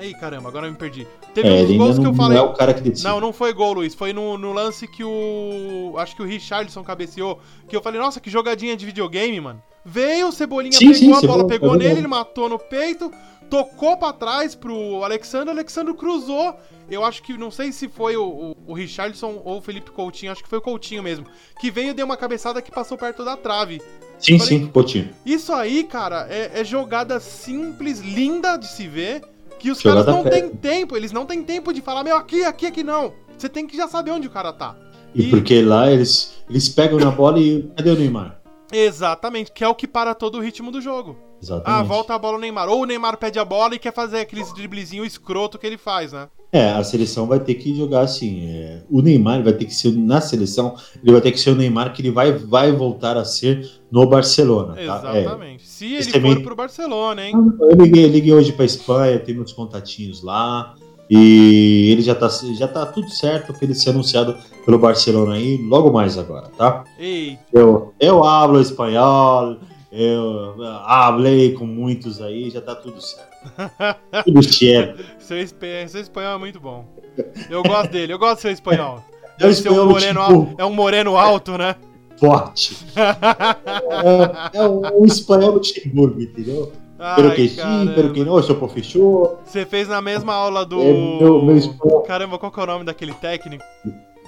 Ei, 0.00 0.12
caramba, 0.14 0.48
agora 0.48 0.66
eu 0.66 0.72
me 0.72 0.78
perdi. 0.78 1.06
Teve 1.34 1.46
É, 1.48 1.52
um 1.52 1.56
ainda 1.56 1.74
gols 1.74 1.96
não, 1.96 2.02
que 2.02 2.08
eu 2.08 2.12
não 2.12 2.16
falei. 2.16 2.38
é 2.38 2.42
o 2.42 2.52
cara 2.54 2.74
que 2.74 2.80
decide. 2.80 3.06
Não, 3.06 3.20
não 3.20 3.32
foi 3.32 3.52
gol, 3.52 3.74
Luiz. 3.74 3.94
Foi 3.94 4.12
no, 4.12 4.36
no 4.38 4.52
lance 4.52 4.88
que 4.88 5.04
o. 5.04 5.94
Acho 5.98 6.16
que 6.16 6.22
o 6.22 6.24
Richardson 6.24 6.82
cabeceou. 6.82 7.38
Que 7.68 7.76
eu 7.76 7.82
falei, 7.82 8.00
nossa, 8.00 8.18
que 8.18 8.28
jogadinha 8.30 8.76
de 8.76 8.84
videogame, 8.86 9.40
mano. 9.40 9.62
Veio, 9.86 10.28
o 10.28 10.32
Cebolinha 10.32 10.72
Sim, 10.72 10.92
pegou 10.92 11.14
sim, 11.20 11.24
a 11.26 11.28
bola, 11.28 11.46
pegou 11.46 11.74
é 11.74 11.78
nele, 11.78 12.00
ele 12.00 12.06
matou 12.06 12.48
no 12.48 12.58
peito, 12.58 13.12
tocou 13.50 13.96
pra 13.96 14.12
trás 14.12 14.54
pro 14.54 15.02
Alexandre, 15.04 15.48
o 15.48 15.52
Alexandre 15.52 15.94
cruzou. 15.94 16.56
Eu 16.90 17.04
acho 17.04 17.22
que, 17.22 17.36
não 17.38 17.50
sei 17.50 17.72
se 17.72 17.88
foi 17.88 18.16
o, 18.16 18.24
o, 18.24 18.56
o 18.66 18.74
Richardson 18.74 19.40
ou 19.44 19.58
o 19.58 19.60
Felipe 19.62 19.90
Coutinho, 19.90 20.32
acho 20.32 20.42
que 20.42 20.48
foi 20.48 20.58
o 20.58 20.62
Coutinho 20.62 21.02
mesmo. 21.02 21.24
Que 21.60 21.70
veio 21.70 21.90
e 21.90 21.94
deu 21.94 22.04
uma 22.04 22.16
cabeçada 22.16 22.60
que 22.60 22.70
passou 22.70 22.98
perto 22.98 23.24
da 23.24 23.36
trave. 23.36 23.80
Sim, 24.18 24.38
falei- 24.38 24.58
sim, 24.58 24.66
Coutinho. 24.66 25.10
Isso 25.24 25.52
aí, 25.52 25.84
cara, 25.84 26.26
é, 26.30 26.60
é 26.60 26.64
jogada 26.64 27.18
simples, 27.20 28.00
linda 28.00 28.56
de 28.56 28.66
se 28.66 28.86
ver, 28.86 29.22
que 29.58 29.70
os 29.70 29.80
Jogada 29.80 30.04
caras 30.12 30.24
não 30.24 30.30
têm 30.30 30.50
tempo, 30.50 30.96
eles 30.96 31.10
não 31.12 31.24
têm 31.24 31.42
tempo 31.42 31.72
de 31.72 31.80
falar, 31.80 32.04
meu, 32.04 32.16
aqui, 32.16 32.44
aqui, 32.44 32.66
aqui 32.66 32.84
não. 32.84 33.12
Você 33.36 33.48
tem 33.48 33.66
que 33.66 33.76
já 33.76 33.88
saber 33.88 34.10
onde 34.10 34.26
o 34.26 34.30
cara 34.30 34.52
tá. 34.52 34.76
E 35.14 35.22
E- 35.28 35.30
porque 35.30 35.62
lá 35.62 35.90
eles, 35.90 36.34
eles 36.50 36.68
pegam 36.68 36.98
na 36.98 37.10
bola 37.10 37.38
e. 37.40 37.62
Cadê 37.76 37.90
o 37.90 37.96
Neymar? 37.96 38.40
Exatamente, 38.76 39.52
que 39.52 39.62
é 39.62 39.68
o 39.68 39.74
que 39.74 39.86
para 39.86 40.14
todo 40.14 40.38
o 40.38 40.40
ritmo 40.40 40.70
do 40.70 40.80
jogo. 40.80 41.16
Exatamente. 41.42 41.80
Ah, 41.80 41.82
volta 41.82 42.14
a 42.14 42.18
bola 42.18 42.38
o 42.38 42.40
Neymar. 42.40 42.68
Ou 42.68 42.82
o 42.82 42.84
Neymar 42.86 43.16
pede 43.18 43.38
a 43.38 43.44
bola 43.44 43.74
e 43.74 43.78
quer 43.78 43.92
fazer 43.92 44.18
aqueles 44.18 44.52
driblezinho 44.52 45.04
escroto 45.04 45.58
que 45.58 45.66
ele 45.66 45.76
faz, 45.76 46.12
né? 46.12 46.28
É, 46.50 46.70
a 46.70 46.84
seleção 46.84 47.26
vai 47.26 47.40
ter 47.40 47.54
que 47.54 47.76
jogar 47.76 48.00
assim. 48.02 48.46
é, 48.48 48.82
o 48.88 49.02
Neymar 49.02 49.42
vai 49.42 49.52
ter 49.52 49.64
que 49.64 49.74
ser 49.74 49.92
na 49.92 50.20
seleção, 50.20 50.76
ele 51.02 51.12
vai 51.12 51.20
ter 51.20 51.32
que 51.32 51.40
ser 51.40 51.50
o 51.50 51.54
Neymar 51.56 51.92
que 51.92 52.00
ele 52.00 52.10
vai, 52.12 52.32
vai 52.32 52.70
voltar 52.72 53.16
a 53.16 53.24
ser 53.24 53.68
no 53.90 54.06
Barcelona. 54.06 54.74
Tá? 54.74 54.80
É, 55.14 55.20
Exatamente. 55.20 55.66
Se 55.66 55.94
ele 55.94 56.04
for 56.04 56.12
também- 56.12 56.42
pro 56.42 56.54
Barcelona, 56.56 57.26
hein? 57.26 57.34
eu, 57.60 57.76
liguei, 57.76 58.04
eu 58.04 58.08
liguei 58.08 58.32
hoje 58.32 58.52
para 58.52 58.64
Espanha, 58.64 59.18
tem 59.18 59.34
meus 59.34 59.52
contatinhos 59.52 60.22
lá. 60.22 60.74
E 61.10 61.90
ele 61.92 62.02
já 62.02 62.14
tá, 62.14 62.28
já 62.28 62.66
tá 62.66 62.86
tudo 62.86 63.08
certo 63.10 63.52
para 63.52 63.64
ele 63.64 63.74
ser 63.74 63.90
anunciado 63.90 64.36
pelo 64.64 64.78
Barcelona 64.78 65.34
aí 65.34 65.58
logo 65.58 65.92
mais 65.92 66.16
agora, 66.16 66.48
tá? 66.56 66.84
Ei, 66.98 67.38
Eu, 67.52 67.92
eu 68.00 68.24
hablo 68.24 68.60
espanhol, 68.60 69.58
eu 69.92 70.54
hablei 70.84 71.52
com 71.52 71.66
muitos 71.66 72.20
aí, 72.22 72.48
já 72.50 72.60
tá 72.60 72.74
tudo 72.74 73.00
certo. 73.00 73.34
Tudo 74.24 74.42
certo. 74.42 75.04
seu, 75.18 75.36
seu 75.88 76.00
espanhol 76.00 76.36
é 76.36 76.38
muito 76.38 76.58
bom. 76.58 76.86
Eu 77.50 77.62
gosto 77.62 77.90
dele, 77.90 78.14
eu 78.14 78.18
gosto 78.18 78.36
do 78.36 78.40
seu 78.40 78.50
espanhol. 78.50 79.04
É 79.38 79.42
Deve 79.44 79.54
ser 79.54 79.68
um 79.70 79.86
moreno 79.86 80.20
tipo- 80.20 80.32
alto, 80.32 80.54
é 80.56 80.64
um 80.64 80.72
moreno 80.72 81.16
alto, 81.16 81.58
né? 81.58 81.76
Forte. 82.18 82.76
É, 84.54 84.58
é 84.58 84.68
um, 84.68 85.02
um 85.02 85.04
espanhol 85.04 85.52
Luxemburgo, 85.52 86.20
entendeu? 86.20 86.72
Ai, 86.98 87.34
que 87.34 87.48
sim, 87.48 87.92
pero 87.94 88.12
que 88.12 88.24
não, 88.24 88.40
seu 88.42 88.54
professor, 88.56 89.38
Você 89.44 89.64
fez 89.66 89.88
na 89.88 90.00
mesma 90.00 90.32
aula 90.34 90.64
do. 90.64 90.80
é 90.80 90.92
meu, 90.92 91.42
meu 91.42 92.00
Caramba, 92.06 92.38
qual 92.38 92.52
que 92.52 92.60
é 92.60 92.62
o 92.62 92.66
nome 92.66 92.84
daquele 92.84 93.12
técnico 93.14 93.64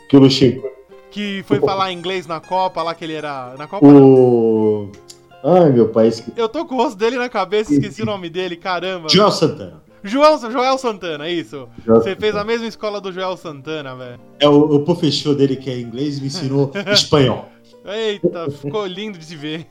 que 0.09 0.17
o 0.17 0.21
Luxemburgo. 0.21 0.69
que 1.11 1.45
foi 1.47 1.61
falar 1.61 1.93
inglês 1.93 2.27
na 2.27 2.41
Copa 2.41 2.83
lá 2.83 2.95
que 2.95 3.05
ele 3.05 3.15
era. 3.15 3.55
Na 3.57 3.67
Copa? 3.67 3.87
não. 3.87 4.03
O. 4.05 4.93
Ai, 5.45 5.71
meu 5.71 5.89
pai, 5.91 6.09
esque- 6.09 6.33
Eu 6.37 6.49
tô 6.49 6.65
com 6.67 6.75
o 6.75 6.79
rosto 6.79 6.99
dele 6.99 7.17
na 7.17 7.29
cabeça, 7.29 7.73
esqueci 7.73 8.03
o 8.03 8.07
nome 8.07 8.29
dele, 8.29 8.57
caramba. 8.57 9.09
Joel 9.09 9.31
Santana. 9.31 9.83
Joel, 10.03 10.39
Joel 10.51 10.79
Santana, 10.79 11.29
isso. 11.29 11.69
Joel 11.85 12.01
Você 12.01 12.17
fez 12.17 12.33
Santana. 12.33 12.41
a 12.41 12.45
mesma 12.45 12.67
escola 12.67 13.01
do 13.01 13.13
Joel 13.13 13.37
Santana, 13.37 13.95
velho. 13.95 14.21
É 14.41 14.49
o, 14.49 14.75
o 14.77 14.81
professor 14.81 15.35
dele 15.37 15.55
que 15.57 15.71
é 15.71 15.79
inglês 15.79 16.19
me 16.21 16.27
ensinou 16.27 16.71
espanhol. 16.93 17.47
Eita, 17.85 18.51
ficou 18.51 18.85
lindo 18.87 19.17
de 19.19 19.25
se 19.25 19.37
ver. 19.37 19.67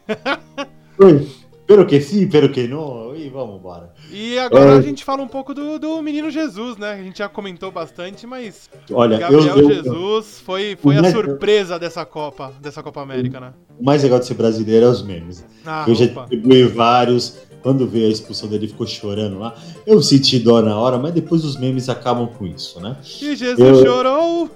Oi, 0.97 1.27
Pero 1.67 1.86
que 1.88 1.99
sim, 1.99 2.28
pero 2.28 2.49
que 2.51 2.67
não. 2.67 3.15
E 3.15 3.28
vamos 3.30 3.58
embora. 3.60 3.91
E 4.12 4.38
agora 4.38 4.75
É. 4.75 4.78
a 4.78 4.82
gente 4.82 5.04
fala 5.04 5.23
um 5.23 5.28
pouco 5.28 5.51
do, 5.54 5.80
do 5.80 5.99
menino 6.01 6.30
Jesus, 6.30 6.78
né? 6.78 6.91
A 6.93 7.04
gente 7.04 7.17
já 7.17 7.28
comentou 7.28 7.71
bastante, 7.71 8.28
mas 8.28 8.69
Olha, 8.91 9.15
eu, 9.15 9.19
Gabriel 9.19 9.58
eu- 9.58 9.69
Jesus 9.73 10.39
foi, 10.45 10.78
foi 10.80 10.95
a 10.97 11.12
surpresa 11.12 11.80
dessa 11.80 12.06
Copa, 12.06 12.54
dessa 12.62 12.84
Copa 12.84 13.01
América, 13.01 13.39
né? 13.39 13.54
o 13.80 13.84
mais 13.84 14.04
legal 14.04 14.19
de 14.19 14.25
ser 14.28 14.36
brasileiro 14.36 14.86
é 14.86 14.89
os 14.89 15.01
memes. 15.01 15.43
Ah, 15.65 15.86
eu 15.88 15.95
já 15.95 16.06
opa. 16.06 16.21
distribuí 16.30 16.63
vários. 16.67 17.38
Quando 17.63 17.88
veio 17.88 18.06
a 18.06 18.12
expulsão 18.12 18.47
dele, 18.47 18.67
ficou 18.67 18.86
chorando 18.86 19.39
lá. 19.39 19.56
Eu 19.88 19.99
senti 20.04 20.38
dó 20.38 20.62
na 20.62 20.78
hora, 20.80 20.99
mas 20.99 21.12
depois 21.15 21.43
os 21.43 21.58
memes 21.58 21.89
acabam 21.89 22.28
com 22.28 22.45
isso, 22.45 22.80
né? 22.80 22.95
E 23.19 23.36
Jesus 23.36 23.58
Eu- 23.60 23.84
chorou. 23.84 24.51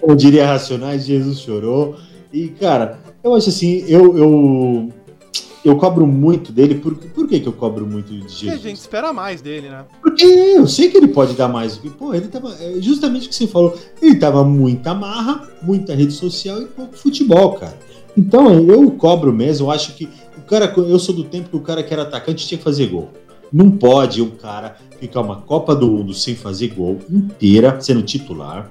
Como 0.00 0.14
diria 0.14 0.46
Racionais, 0.46 1.04
Jesus 1.04 1.40
chorou. 1.40 1.96
E, 2.32 2.48
cara, 2.48 2.98
eu 3.24 3.34
acho 3.34 3.48
assim, 3.48 3.84
eu, 3.88 4.16
eu, 4.16 4.92
eu 5.64 5.76
cobro 5.76 6.06
muito 6.06 6.52
dele. 6.52 6.74
Por, 6.76 6.94
por 6.94 7.26
que, 7.26 7.40
que 7.40 7.48
eu 7.48 7.52
cobro 7.52 7.86
muito 7.86 8.08
de 8.12 8.18
E 8.20 8.24
a 8.24 8.28
Jesus? 8.28 8.60
gente 8.60 8.76
espera 8.76 9.12
mais 9.12 9.40
dele, 9.40 9.68
né? 9.70 9.84
Porque 10.02 10.24
eu 10.24 10.66
sei 10.66 10.90
que 10.90 10.96
ele 10.96 11.08
pode 11.08 11.34
dar 11.34 11.48
mais. 11.48 11.74
Porque, 11.76 11.90
pô, 11.90 12.12
ele 12.12 12.28
tava. 12.28 12.54
é 12.60 12.80
Justamente 12.80 13.26
o 13.26 13.28
que 13.30 13.34
você 13.34 13.46
falou. 13.46 13.76
Ele 14.00 14.16
tava 14.16 14.44
muita 14.44 14.94
marra, 14.94 15.48
muita 15.62 15.94
rede 15.94 16.12
social 16.12 16.60
e 16.60 16.66
pouco 16.66 16.96
futebol, 16.96 17.54
cara. 17.54 17.76
Então 18.16 18.52
eu 18.52 18.90
cobro 18.92 19.32
mesmo. 19.32 19.66
Eu 19.66 19.70
acho 19.70 19.94
que 19.94 20.08
o 20.36 20.42
cara. 20.42 20.72
Eu 20.76 20.98
sou 20.98 21.14
do 21.14 21.24
tempo 21.24 21.48
que 21.48 21.56
o 21.56 21.60
cara 21.60 21.82
que 21.82 21.92
era 21.92 22.02
atacante 22.02 22.46
tinha 22.46 22.58
que 22.58 22.64
fazer 22.64 22.86
gol. 22.88 23.08
Não 23.52 23.70
pode 23.70 24.20
um 24.20 24.30
cara 24.30 24.76
ficar 24.98 25.20
uma 25.20 25.36
Copa 25.36 25.74
do 25.76 25.86
Mundo 25.88 26.12
sem 26.12 26.34
fazer 26.34 26.68
gol 26.68 26.98
inteira, 27.10 27.80
sendo 27.80 28.02
titular. 28.02 28.70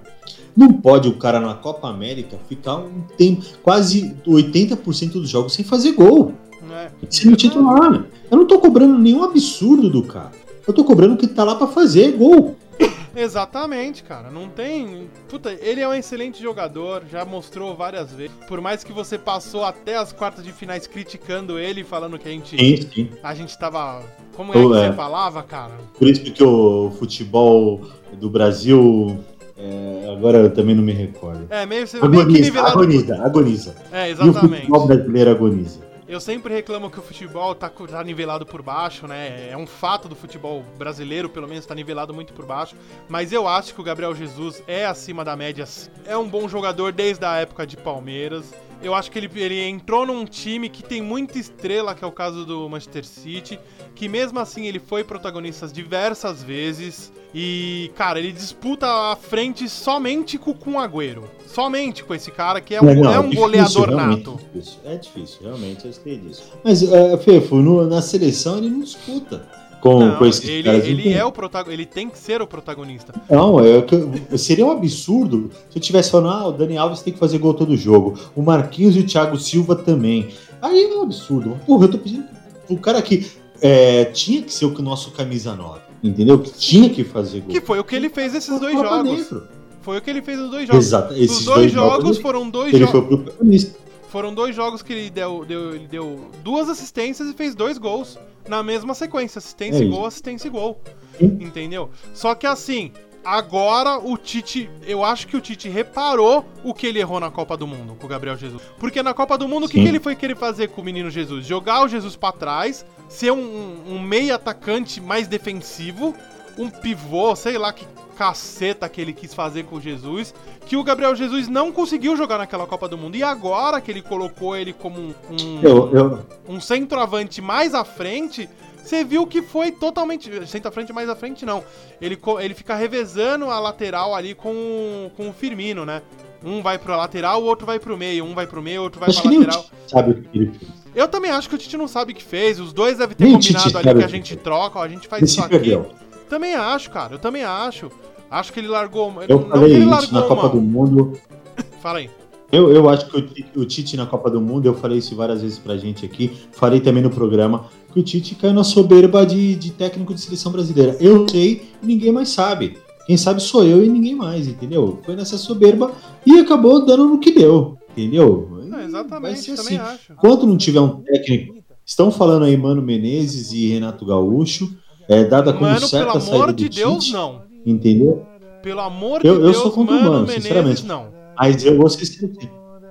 Não 0.56 0.72
pode 0.74 1.08
o 1.08 1.14
cara 1.14 1.40
na 1.40 1.56
Copa 1.56 1.88
América 1.90 2.38
ficar 2.48 2.78
um 2.78 3.02
tempo, 3.18 3.44
quase 3.64 4.14
80% 4.28 5.14
dos 5.14 5.30
jogos 5.30 5.54
sem 5.54 5.66
fazer 5.66 5.94
gol. 5.94 6.34
É. 6.72 6.90
Sendo 7.10 7.36
titular. 7.36 8.06
Eu 8.32 8.38
não 8.38 8.46
tô 8.48 8.60
cobrando 8.60 8.98
nenhum 8.98 9.24
absurdo 9.24 9.90
do 9.90 10.04
cara. 10.04 10.32
Eu 10.68 10.74
tô 10.74 10.84
cobrando 10.84 11.18
que 11.18 11.28
tá 11.28 11.44
lá 11.44 11.56
pra 11.56 11.68
fazer 11.68 12.14
gol. 12.14 12.56
Exatamente, 13.16 14.02
cara. 14.04 14.32
Não 14.32 14.48
tem. 14.50 15.08
Puta, 15.30 15.56
ele 15.62 15.82
é 15.82 15.88
um 15.88 15.94
excelente 15.94 16.42
jogador, 16.42 17.04
já 17.12 17.24
mostrou 17.24 17.76
várias 17.76 18.12
vezes. 18.12 18.32
Por 18.48 18.60
mais 18.60 18.84
que 18.84 18.92
você 18.92 19.18
passou 19.18 19.64
até 19.64 19.96
as 19.98 20.12
quartas 20.12 20.44
de 20.44 20.52
finais 20.52 20.88
criticando 20.88 21.60
ele, 21.60 21.84
falando 21.84 22.18
que 22.18 22.28
a 22.28 22.32
gente, 22.32 22.58
Sim, 22.58 22.88
sim. 22.94 23.10
a 23.22 23.36
gente 23.36 23.58
tava. 23.58 24.02
Como 24.36 24.52
é 24.52 24.54
que 24.54 24.60
Oh, 24.66 24.74
é. 24.76 24.88
você 24.90 24.94
falava, 24.96 25.44
cara? 25.44 25.74
Por 25.98 26.08
isso 26.08 26.22
que 26.22 26.44
o 26.44 26.92
futebol 26.98 27.82
do 28.20 28.30
Brasil. 28.32 29.20
é, 29.58 30.12
agora 30.12 30.40
eu 30.40 30.50
também 30.52 30.74
não 30.74 30.84
me 30.84 30.92
recordo. 30.94 31.46
É, 31.52 31.66
meio, 31.68 31.82
meio 31.82 31.88
que 31.88 31.98
Agoniza, 32.06 32.40
nivelado. 32.42 32.72
agoniza, 32.80 33.24
agoniza. 33.24 33.76
É, 33.92 34.10
E 34.10 34.10
o 34.10 34.14
exatamente. 34.14 34.56
futebol 34.62 34.88
brasileiro 34.88 35.30
agoniza. 35.32 35.80
Eu 36.14 36.20
sempre 36.20 36.54
reclamo 36.54 36.92
que 36.92 37.00
o 37.00 37.02
futebol 37.02 37.56
tá, 37.56 37.68
tá 37.68 38.04
nivelado 38.04 38.46
por 38.46 38.62
baixo, 38.62 39.08
né? 39.08 39.50
É 39.50 39.58
um 39.58 39.66
fato 39.66 40.08
do 40.08 40.16
futebol 40.16 40.64
brasileiro, 40.78 41.28
pelo 41.28 41.48
menos, 41.48 41.66
tá 41.66 41.74
nivelado 41.74 42.14
muito 42.14 42.34
por 42.34 42.46
baixo. 42.46 42.76
Mas 43.10 43.32
eu 43.32 43.48
acho 43.48 43.74
que 43.74 43.82
o 43.82 43.84
Gabriel 43.84 44.14
Jesus 44.14 44.62
é 44.68 44.86
acima 44.86 45.26
da 45.26 45.36
média. 45.36 45.66
É 46.06 46.16
um 46.16 46.30
bom 46.30 46.48
jogador 46.48 46.92
desde 46.92 47.26
a 47.26 47.38
época 47.38 47.66
de 47.66 47.76
Palmeiras. 47.76 48.54
Eu 48.84 48.94
acho 48.94 49.10
que 49.10 49.18
ele, 49.18 49.30
ele 49.36 49.62
entrou 49.62 50.06
num 50.06 50.26
time 50.26 50.68
que 50.68 50.84
tem 50.84 51.02
muita 51.02 51.40
estrela, 51.40 51.96
que 51.96 52.04
é 52.04 52.08
o 52.08 52.12
caso 52.12 52.46
do 52.46 52.68
Manchester 52.70 53.06
City. 53.06 53.58
Que 53.96 54.10
mesmo 54.10 54.40
assim 54.40 54.68
ele 54.68 54.80
foi 54.80 55.04
protagonista 55.04 55.68
diversas 55.68 56.44
vezes. 56.44 57.12
E, 57.34 57.90
cara, 57.96 58.20
ele 58.20 58.32
disputa 58.32 58.86
a 58.86 59.16
frente 59.16 59.68
somente 59.70 60.38
com, 60.38 60.54
com 60.54 60.74
o 60.74 60.80
Agüero. 60.80 61.24
Somente 61.48 62.04
com 62.04 62.14
esse 62.14 62.30
cara 62.30 62.60
que 62.60 62.76
é 62.76 62.82
um, 62.82 62.94
Não, 63.02 63.12
é 63.14 63.20
um 63.20 63.30
difícil, 63.30 63.42
goleador 63.42 63.92
nato. 63.92 64.40
difícil. 64.54 64.80
É 64.86 64.96
difícil, 64.98 65.38
realmente, 65.44 65.86
eu 65.86 65.94
sei 65.94 66.18
disso. 66.18 66.44
Mas, 66.64 66.84
é, 66.84 67.18
Fefo, 67.18 67.56
no- 67.56 67.88
na 67.88 68.02
seleção 68.02 68.58
ele 68.58 68.70
não 68.70 68.82
disputa 68.82 69.48
com, 69.84 70.00
Não, 70.00 70.16
com 70.16 70.26
esses 70.26 70.48
ele, 70.48 70.64
caras. 70.64 70.86
ele 70.86 71.10
é 71.12 71.26
o 71.26 71.32
protagonista, 71.32 71.74
ele 71.74 71.86
tem 71.86 72.10
que 72.10 72.18
ser 72.18 72.42
o 72.42 72.48
protagonista. 72.48 73.14
Não, 73.30 73.60
é 73.60 73.82
que 73.82 73.94
eu- 73.94 74.38
seria 74.38 74.66
um 74.66 74.72
absurdo 74.72 75.52
se 75.70 75.78
eu 75.78 75.82
tivesse 75.82 76.10
falando, 76.10 76.30
ah, 76.30 76.48
o 76.48 76.52
Dani 76.54 76.78
Alves 76.78 77.02
tem 77.02 77.12
que 77.12 77.20
fazer 77.20 77.38
gol 77.38 77.54
todo 77.54 77.76
jogo. 77.76 78.18
O 78.34 78.42
Marquinhos 78.42 78.96
e 78.96 79.00
o 79.00 79.06
Thiago 79.06 79.38
Silva 79.38 79.76
também. 79.76 80.30
Aí 80.62 80.84
é 80.86 80.96
um 80.96 81.02
absurdo. 81.02 81.60
Porra, 81.68 81.84
eu 81.84 81.92
tô 81.92 81.98
pedindo 81.98 82.24
o 82.70 82.78
cara 82.78 83.02
que 83.02 83.30
é, 83.62 84.06
tinha 84.06 84.42
que 84.42 84.54
ser 84.54 84.64
o 84.68 84.82
nosso 84.82 85.12
camisa 85.12 85.54
9, 85.54 85.82
entendeu? 86.02 86.40
Que 86.40 86.52
tinha 86.54 86.90
que 86.90 87.04
fazer 87.04 87.42
gol. 87.42 87.50
Que 87.50 87.60
foi 87.60 87.78
o 87.78 87.84
que 87.84 87.94
ele 87.94 88.08
fez 88.08 88.34
esses 88.34 88.58
dois 88.62 88.74
jogos. 88.74 89.34
Foi 89.82 89.98
o 89.98 90.02
que 90.02 90.10
ele 90.10 90.22
fez 90.22 90.40
nos 90.40 90.50
dois 90.50 90.66
jogos. 90.66 90.86
Exato. 90.86 91.14
Os 91.14 91.20
Esses 91.20 91.44
dois, 91.44 91.70
jogos 91.70 92.12
ele- 92.16 92.22
foram 92.22 92.50
dois 92.50 92.74
ele 92.74 92.86
jogos. 92.86 92.92
foi 93.10 93.16
o 93.18 93.18
protagonista. 93.20 93.83
Foram 94.14 94.32
dois 94.32 94.56
jogos 94.56 94.84
que 94.84 94.94
ele 94.94 95.10
deu, 95.10 95.44
deu, 95.44 95.74
ele 95.74 95.88
deu 95.88 96.30
duas 96.44 96.70
assistências 96.70 97.28
e 97.28 97.34
fez 97.34 97.56
dois 97.56 97.80
gols 97.80 98.20
na 98.48 98.62
mesma 98.62 98.94
sequência. 98.94 99.40
Assistência 99.40 99.82
É 99.82 99.88
e 99.88 99.90
gol, 99.90 100.06
assistência 100.06 100.48
e 100.48 100.52
gol. 100.52 100.80
Entendeu? 101.20 101.90
Só 102.14 102.36
que 102.36 102.46
assim, 102.46 102.92
agora 103.26 103.98
o 103.98 104.16
Tite. 104.16 104.70
Eu 104.86 105.04
acho 105.04 105.26
que 105.26 105.36
o 105.36 105.42
Tite 105.42 105.68
reparou 105.68 106.46
o 106.64 106.76
que 106.76 106.86
ele 106.86 107.00
errou 107.00 107.20
na 107.20 107.32
Copa 107.32 107.58
do 107.58 107.66
Mundo 107.66 107.96
com 107.96 108.06
o 108.06 108.08
Gabriel 108.08 108.38
Jesus. 108.38 108.62
Porque 108.78 109.02
na 109.02 109.16
Copa 109.16 109.36
do 109.36 109.48
Mundo, 109.48 109.66
o 109.66 109.68
que, 109.68 109.82
que 109.82 109.88
ele 109.88 110.00
foi 110.00 110.16
querer 110.16 110.38
fazer 110.38 110.68
com 110.68 110.82
o 110.82 110.86
menino 110.86 111.10
Jesus? 111.10 111.44
Jogar 111.44 111.84
o 111.84 111.88
Jesus 111.88 112.16
pra 112.16 112.32
trás, 112.32 112.86
ser 113.10 113.32
um, 113.32 113.78
um 113.88 114.00
meio 114.00 114.36
atacante 114.36 115.02
mais 115.02 115.28
defensivo, 115.28 116.14
um 116.56 116.70
pivô, 116.70 117.36
sei 117.36 117.58
lá 117.58 117.74
que 117.74 117.88
caceta 118.14 118.88
que 118.88 119.02
ele 119.02 119.12
quis 119.14 119.34
fazer 119.34 119.64
com 119.66 119.76
o 119.78 119.82
Jesus, 119.82 120.34
que 120.66 120.78
o 120.78 120.84
Gabriel 120.84 121.16
Jesus 121.16 121.48
não 121.48 121.72
conseguiu 121.72 122.16
jogar 122.16 122.38
naquela 122.38 122.66
Copa 122.66 122.88
do 122.88 122.98
Mundo. 122.98 123.18
E 123.18 123.24
agora 123.24 123.82
que 123.82 123.92
ele 123.92 124.02
colocou 124.02 124.56
ele 124.56 124.72
como 124.74 125.00
um, 125.00 125.14
um, 125.32 125.60
Eu, 125.62 125.90
eu, 125.94 126.20
um 126.48 126.62
centroavante 126.62 127.42
mais 127.42 127.74
à 127.74 127.84
frente, 127.84 128.48
você 128.82 129.04
viu 129.04 129.26
que 129.28 129.42
foi 129.42 129.72
totalmente. 129.72 130.30
Centroavante 130.48 130.94
mais 130.94 131.10
à 131.10 131.16
frente, 131.16 131.46
não. 131.46 131.64
Ele, 132.02 132.18
ele 132.40 132.54
fica 132.54 132.76
revezando 132.76 133.46
a 133.50 133.60
lateral 133.60 134.14
ali 134.16 134.34
com, 134.34 134.50
o- 134.54 135.12
com 135.18 135.30
o 135.30 135.34
Firmino, 135.34 135.86
né? 135.86 136.02
Um 136.46 136.62
vai 136.62 136.78
pro 136.78 136.96
lateral, 136.98 137.42
o 137.42 137.46
outro 137.46 137.66
vai 137.66 137.80
pro 137.80 137.98
meio. 137.98 138.26
Um 138.26 138.34
vai 138.36 138.46
pro 138.46 138.62
meio, 138.62 138.82
o 138.82 138.84
outro 138.84 139.00
vai 139.00 139.10
acho 139.10 139.22
pra 139.22 139.32
lateral. 139.32 139.66
Sabe 139.88 140.12
o 140.12 140.14
que 140.22 140.38
ele 140.38 140.52
fez. 140.52 140.72
Eu 140.94 141.08
também 141.08 141.32
acho 141.32 141.50
que 141.50 141.56
o 141.56 141.58
Tite 141.58 141.76
não 141.78 141.88
sabe 141.88 142.12
o 142.12 142.16
que 142.16 142.24
fez. 142.24 142.60
Os 142.60 142.72
dois 142.74 142.98
devem 142.98 143.16
ter 143.16 143.24
Nem 143.24 143.34
combinado 143.34 143.78
ali 143.78 143.96
que 143.96 144.04
a 144.04 144.08
gente 144.08 144.36
troca, 144.36 144.78
ó, 144.78 144.84
a 144.84 144.88
gente 144.88 145.08
faz 145.08 145.24
isso 145.24 145.40
aqui. 145.42 145.50
perdeu. 145.50 145.90
Também 146.30 146.56
acho, 146.56 146.90
cara. 146.90 147.16
Eu 147.16 147.20
também 147.20 147.44
acho. 147.44 147.92
Acho 148.30 148.52
que 148.52 148.60
ele 148.60 148.68
largou. 148.68 149.14
Eu 149.28 149.40
não 149.40 149.50
falei 149.50 149.74
ele 149.76 149.86
isso 149.86 150.14
na 150.14 150.20
largou 150.20 150.24
Copa 150.28 150.42
mão. 150.44 150.52
do 150.52 150.62
Mundo. 150.62 151.20
Fala 151.82 152.00
aí. 152.00 152.10
Eu, 152.52 152.72
eu 152.72 152.88
acho 152.88 153.08
que 153.08 153.18
o, 153.56 153.62
o 153.62 153.66
Tite 153.66 153.98
na 153.98 154.06
Copa 154.06 154.30
do 154.30 154.40
Mundo, 154.40 154.68
eu 154.68 154.76
falei 154.76 155.00
isso 155.00 155.16
várias 155.16 155.42
vezes 155.42 155.58
pra 155.58 155.76
gente 155.76 156.06
aqui, 156.06 156.32
falei 156.52 156.80
também 156.80 157.02
no 157.02 157.10
programa, 157.10 157.66
que 157.92 158.00
o 158.00 158.04
Tite 158.04 158.36
caiu 158.36 158.54
na 158.54 158.64
soberba 158.64 159.26
de, 159.26 159.56
de 159.56 159.72
técnico 159.72 160.14
de 160.14 160.22
seleção 160.22 160.52
brasileira. 160.52 160.96
Eu 161.00 161.28
sei 161.28 161.64
e 161.82 161.86
ninguém 161.86 162.12
mais 162.12 162.30
sabe. 162.30 162.78
Quem 163.08 163.18
sabe 163.18 163.42
sou 163.42 163.66
eu 163.66 163.84
e 163.84 163.90
ninguém 163.90 164.16
mais, 164.16 164.48
entendeu? 164.48 165.00
Foi 165.04 165.16
nessa 165.16 165.38
soberba 165.38 165.92
e 166.26 166.40
acabou 166.40 166.86
dando 166.86 167.08
no 167.08 167.20
que 167.20 167.32
deu. 167.32 167.78
Entendeu? 167.92 168.50
É, 168.80 168.86
exatamente, 168.86 169.50
eu 169.50 169.56
também 169.56 169.78
assim. 169.78 169.94
acho. 169.94 170.14
Quando 170.16 170.48
não 170.48 170.58
tiver 170.58 170.80
um 170.80 171.02
técnico. 171.02 171.56
Estão 171.86 172.10
falando 172.12 172.46
aí 172.46 172.56
Mano 172.56 172.82
Menezes 172.82 173.52
e 173.52 173.68
Renato 173.68 174.06
Gaúcho. 174.06 174.74
É, 175.08 175.24
dada 175.26 175.52
como 175.54 175.66
Mano, 175.66 175.88
certa 175.88 176.12
pelo 176.12 176.22
saída 176.22 176.36
amor 176.44 176.54
de 176.54 176.70
Deus, 176.70 177.12
não. 177.12 177.42
Entendeu? 177.66 178.26
Pelo 178.62 178.80
amor 178.82 179.24
Eu- 179.26 179.36
de 179.36 179.40
eu 179.42 179.52
Deus, 179.52 179.58
sou 179.58 179.72
contra 179.72 179.94
o 179.96 179.98
Mano 179.98 180.10
Mano, 180.12 180.22
Menezes, 180.28 180.44
sinceramente. 180.44 180.86
não. 180.86 181.08
Mas 181.38 181.66
eu 181.66 181.78
vou 181.78 181.90
ser 181.90 182.06
sincero. 182.06 182.32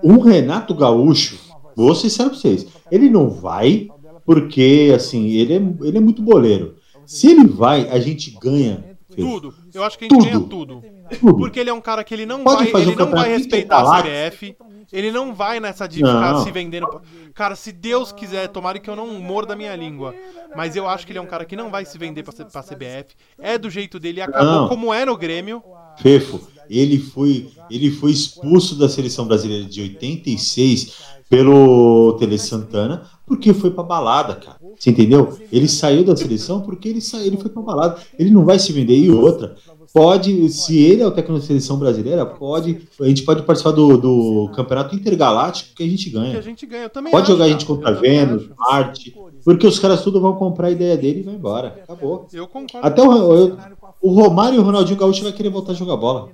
Um 0.04 0.18
Renato 0.18 0.74
Gaúcho, 0.74 1.38
vou 1.76 1.94
ser 1.94 2.10
sincero 2.10 2.30
pra 2.30 2.38
vocês, 2.38 2.66
ele 2.90 3.08
não 3.08 3.30
vai 3.30 3.88
porque, 4.26 4.92
assim, 4.94 5.28
ele 5.30 5.54
é, 5.54 5.86
ele 5.86 5.96
é 5.98 6.00
muito 6.00 6.22
boleiro. 6.22 6.74
Se 7.06 7.28
ele 7.30 7.46
vai, 7.46 7.88
a 7.88 7.98
gente 7.98 8.36
ganha. 8.40 8.84
Tudo. 9.16 9.54
Eu 9.72 9.84
acho 9.84 9.98
que 9.98 10.04
a 10.04 10.08
gente 10.08 10.18
Tudo. 10.18 10.24
ganha 10.24 10.40
tudo. 10.40 10.82
tudo. 11.20 11.36
Porque 11.36 11.60
ele 11.60 11.70
é 11.70 11.72
um 11.72 11.80
cara 11.80 12.02
que 12.04 12.14
ele 12.14 12.26
não 12.26 12.42
Pode 12.42 12.70
vai, 12.70 12.82
ele 12.82 12.92
um 12.92 12.96
não 12.96 13.10
vai 13.10 13.28
respeitar 13.30 13.80
a. 13.80 14.02
CBF. 14.02 14.56
Ele 14.92 15.10
não 15.10 15.34
vai 15.34 15.58
nessa 15.58 15.86
de 15.86 15.96
ficar 15.96 16.38
se 16.40 16.50
vendendo. 16.50 16.86
Cara, 17.34 17.56
se 17.56 17.72
Deus 17.72 18.12
quiser, 18.12 18.48
tomara 18.48 18.78
que 18.78 18.90
eu 18.90 18.96
não 18.96 19.18
morda 19.20 19.54
a 19.54 19.56
minha 19.56 19.74
língua. 19.74 20.14
Mas 20.54 20.76
eu 20.76 20.86
acho 20.86 21.06
que 21.06 21.12
ele 21.12 21.18
é 21.18 21.22
um 21.22 21.26
cara 21.26 21.46
que 21.46 21.56
não 21.56 21.70
vai 21.70 21.84
se 21.86 21.96
vender 21.96 22.22
pra, 22.22 22.32
pra 22.44 22.62
CBF. 22.62 23.14
É 23.38 23.56
do 23.56 23.70
jeito 23.70 23.98
dele 23.98 24.18
e 24.18 24.22
acabou 24.22 24.52
Não. 24.52 24.68
como 24.68 24.92
é 24.92 25.06
no 25.06 25.16
Grêmio. 25.16 25.62
Fefo, 25.98 26.46
ele 26.68 26.98
foi, 26.98 27.50
ele 27.70 27.90
foi 27.90 28.10
expulso 28.10 28.74
da 28.78 28.88
seleção 28.88 29.26
brasileira 29.26 29.64
de 29.64 29.80
86 29.80 30.92
pelo 31.28 32.14
Tele 32.18 32.38
Santana 32.38 33.10
porque 33.26 33.54
foi 33.54 33.70
pra 33.70 33.82
balada, 33.82 34.34
cara. 34.34 34.58
Você 34.82 34.90
entendeu? 34.90 35.38
Ele 35.52 35.68
saiu 35.68 36.02
da 36.02 36.16
seleção 36.16 36.60
porque 36.60 36.88
ele 36.88 37.00
saiu, 37.00 37.26
ele 37.26 37.36
foi 37.36 37.48
pra 37.48 37.62
balada. 37.62 37.98
Ele 38.18 38.30
não 38.32 38.44
vai 38.44 38.58
se 38.58 38.72
vender. 38.72 38.96
E 38.98 39.08
outra, 39.12 39.54
pode, 39.94 40.48
se 40.48 40.76
ele 40.76 41.02
é 41.02 41.06
o 41.06 41.12
técnico 41.12 41.38
da 41.40 41.46
seleção 41.46 41.78
brasileira, 41.78 42.26
pode, 42.26 42.80
a 43.00 43.04
gente 43.06 43.22
pode 43.22 43.42
participar 43.44 43.70
do, 43.70 43.96
do 43.96 44.50
campeonato 44.56 44.96
intergaláctico 44.96 45.76
que 45.76 45.84
a 45.84 45.86
gente 45.86 46.10
Que 46.10 46.16
a 46.16 46.20
ganha. 46.20 46.42
gente 46.42 46.66
ganha. 46.66 46.88
Também 46.88 47.12
Pode 47.12 47.28
jogar 47.28 47.44
a 47.44 47.48
gente 47.48 47.64
contra 47.64 47.92
Vênus. 47.92 48.48
Marte, 48.58 49.14
porque 49.44 49.68
os 49.68 49.78
caras 49.78 50.02
tudo 50.02 50.20
vão 50.20 50.34
comprar 50.34 50.66
a 50.66 50.70
ideia 50.72 50.96
dele 50.96 51.20
e 51.20 51.22
vai 51.22 51.34
embora. 51.34 51.78
Acabou. 51.84 52.26
Eu 52.32 52.48
concordo. 52.48 52.84
Até 52.84 53.02
o, 53.02 53.32
eu- 53.34 53.56
o 54.02 54.10
Romário 54.12 54.56
e 54.56 54.58
o 54.58 54.62
Ronaldinho 54.62 54.98
Gaúcho 54.98 55.22
vai 55.22 55.32
querer 55.32 55.48
voltar 55.48 55.72
a 55.72 55.76
jogar 55.76 55.96
bola. 55.96 56.30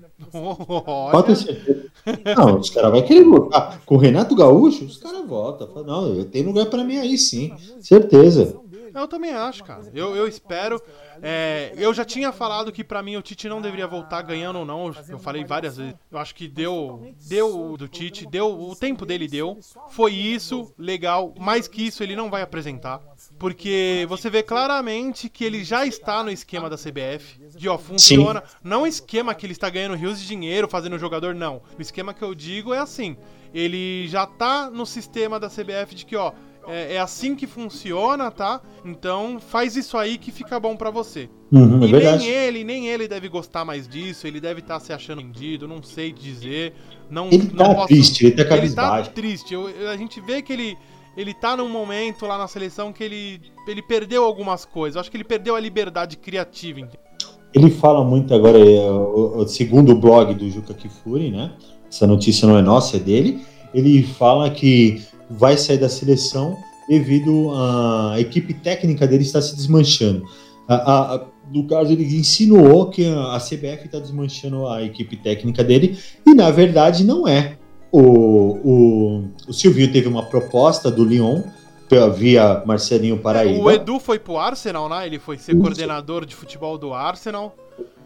Pode 1.13 1.37
certeza. 1.37 1.87
Não, 2.37 2.59
os 2.59 2.71
caras 2.71 2.91
vão 2.91 3.03
querer 3.03 3.25
voltar. 3.25 3.81
Com 3.85 3.95
o 3.97 3.99
Renato 3.99 4.35
Gaúcho, 4.35 4.85
os 4.85 4.97
caras 4.97 5.27
voltam. 5.27 5.69
Fala, 5.69 5.87
Não, 5.87 6.15
eu 6.15 6.25
tenho 6.25 6.47
lugar 6.47 6.67
pra 6.67 6.83
mim 6.83 6.97
aí 6.97 7.19
sim. 7.19 7.53
Certeza. 7.81 8.59
eu 8.95 9.09
também 9.09 9.33
acho, 9.33 9.63
cara. 9.65 9.83
Eu, 9.95 10.17
eu 10.17 10.27
espero. 10.27 10.81
É, 11.21 11.73
eu 11.77 11.93
já 11.93 12.05
tinha 12.05 12.33
falado 12.33 12.71
que 12.73 12.85
pra 12.85 13.03
mim 13.03 13.17
o 13.17 13.23
Tite 13.23 13.49
não 13.49 13.61
deveria 13.61 13.87
voltar 13.87 14.23
ganhando 14.23 14.61
ou 14.61 14.65
não. 14.65 14.93
Eu 15.09 15.19
falei 15.19 15.45
várias 15.45 15.77
vezes. 15.77 15.95
Eu 16.11 16.19
acho 16.19 16.35
que 16.35 16.49
deu, 16.49 17.13
deu 17.29 17.77
do 17.77 17.89
Tite, 17.89 18.27
deu 18.27 18.49
o 18.49 18.75
tempo 18.75 19.05
dele 19.05 19.27
deu. 19.29 19.59
Foi 19.91 20.13
isso, 20.13 20.73
legal. 20.79 21.35
Mais 21.39 21.67
que 21.69 21.87
isso 21.87 22.03
ele 22.03 22.17
não 22.17 22.31
vai 22.31 22.43
apresentar, 22.43 23.01
porque 23.39 24.05
você 24.09 24.29
vê 24.29 24.43
claramente 24.43 25.29
que 25.29 25.45
ele 25.45 25.63
já 25.65 25.87
está 25.87 26.23
no 26.23 26.31
esquema 26.31 26.69
da 26.69 26.77
CBF. 26.77 27.39
De 27.57 27.69
ó, 27.69 27.79
funciona. 27.79 28.43
Não 28.63 28.83
o 28.83 28.87
esquema 28.87 29.35
que 29.35 29.47
ele 29.47 29.53
está 29.53 29.71
ganhando 29.71 29.95
rios 29.95 30.21
de 30.21 30.27
dinheiro 30.27 30.69
fazendo 30.69 30.99
jogador 30.99 31.35
não. 31.35 31.63
O 31.79 31.83
esquema 31.83 32.13
que 32.13 32.23
eu 32.23 32.35
digo 32.35 32.75
é 32.75 32.79
assim. 32.79 33.17
Ele 33.55 34.07
já 34.09 34.27
tá 34.27 34.71
no 34.71 34.85
sistema 34.85 35.39
da 35.41 35.49
CBF 35.49 35.95
de 35.95 36.05
que 36.05 36.17
ó, 36.17 36.33
é, 36.67 36.95
é 36.95 36.99
assim 37.01 37.35
que 37.35 37.47
funciona, 37.47 38.31
tá? 38.31 38.61
Então 38.85 39.41
faz 39.41 39.77
isso 39.77 39.97
aí 39.97 40.19
que 40.19 40.31
fica 40.31 40.61
bom 40.61 40.77
pra 40.77 40.91
você. 40.91 41.31
Uhum, 41.51 41.83
é 41.83 41.87
e 41.87 41.91
verdade. 41.93 42.25
nem 42.25 42.29
ele, 42.35 42.65
nem 42.65 42.89
ele 42.89 43.09
deve 43.09 43.29
gostar 43.29 43.65
mais 43.65 43.89
disso, 43.89 44.27
ele 44.27 44.41
deve 44.41 44.61
estar 44.61 44.79
se 44.81 44.93
achando 44.93 45.23
vendido, 45.23 45.67
não 45.67 45.83
sei 45.83 46.13
dizer. 46.13 46.75
Não, 47.09 47.29
Ele 47.29 47.51
não 47.55 47.75
tá 47.75 47.87
triste, 47.87 48.27
ele 48.27 48.45
tá 48.45 48.57
Ele 48.57 48.75
tá 48.75 49.03
triste. 49.05 49.55
Eu- 49.55 49.89
a 49.91 49.97
gente 49.97 50.21
vê 50.21 50.43
que 50.43 50.53
ele, 50.53 50.77
ele 51.19 51.35
tá 51.35 51.57
num 51.57 51.69
momento 51.69 52.25
lá 52.27 52.39
na 52.39 52.47
seleção 52.47 52.93
que 52.93 53.03
ele, 53.03 53.41
ele 53.67 53.83
perdeu 53.83 54.23
algumas 54.25 54.65
coisas. 54.65 54.95
Eu 54.95 55.01
acho 55.01 55.11
que 55.11 55.17
ele 55.17 55.25
perdeu 55.25 55.57
a 55.57 55.61
liberdade 55.61 56.17
criativa. 56.17 56.89
Ele 57.53 57.71
fala 57.71 58.05
muito 58.05 58.33
agora, 58.33 58.57
é, 58.57 59.47
segundo 59.49 59.91
o 59.91 59.99
blog 59.99 60.33
do 60.35 60.49
Juca 60.49 60.73
Kifuri, 60.73 61.33
né? 61.33 61.53
Essa 61.91 62.07
notícia 62.07 62.47
não 62.47 62.57
é 62.57 62.63
nossa, 62.63 62.99
é 62.99 63.01
dele. 63.01 63.41
Ele 63.75 64.05
fala 64.05 64.49
que 64.49 65.03
vai 65.29 65.57
sair 65.57 65.79
da 65.79 65.89
seleção 65.89 66.57
devido 66.89 67.51
à 67.53 68.15
equipe 68.21 68.55
técnica 68.55 69.05
dele 69.05 69.25
estar 69.25 69.43
se 69.43 69.57
desmanchando. 69.57 70.23
A- 70.69 71.15
a- 71.15 71.27
no 71.53 71.67
caso, 71.67 71.91
ele 71.91 72.05
insinuou 72.05 72.91
que 72.91 73.05
a 73.07 73.41
CBF 73.41 73.87
está 73.87 73.99
desmanchando 73.99 74.69
a 74.69 74.85
equipe 74.85 75.17
técnica 75.17 75.65
dele, 75.65 75.99
e 76.25 76.33
na 76.33 76.51
verdade 76.51 77.03
não 77.05 77.27
é. 77.27 77.58
O, 77.91 78.01
o, 78.01 79.25
o 79.49 79.53
Silvio 79.53 79.91
teve 79.91 80.09
uma 80.09 80.25
proposta 80.25 80.91
do 80.91 81.05
Lyon 81.05 81.43
via 82.15 82.63
Marcelinho 82.67 83.19
Paraíba. 83.19 83.63
O 83.63 83.71
Edu 83.71 83.99
foi 83.99 84.19
pro 84.19 84.37
Arsenal, 84.37 84.89
né? 84.89 85.07
Ele 85.07 85.19
foi 85.19 85.39
ser 85.39 85.57
coordenador 85.57 86.27
de 86.27 86.35
futebol 86.35 86.77
do 86.77 86.93
Arsenal. 86.93 87.57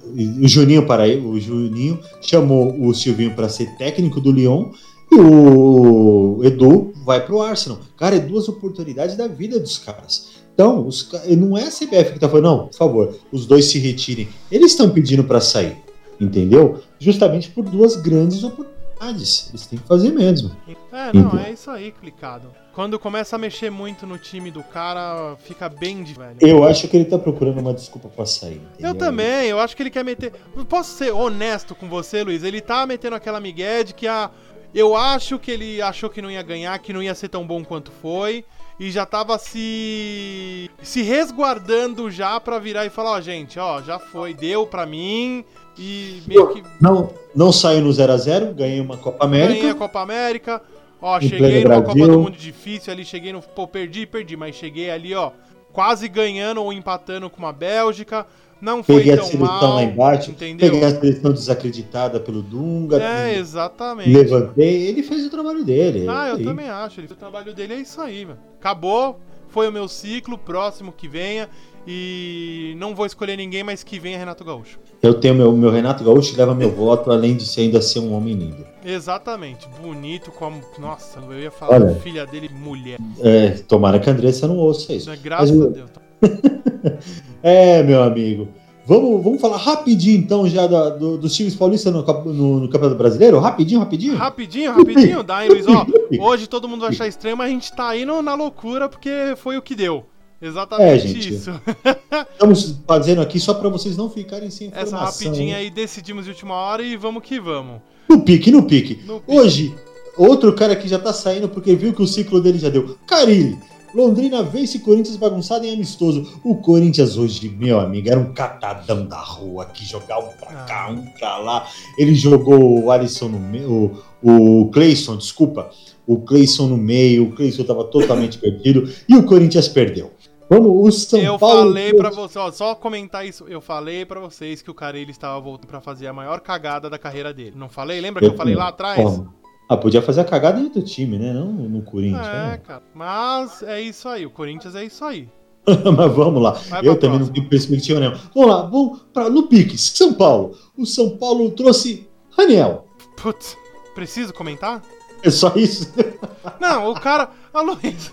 o 0.05 0.47
Juninho 0.47 0.87
para 0.87 1.07
o 1.09 1.41
Juninho 1.41 1.99
chamou 2.21 2.81
o 2.81 2.95
Silvinho 2.95 3.35
para 3.35 3.49
ser 3.49 3.77
técnico 3.77 4.21
do 4.21 4.31
Lyon 4.31 4.71
e 5.11 5.17
o 5.17 6.41
Edu 6.45 6.93
vai 7.05 7.25
pro 7.25 7.43
Arsenal. 7.43 7.81
Cara, 7.97 8.17
é 8.17 8.21
duas 8.21 8.49
oportunidades 8.49 9.17
da 9.17 9.27
vida 9.27 9.59
dos 9.59 9.79
caras. 9.79 10.43
Então, 10.55 10.87
os, 10.87 11.11
não 11.37 11.57
é 11.57 11.65
a 11.65 11.71
CBF 11.71 12.13
que 12.13 12.19
tá 12.19 12.29
falando, 12.29 12.45
não, 12.45 12.67
por 12.67 12.75
favor, 12.75 13.15
os 13.33 13.47
dois 13.47 13.65
se 13.67 13.79
retirem. 13.79 14.29
Eles 14.51 14.73
estão 14.73 14.91
pedindo 14.91 15.25
para 15.25 15.41
sair, 15.41 15.77
entendeu? 16.21 16.81
Justamente 16.99 17.51
por 17.51 17.65
duas 17.65 17.97
grandes 17.97 18.45
oportunidades. 18.45 18.72
Eles 19.11 19.67
têm 19.69 19.79
que 19.79 19.87
fazer 19.87 20.11
mesmo. 20.11 20.51
É, 20.93 21.13
não, 21.13 21.27
Entendeu? 21.29 21.47
é 21.47 21.51
isso 21.53 21.71
aí, 21.71 21.93
clicado. 21.93 22.49
Quando 22.73 22.99
começa 22.99 23.37
a 23.37 23.39
mexer 23.39 23.71
muito 23.71 24.07
no 24.07 24.17
time 24.17 24.51
do 24.51 24.63
cara, 24.63 25.37
fica 25.45 25.69
bem 25.69 26.03
de 26.03 26.15
velho. 26.15 26.37
Eu 26.41 26.65
acho 26.65 26.89
que 26.89 26.97
ele 26.97 27.05
tá 27.05 27.19
procurando 27.19 27.61
uma 27.61 27.75
desculpa 27.75 28.09
para 28.09 28.25
sair. 28.25 28.61
entendeu? 28.75 28.91
Eu 28.91 28.95
também, 28.95 29.49
eu 29.49 29.59
acho 29.61 29.77
que 29.77 29.83
ele 29.83 29.91
quer 29.91 30.05
meter. 30.05 30.33
Posso 30.69 30.97
ser 30.97 31.13
honesto 31.13 31.75
com 31.75 31.89
você, 31.89 32.23
Luiz? 32.25 32.43
Ele 32.43 32.61
tá 32.61 32.87
metendo 32.87 33.17
aquela 33.17 33.41
migué 33.41 33.83
de 33.85 33.93
que 33.93 34.07
a. 34.07 34.31
Eu 34.75 34.97
acho 34.97 35.39
que 35.39 35.51
ele 35.51 35.83
achou 35.83 36.09
que 36.09 36.23
não 36.23 36.31
ia 36.31 36.41
ganhar, 36.43 36.79
que 36.79 36.95
não 36.95 37.03
ia 37.03 37.15
ser 37.15 37.29
tão 37.29 37.47
bom 37.47 37.63
quanto 37.63 37.91
foi. 37.91 38.43
E 38.81 38.91
já 38.91 39.05
tava 39.05 39.37
se. 39.39 40.71
se 40.83 41.03
resguardando 41.03 42.11
já 42.11 42.41
pra 42.41 42.59
virar 42.59 42.87
e 42.87 42.91
falar: 42.91 43.11
ó, 43.13 43.21
gente, 43.21 43.59
ó, 43.59 43.83
já 43.83 43.99
foi, 43.99 44.33
deu 44.33 44.67
pra 44.67 44.87
mim. 44.87 45.45
E 45.79 46.23
meio 46.27 46.49
que 46.53 46.63
Não, 46.81 47.11
não 47.35 47.51
saiu 47.53 47.81
no 47.83 47.91
0x0, 47.91 48.53
ganhei 48.55 48.81
uma 48.81 48.97
Copa 48.97 49.25
América. 49.25 49.55
ganhei 49.55 49.71
a 49.71 49.75
Copa 49.75 50.01
América. 50.01 50.63
Ó, 51.01 51.21
cheguei 51.21 51.65
numa 51.65 51.77
Copa 51.83 51.95
Brasil. 51.95 52.09
do 52.13 52.21
Mundo 52.21 52.37
difícil 52.37 52.93
ali, 52.93 53.05
cheguei 53.05 53.33
no. 53.33 53.43
Pô, 53.43 53.67
perdi, 53.67 54.07
perdi, 54.07 54.37
mas 54.37 54.55
cheguei 54.55 54.91
ali, 54.91 55.15
ó, 55.15 55.31
quase 55.73 56.07
ganhando 56.09 56.63
ou 56.63 56.73
empatando 56.73 57.29
com 57.29 57.39
uma 57.39 57.53
Bélgica. 57.53 58.27
Não 58.61 58.81
foi 58.85 58.99
Peguei 58.99 59.15
a 59.15 59.17
tão 59.17 59.25
seleção 59.27 59.47
mal, 59.61 59.75
lá 59.75 59.83
embaixo, 59.83 60.31
entendeu? 60.31 60.71
peguei 60.71 60.85
a 60.87 60.91
seleção 60.93 61.33
desacreditada 61.33 62.21
pelo 62.21 62.41
Dunga, 62.43 63.03
É, 63.03 63.37
exatamente. 63.37 64.09
levantei, 64.09 64.87
ele 64.87 65.03
fez 65.03 65.27
o 65.27 65.31
trabalho 65.31 65.65
dele. 65.65 66.07
Ah, 66.09 66.29
eu 66.29 66.37
aí. 66.37 66.45
também 66.45 66.69
acho. 66.69 67.01
Ele- 67.01 67.09
O 67.13 67.17
trabalho 67.17 67.53
dele 67.53 67.75
é 67.75 67.77
isso 67.79 68.01
aí, 68.01 68.25
mano. 68.25 68.39
Acabou, 68.61 69.19
foi 69.53 69.69
o 69.69 69.73
meu 69.73 69.87
ciclo, 69.87 70.37
próximo 70.39 70.91
que 70.91 71.07
venha. 71.07 71.49
E 71.87 72.75
não 72.79 72.95
vou 72.95 73.05
escolher 73.05 73.37
ninguém, 73.37 73.65
mas 73.65 73.83
que 73.83 73.99
venha 73.99 74.17
Renato 74.17 74.45
Gaúcho. 74.45 74.79
Eu 75.03 75.15
tenho 75.15 75.35
meu, 75.35 75.53
meu 75.53 75.71
Renato 75.71 76.05
Gaúcho 76.05 76.37
leva 76.37 76.55
meu 76.55 76.71
voto, 76.71 77.11
além 77.11 77.37
de 77.37 77.45
ser, 77.45 77.63
ainda 77.63 77.83
ser 77.83 77.99
um 77.99 78.15
homem 78.15 78.35
lindo. 78.35 78.65
Exatamente, 78.85 79.69
bonito 79.81 80.31
como. 80.31 80.61
Nossa, 80.79 81.19
eu 81.19 81.41
ia 81.41 81.51
falar 81.51 81.83
Olha. 81.83 81.95
filha 81.97 82.25
dele, 82.25 82.49
mulher. 82.49 82.99
É, 83.21 83.51
tomara 83.51 83.99
que 83.99 84.09
a 84.09 84.13
Andressa 84.13 84.47
não 84.47 84.59
ouça 84.59 84.93
isso. 84.93 85.11
Né? 85.11 85.19
Graças 85.21 85.51
Mas 85.51 85.67
a 85.67 85.71
Deus. 85.71 85.91
É, 87.43 87.83
meu 87.83 88.01
amigo. 88.03 88.49
Vamos, 88.85 89.23
vamos 89.23 89.41
falar 89.41 89.59
rapidinho 89.59 90.19
então 90.19 90.49
já 90.49 90.67
da- 90.67 90.91
do- 90.91 91.17
dos 91.17 91.35
times 91.37 91.55
paulistas 91.55 91.93
no, 91.93 92.03
no- 92.03 92.61
no 92.61 92.69
Campeonato 92.69 92.99
Brasileiro? 92.99 93.39
Rapidinho, 93.39 93.79
rapidinho? 93.81 94.17
Rapidinho, 94.17 94.73
rapidinho, 94.73 95.23
dá, 95.23 95.45
hein, 95.45 95.51
Luiz? 95.53 95.67
Ó, 95.69 95.87
hoje 96.21 96.49
todo 96.49 96.69
mundo 96.69 96.81
vai 96.81 96.91
achar 96.91 97.07
estranho, 97.07 97.37
mas 97.37 97.47
a 97.47 97.51
gente 97.51 97.73
tá 97.73 97.97
indo 97.97 98.21
na 98.21 98.35
loucura 98.35 98.89
porque 98.89 99.35
foi 99.37 99.57
o 99.57 99.63
que 99.63 99.75
deu. 99.77 100.05
Exatamente 100.41 100.89
É, 100.91 100.99
gente. 100.99 101.35
isso. 101.35 101.53
Estamos 102.33 102.75
fazendo 102.85 103.21
aqui 103.21 103.39
só 103.39 103.55
para 103.55 103.69
vocês 103.69 103.97
não 103.97 104.11
ficarem 104.11 104.51
sem 104.51 104.67
informação. 104.67 104.99
Essa 105.07 105.25
rapidinha 105.27 105.57
aí 105.59 105.71
decidimos 105.71 106.25
de 106.25 106.31
última 106.33 106.55
hora 106.55 106.83
e 106.83 106.97
vamos 106.97 107.23
que 107.23 107.39
vamos. 107.39 107.81
No 108.09 108.21
pique, 108.23 108.51
no 108.51 108.65
pique. 108.65 109.01
No 109.07 109.21
pique. 109.21 109.39
Hoje, 109.39 109.75
outro 110.19 110.53
cara 110.55 110.75
que 110.75 110.89
já 110.89 110.99
tá 110.99 111.13
saindo 111.13 111.49
porque 111.49 111.77
viu 111.77 111.93
que 111.95 112.03
o 112.03 112.07
ciclo 112.09 112.41
dele 112.41 112.59
já 112.59 112.69
deu. 112.69 112.97
Carilli. 113.07 113.57
Londrina 113.95 114.43
vence 114.43 114.79
Corinthians 114.79 115.17
bagunçado 115.17 115.67
em 115.67 115.75
amistoso. 115.75 116.41
O 116.43 116.57
Corinthians 116.57 117.17
hoje, 117.17 117.49
meu 117.49 117.79
amigo, 117.79 118.09
era 118.09 118.19
um 118.19 118.33
catadão 118.33 119.07
da 119.07 119.21
rua 119.21 119.67
que 119.67 119.85
jogava 119.85 120.27
um 120.29 120.33
pra 120.33 120.53
cá, 120.65 120.91
um 120.91 121.05
pra 121.07 121.39
lá. 121.39 121.69
Ele 121.99 122.15
jogou 122.15 122.85
o 122.85 122.91
Alisson 122.91 123.29
no 123.29 123.39
meio, 123.39 123.93
o, 124.23 124.63
o 124.63 124.71
Cleison, 124.71 125.17
desculpa, 125.17 125.71
o 126.07 126.21
Cleison 126.21 126.67
no 126.69 126.77
meio. 126.77 127.29
O 127.29 127.33
Cleison 127.33 127.65
tava 127.65 127.85
totalmente 127.85 128.39
perdido 128.41 128.91
e 129.09 129.17
o 129.17 129.25
Corinthians 129.25 129.69
perdeu. 129.69 130.11
Vamos, 130.49 130.71
o 130.71 130.91
São 130.93 131.19
eu 131.19 131.39
Paulo. 131.39 131.69
falei 131.69 131.95
pra 131.95 132.11
você, 132.11 132.39
ó, 132.39 132.51
só 132.53 132.75
comentar 132.75 133.27
isso. 133.27 133.47
Eu 133.49 133.61
falei 133.61 134.05
pra 134.05 134.21
vocês 134.21 134.61
que 134.61 134.71
o 134.71 134.75
Carelli 134.75 135.11
estava 135.11 135.41
voltando 135.41 135.69
pra 135.69 135.81
fazer 135.81 136.07
a 136.07 136.13
maior 136.13 136.41
cagada 136.41 136.91
da 136.91 136.99
carreira 136.99 137.33
dele. 137.33 137.55
Não 137.57 137.71
falei? 137.71 138.01
Lembra 138.01 138.21
que 138.21 138.33
eu 138.33 138.37
falei 138.37 138.55
lá 138.55 138.69
atrás? 138.69 139.01
Ó, 139.01 139.25
Ah, 139.69 139.77
podia 139.77 140.03
fazer 140.03 140.21
a 140.21 140.25
cagada 140.25 140.61
em 140.61 140.65
outro 140.65 140.83
time, 140.83 141.19
né? 141.19 141.33
Não 141.33 141.51
no 141.53 141.83
Corinthians. 141.83 142.27
É, 142.27 142.33
né? 142.33 142.61
cara. 142.67 142.83
Mas 142.95 143.63
é 143.63 143.81
isso 143.81 144.09
aí. 144.09 144.27
O 144.27 144.31
Corinthians 144.31 144.75
é 144.75 144.85
isso 144.85 145.05
aí. 145.05 145.29
Mas 145.67 146.13
vamos 146.13 146.43
lá. 146.43 146.51
Vai 146.53 146.81
Eu 146.87 146.95
também 146.97 147.19
não 147.21 147.27
próxima. 147.27 147.35
tenho 147.35 147.49
perspectiva 147.49 148.01
nenhuma. 148.01 148.19
Vamos 148.35 148.51
lá, 148.51 148.63
vamos 148.63 149.01
pra, 149.15 149.31
no 149.31 149.45
Piques, 149.45 149.81
São 149.81 150.13
Paulo. 150.13 150.57
O 150.77 150.85
São 150.85 151.17
Paulo 151.17 151.51
trouxe 151.53 152.09
Raniel. 152.37 152.87
Putz, 153.17 153.57
preciso 153.95 154.35
comentar? 154.35 154.83
É 155.23 155.31
só 155.31 155.53
isso? 155.55 155.93
Não, 156.61 156.91
o 156.91 156.95
cara. 157.01 157.31
Ah, 157.55 157.63
Luiz. 157.63 158.13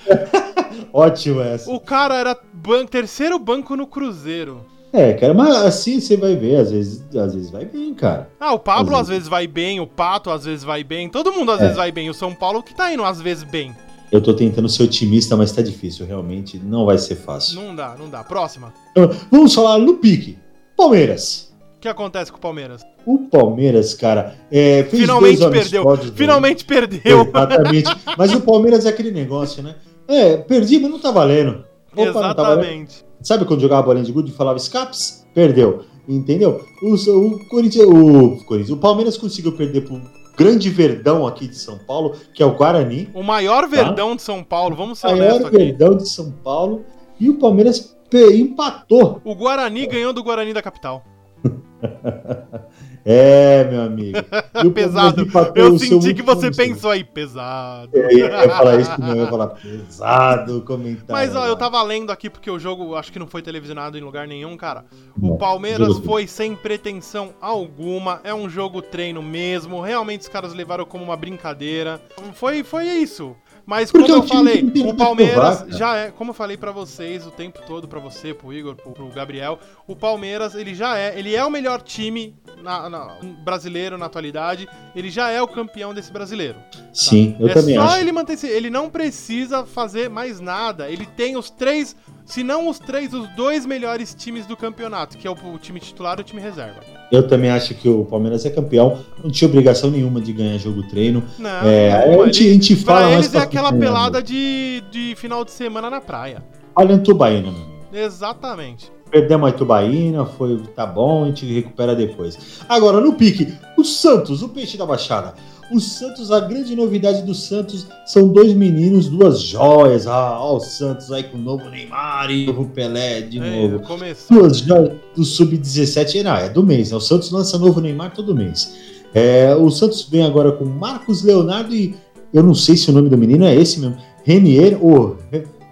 Ótimo 0.92 1.40
essa. 1.40 1.70
O 1.70 1.80
cara 1.80 2.14
era 2.16 2.38
ban- 2.52 2.86
terceiro 2.86 3.38
banco 3.38 3.74
no 3.76 3.86
Cruzeiro. 3.86 4.64
É, 4.92 5.14
cara, 5.14 5.32
mas 5.32 5.54
assim 5.64 6.00
você 6.00 6.16
vai 6.16 6.36
ver, 6.36 6.56
às 6.56 6.70
vezes, 6.70 7.02
às 7.16 7.34
vezes 7.34 7.50
vai 7.50 7.64
bem, 7.64 7.94
cara. 7.94 8.28
Ah, 8.38 8.52
o 8.52 8.58
Pablo 8.58 8.94
Às 8.94 9.02
às 9.02 9.08
vezes 9.08 9.28
vai 9.28 9.46
bem, 9.46 9.80
o 9.80 9.86
Pato 9.86 10.30
às 10.30 10.44
vezes 10.44 10.62
vai 10.64 10.84
bem, 10.84 11.08
todo 11.08 11.32
mundo 11.32 11.50
às 11.52 11.60
É. 11.60 11.62
vezes 11.62 11.76
vai 11.76 11.90
bem. 11.90 12.10
O 12.10 12.14
São 12.14 12.34
Paulo 12.34 12.62
que 12.62 12.74
tá 12.74 12.92
indo 12.92 13.02
às 13.04 13.20
vezes 13.20 13.42
bem. 13.44 13.74
Eu 14.10 14.20
tô 14.20 14.34
tentando 14.34 14.68
ser 14.68 14.82
otimista, 14.82 15.34
mas 15.34 15.50
tá 15.52 15.62
difícil, 15.62 16.04
realmente. 16.04 16.58
Não 16.58 16.84
vai 16.84 16.98
ser 16.98 17.16
fácil. 17.16 17.62
Não 17.62 17.74
dá, 17.74 17.96
não 17.98 18.10
dá. 18.10 18.22
Próxima. 18.22 18.74
Então, 18.90 19.10
Vamos 19.30 19.54
falar 19.54 19.78
no 19.78 19.94
pique. 19.94 20.38
Palmeiras. 20.76 21.50
O 21.76 21.80
que 21.80 21.88
acontece 21.88 22.30
com 22.30 22.36
o 22.36 22.40
Palmeiras? 22.40 22.82
O 23.06 23.18
Palmeiras, 23.18 23.94
cara, 23.94 24.34
é, 24.50 24.84
fez 24.84 25.02
Finalmente 25.02 25.38
dois 25.40 25.50
perdeu. 25.70 25.96
Finalmente 26.14 26.64
perdeu. 26.66 27.22
Exatamente. 27.22 27.90
Mas 28.18 28.34
o 28.34 28.40
Palmeiras 28.42 28.84
é 28.84 28.90
aquele 28.90 29.10
negócio, 29.10 29.62
né? 29.62 29.76
É, 30.06 30.36
perdi, 30.36 30.78
mas 30.78 30.90
não 30.90 30.98
tá 31.00 31.10
valendo. 31.10 31.64
Opa, 31.96 32.12
não 32.12 32.34
tá 32.34 32.42
valendo. 32.42 32.60
Exatamente. 32.64 33.04
Sabe 33.22 33.44
quando 33.44 33.60
jogava 33.60 33.82
bolinha 33.82 34.04
de 34.04 34.12
gude 34.12 34.30
e 34.30 34.34
falava 34.34 34.58
escapes? 34.58 35.26
Perdeu. 35.34 35.84
Entendeu? 36.08 36.64
O, 36.82 36.94
o 36.94 37.48
Corinthians, 37.48 37.86
o, 37.86 38.44
Corinthians, 38.44 38.70
o 38.70 38.76
Palmeiras 38.76 39.16
conseguiu 39.16 39.52
perder 39.52 39.82
pro 39.82 40.00
grande 40.36 40.68
verdão 40.68 41.26
aqui 41.26 41.46
de 41.46 41.56
São 41.56 41.78
Paulo, 41.78 42.16
que 42.34 42.42
é 42.42 42.46
o 42.46 42.56
Guarani. 42.56 43.08
O 43.14 43.22
maior 43.22 43.68
verdão 43.68 44.16
de 44.16 44.22
São 44.22 44.42
Paulo, 44.42 44.74
vamos 44.74 44.98
ser 44.98 45.08
Maior 45.08 45.20
honestos 45.20 45.46
aqui. 45.46 45.56
verdão 45.56 45.96
de 45.96 46.08
São 46.08 46.32
Paulo. 46.42 46.84
E 47.20 47.30
o 47.30 47.38
Palmeiras 47.38 47.96
empatou. 48.12 49.20
O 49.24 49.34
Guarani 49.34 49.86
ganhou 49.86 50.12
do 50.12 50.22
Guarani 50.22 50.52
da 50.52 50.62
capital. 50.62 51.04
É, 53.04 53.64
meu 53.64 53.82
amigo. 53.82 54.18
E 54.62 54.66
o 54.66 54.70
Pesado. 54.70 55.26
Palmeiras 55.26 55.72
Eu 55.72 55.78
senti 55.78 56.14
que 56.14 56.22
você 56.22 56.50
pensou 56.50 56.90
aí, 56.90 57.02
pesado. 57.02 57.90
É, 57.94 58.12
Eu 58.14 58.18
ia 58.28 58.48
falar 58.50 58.76
isso, 58.80 59.00
não, 59.00 59.08
eu 59.08 59.24
ia 59.24 59.26
falar 59.26 59.46
pesado 59.48 60.62
comentário. 60.62 61.06
Mas 61.10 61.34
ó, 61.34 61.46
eu 61.46 61.56
tava 61.56 61.82
lendo 61.82 62.12
aqui 62.12 62.30
porque 62.30 62.50
o 62.50 62.58
jogo 62.58 62.94
acho 62.94 63.10
que 63.10 63.18
não 63.18 63.26
foi 63.26 63.42
televisionado 63.42 63.98
em 63.98 64.00
lugar 64.00 64.28
nenhum, 64.28 64.56
cara. 64.56 64.84
Não, 65.16 65.30
O 65.30 65.38
Palmeiras 65.38 65.88
jogo- 65.88 66.02
foi 66.06 66.26
sem 66.26 66.54
pretensão 66.54 67.30
alguma, 67.40 68.20
é 68.22 68.32
um 68.34 68.48
jogo 68.48 68.80
treino 68.82 69.22
mesmo. 69.22 69.80
Realmente 69.80 70.20
os 70.20 70.28
caras 70.28 70.52
levaram 70.54 70.84
como 70.84 71.02
uma 71.02 71.16
brincadeira. 71.16 72.00
Foi, 72.34 72.62
foi 72.62 72.84
isso. 72.86 73.34
Mas 73.64 73.92
Porque 73.92 74.08
como 74.10 74.22
o 74.22 74.24
eu 74.24 74.28
falei, 74.28 74.72
o 74.84 74.94
Palmeiras 74.94 75.64
já 75.68 75.96
é, 75.96 76.10
como 76.10 76.30
eu 76.30 76.34
falei 76.34 76.56
pra 76.56 76.72
vocês 76.72 77.26
o 77.26 77.30
tempo 77.30 77.60
todo, 77.66 77.86
pra 77.86 78.00
você, 78.00 78.34
pro 78.34 78.52
Igor, 78.52 78.74
pro, 78.74 78.90
pro 78.92 79.08
Gabriel, 79.08 79.58
o 79.86 79.94
Palmeiras, 79.94 80.54
ele 80.54 80.74
já 80.74 80.98
é, 80.98 81.16
ele 81.18 81.34
é 81.34 81.44
o 81.44 81.50
melhor 81.50 81.80
time 81.80 82.34
na- 82.62 82.88
na- 82.90 83.16
brasileiro 83.44 83.96
na 83.96 84.06
atualidade, 84.06 84.68
ele 84.96 85.10
já 85.10 85.30
é 85.30 85.40
o 85.40 85.46
campeão 85.46 85.94
desse 85.94 86.12
brasileiro. 86.12 86.56
Sim, 86.92 87.36
eu 87.38 87.48
é 87.48 87.54
também 87.54 87.76
só 87.76 87.82
acho. 87.82 88.00
ele 88.00 88.12
manter 88.12 88.32
ele 88.44 88.70
não 88.70 88.90
precisa 88.90 89.64
fazer 89.64 90.08
mais 90.10 90.40
nada. 90.40 90.90
Ele 90.90 91.06
tem 91.06 91.36
os 91.36 91.48
três, 91.50 91.94
se 92.24 92.42
não 92.42 92.68
os 92.68 92.78
três, 92.78 93.12
os 93.12 93.28
dois 93.36 93.66
melhores 93.66 94.14
times 94.14 94.46
do 94.46 94.56
campeonato, 94.56 95.18
que 95.18 95.26
é 95.26 95.30
o, 95.30 95.34
o 95.34 95.58
time 95.58 95.80
titular 95.80 96.18
e 96.18 96.22
o 96.22 96.24
time 96.24 96.40
reserva. 96.40 96.80
Eu 97.10 97.26
também 97.28 97.50
acho 97.50 97.74
que 97.74 97.88
o 97.88 98.04
Palmeiras 98.04 98.44
é 98.46 98.50
campeão. 98.50 98.98
Não 99.22 99.30
tinha 99.30 99.48
obrigação 99.48 99.90
nenhuma 99.90 100.20
de 100.20 100.32
ganhar 100.32 100.56
jogo 100.58 100.82
treino. 100.88 101.22
Não, 101.38 101.50
É, 101.62 102.06
nenhuma. 102.06 102.24
a 102.24 102.26
gente, 102.26 102.48
a 102.48 102.52
gente 102.52 102.76
fala 102.76 103.00
pra 103.00 103.12
eles 103.12 103.34
é 103.34 103.38
aquela 103.38 103.70
né, 103.72 103.78
pelada 103.78 104.22
de, 104.22 104.82
de 104.90 105.14
final 105.16 105.44
de 105.44 105.50
semana 105.50 105.90
na 105.90 106.00
praia. 106.00 106.42
Olha 106.74 106.94
em 106.94 106.98
Tubaína, 106.98 107.50
meu 107.50 107.60
amigo. 107.62 107.72
Exatamente. 107.92 108.90
Perdemos 109.10 109.46
a 109.46 109.50
Itubaína, 109.50 110.24
foi, 110.24 110.56
tá 110.74 110.86
bom, 110.86 111.24
a 111.24 111.26
gente 111.26 111.44
recupera 111.52 111.94
depois. 111.94 112.62
Agora, 112.66 112.98
no 112.98 113.12
pique, 113.12 113.52
o 113.76 113.84
Santos, 113.84 114.42
o 114.42 114.48
peixe 114.48 114.78
da 114.78 114.86
Baixada. 114.86 115.34
O 115.72 115.80
Santos, 115.80 116.30
a 116.30 116.40
grande 116.40 116.76
novidade 116.76 117.22
do 117.22 117.34
Santos 117.34 117.86
são 118.04 118.28
dois 118.28 118.52
meninos, 118.52 119.08
duas 119.08 119.40
joias. 119.40 120.06
Ah, 120.06 120.38
ó, 120.38 120.56
o 120.56 120.60
Santos 120.60 121.10
aí 121.10 121.22
com 121.24 121.38
o 121.38 121.40
novo 121.40 121.68
Neymar 121.70 122.30
e 122.30 122.44
o 122.44 122.52
novo 122.52 122.68
Pelé 122.68 123.22
de 123.22 123.38
É, 123.38 123.62
novo. 123.68 123.80
começou. 123.86 124.36
Duas 124.38 124.58
joias 124.58 124.92
do 125.16 125.24
Sub-17, 125.24 126.22
não, 126.22 126.34
é 126.36 126.48
do 126.50 126.62
mês, 126.62 126.90
né? 126.90 126.96
O 126.96 127.00
Santos 127.00 127.30
lança 127.30 127.56
novo 127.58 127.80
Neymar 127.80 128.12
todo 128.12 128.34
mês. 128.34 128.74
É, 129.14 129.54
o 129.54 129.70
Santos 129.70 130.02
vem 130.10 130.24
agora 130.24 130.52
com 130.52 130.64
Marcos 130.64 131.22
Leonardo 131.22 131.74
e 131.74 131.94
eu 132.32 132.42
não 132.42 132.54
sei 132.54 132.76
se 132.76 132.90
o 132.90 132.92
nome 132.92 133.08
do 133.08 133.16
menino 133.18 133.44
é 133.44 133.54
esse 133.54 133.78
mesmo, 133.80 133.96
Renier 134.24 134.78
ou 134.82 135.16